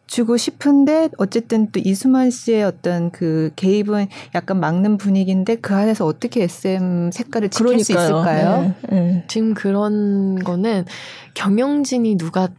[0.07, 6.43] 주고 싶은데 어쨌든 또 이수만 씨의 어떤 그 개입은 약간 막는 분위기인데 그 안에서 어떻게
[6.43, 7.83] SM 색깔을 지킬 그러니까요.
[7.83, 8.75] 수 있을까요?
[8.89, 9.23] 네, 네.
[9.27, 10.85] 지금 그런 거는
[11.33, 12.49] 경영진이 누가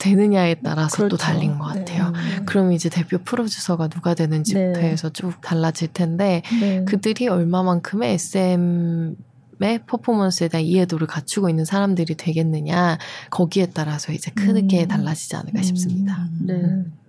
[0.00, 1.16] 되느냐에 따라서 그렇죠.
[1.16, 2.10] 또 달린 것 같아요.
[2.10, 2.42] 네.
[2.46, 4.90] 그럼 이제 대표 프로듀서가 누가 되는지부터 네.
[4.90, 6.84] 해서 쭉 달라질 텐데 네.
[6.86, 9.16] 그들이 얼마만큼의 SM
[9.60, 12.98] 의 퍼포먼스에 대한 이해도를 갖추고 있는 사람들이 되겠느냐
[13.30, 14.88] 거기에 따라서 이제 크게 음.
[14.88, 16.28] 달라지지 않을까 싶습니다.
[16.40, 16.46] 음.
[16.46, 17.00] 네.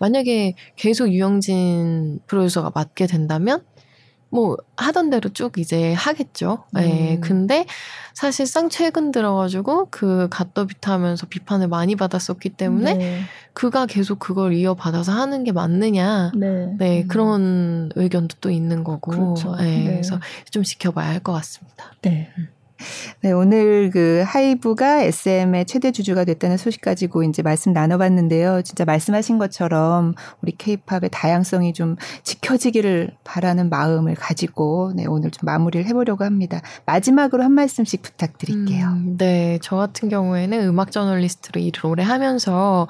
[0.00, 3.62] 만약에 계속 유영진 프로듀서가 맡게 된다면
[4.30, 6.64] 뭐 하던 대로 쭉 이제 하겠죠.
[6.76, 6.80] 예.
[6.80, 6.84] 음.
[6.86, 7.18] 네.
[7.20, 7.66] 근데
[8.14, 13.20] 사실상 최근 들어가지고 그 갓더비트 하면서 비판을 많이 받았었기 때문에 네.
[13.54, 16.32] 그가 계속 그걸 이어받아서 하는 게 맞느냐.
[16.36, 16.74] 네.
[16.78, 17.08] 네 음.
[17.08, 19.10] 그런 의견도 또 있는 거고.
[19.10, 19.56] 그렇죠.
[19.56, 19.84] 네.
[19.84, 20.20] 그래서
[20.50, 21.92] 좀 지켜봐야 할 것 같습니다.
[22.02, 22.30] 네.
[22.38, 22.48] 음.
[23.22, 28.62] 네, 오늘 그 하이브가 SM의 최대 주주가 됐다는 소식 가지고 이제 말씀 나눠봤는데요.
[28.62, 35.86] 진짜 말씀하신 것처럼 우리 케이팝의 다양성이 좀 지켜지기를 바라는 마음을 가지고 네, 오늘 좀 마무리를
[35.86, 36.60] 해보려고 합니다.
[36.86, 38.86] 마지막으로 한 말씀씩 부탁드릴게요.
[38.86, 42.86] 음, 네, 저 같은 경우에는 음악 저널리스트로 일을 오래 하면서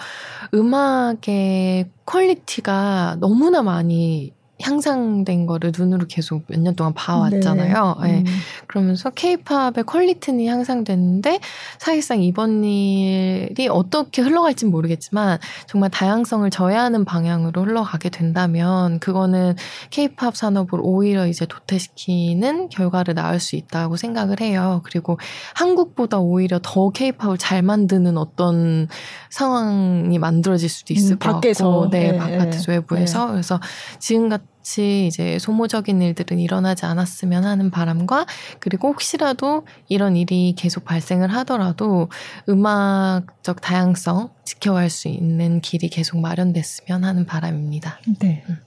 [0.54, 7.96] 음악의 quality가 너무나 많이 향상된 거를 눈으로 계속 몇 년 동안 봐왔잖아요.
[8.02, 8.08] 네.
[8.12, 8.18] 네.
[8.18, 8.24] 음.
[8.66, 11.40] 그러면서 케이팝의 퀄리티는 향상됐는데
[11.78, 19.54] 사실상 이번 일이 어떻게 흘러갈지는 모르겠지만 정말 다양성을 저해하는 방향으로 흘러가게 된다면 그거는
[19.90, 24.80] 케이팝 산업을 오히려 이제 도태시키는 결과를 낳을 수 있다고 생각을 해요.
[24.84, 25.18] 그리고
[25.54, 28.88] 한국보다 오히려 더 케이팝을 잘 만드는 어떤
[29.30, 31.64] 상황이 만들어질 수도 있을 음, 것 밖에서.
[31.70, 33.32] 같고, 네, 네 바깥에서 외부에서 네.
[33.32, 33.60] 그래서
[33.98, 38.26] 지금 같은 같이 이제 소모적인 일들은 일어나지 않았으면 하는 바람과
[38.60, 42.10] 그리고 혹시라도 이런 일이 계속 발생을 하더라도
[42.48, 47.98] 음악적 다양성 지켜갈 수 있는 길이 계속 마련됐으면 하는 바람입니다.
[48.20, 48.44] 네.
[48.50, 48.58] 음.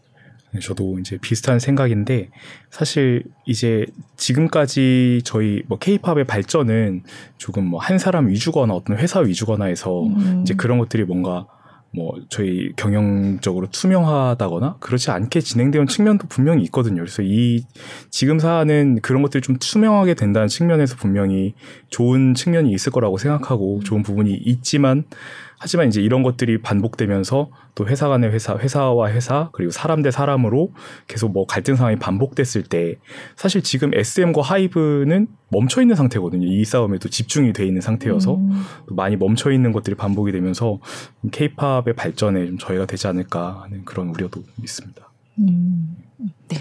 [0.54, 2.30] 네 저도 이제 비슷한 생각인데
[2.72, 3.86] 사실 이제
[4.18, 7.04] 지금까지 저희 뭐 케이팝의 발전은
[7.38, 10.42] 조금 뭐 한 사람 위주거나 어떤 회사 위주거나 해서 음.
[10.42, 11.46] 이제 그런 것들이 뭔가
[11.94, 17.02] 뭐 저희 경영적으로 투명하다거나 그렇지 않게 진행되는 측면도 분명히 있거든요.
[17.02, 17.66] 그래서 이
[18.10, 21.54] 지금 사안은 그런 것들이 좀 투명하게 된다는 측면에서 분명히
[21.90, 25.04] 좋은 측면이 있을 거라고 생각하고 좋은 부분이 있지만
[25.64, 30.74] 하지만 이제 이런 것들이 반복되면서 또 회사 간의 회사, 회사와 회사, 그리고 사람 대 사람으로
[31.08, 32.98] 계속 뭐 갈등 상황이 반복됐을 때
[33.36, 36.48] 사실 지금 SM과 하이브는 멈춰 있는 상태거든요.
[36.48, 38.64] 이 싸움에도 집중이 돼 있는 상태여서 음.
[38.88, 40.80] 많이 멈춰 있는 것들이 반복이 되면서
[41.32, 45.12] 케이팝의 발전에 좀 저희가 되지 않을까 하는 그런 우려도 있습니다.
[45.42, 45.96] 음.
[46.50, 46.58] 네.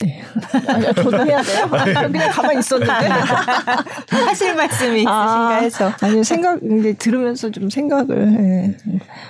[0.00, 0.22] 네.
[0.68, 1.68] 아니요, 저도 해야 돼요.
[1.68, 2.92] 그냥 가만히 있었는데.
[4.08, 5.92] 하실 말씀이 있으신가 아, 해서.
[6.00, 8.76] 아니, 생각, 이제 들으면서 좀 생각을, 예,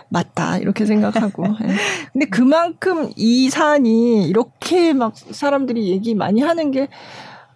[0.09, 1.45] 맞다, 이렇게 생각하고.
[1.62, 1.69] 예.
[2.12, 6.89] 근데 그만큼 이 사안이 이렇게 막 사람들이 얘기 많이 하는 게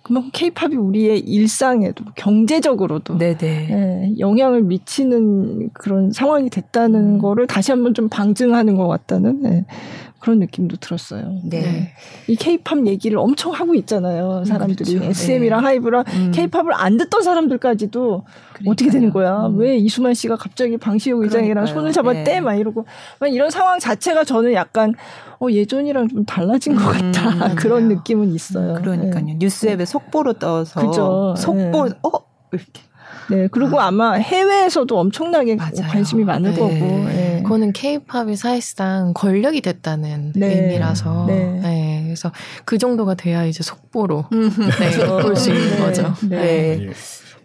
[0.03, 7.19] 그만큼 케이팝이 우리의 일상에도 경제적으로도 네, 영향을 미치는 그런 상황이 됐다는 음.
[7.19, 9.65] 거를 다시 한번 좀 방증하는 것 같다는 네,
[10.23, 11.41] 그런 느낌도 들었어요.
[11.43, 11.63] 네.
[11.63, 11.93] 네.
[12.29, 14.45] 이 케이팝 얘기를 엄청 하고 있잖아요.
[14.45, 15.11] 사람들이 그렇죠.
[15.11, 15.67] SM이랑 네.
[15.67, 16.75] 하이브랑 케이팝을 음.
[16.75, 18.71] 안 듣던 사람들까지도 그러니까요.
[18.71, 19.47] 어떻게 되는 거야?
[19.47, 19.59] 음.
[19.59, 22.23] 왜 이수만 씨가 갑자기 방시혁 의장이랑 손을 잡았대?
[22.23, 22.41] 네.
[22.41, 22.87] 막 이러고
[23.19, 24.95] 막 이런 상황 자체가 저는 약간
[25.41, 28.75] 어, 예전이랑 좀 달라진 것 음, 같다 음, 그런 느낌은 있어요.
[28.75, 29.25] 그러니까요.
[29.25, 29.35] 네.
[29.41, 31.35] 뉴스앱에 속보로 떠서 그죠.
[31.37, 31.95] 속보 네.
[32.05, 32.11] 어
[32.53, 32.83] 이렇게
[33.31, 33.91] 네, 그리고 아.
[33.91, 35.89] 마 해외에서도 엄청나게 맞아요.
[35.89, 36.59] 관심이 많을 네.
[36.59, 36.75] 거고.
[36.75, 37.41] 네.
[37.43, 40.47] 그거는 케이팝이 사실상 권력이 됐다는 네.
[40.47, 41.27] 의미라서.
[41.27, 41.61] 네.
[41.63, 42.03] 네.
[42.05, 42.33] 그래서
[42.65, 44.51] 그 정도가 돼야 이제 속보로 음.
[44.79, 45.79] 네, 볼수 있는 네.
[45.79, 46.15] 거죠.
[46.29, 46.91] 네.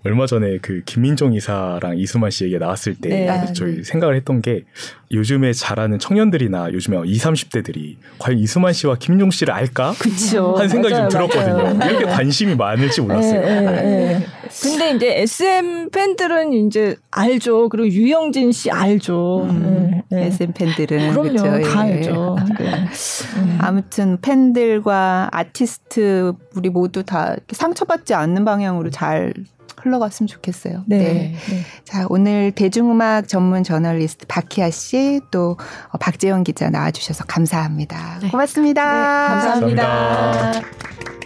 [0.07, 3.53] 얼마 전에 그 김민정 이사랑 이수만 씨 얘기가 나왔을 때 네.
[3.53, 4.63] 저희 생각을 했던 게
[5.11, 9.93] 요즘에 자라는 청년들이나 요즘에 20, 30대들이 과연 이수만 씨와 김용 씨를 알까?
[9.99, 10.55] 그쵸.
[10.57, 11.73] 한 생각이 맞아요, 좀 들었거든요.
[11.75, 11.91] 맞아요.
[11.91, 13.41] 이렇게 관심이 많을지 몰랐어요.
[13.41, 14.25] 네, 네, 네.
[14.61, 17.69] 근데 이제 SM 팬들은 이제 알죠.
[17.69, 19.43] 그리고 유영진 씨 알죠.
[19.49, 21.31] 음, SM 팬들은 그럼요.
[21.31, 21.43] 그쵸?
[21.69, 21.93] 다 예.
[21.93, 22.35] 알죠.
[23.59, 29.33] 아무튼 팬들과 아티스트 우리 모두 다 상처받지 않는 방향으로 잘
[29.81, 30.83] 흘러갔으면 좋겠어요.
[30.87, 30.97] 네.
[30.97, 31.35] 네.
[31.49, 31.61] 네.
[31.83, 35.57] 자, 오늘 대중음악 전문 저널리스트 박희아 씨, 또
[35.89, 38.19] 어, 박재영 기자 나와주셔서 감사합니다.
[38.21, 38.29] 네.
[38.29, 38.83] 고맙습니다.
[38.83, 39.83] 네, 감사합니다.
[39.85, 41.16] 감사합니다.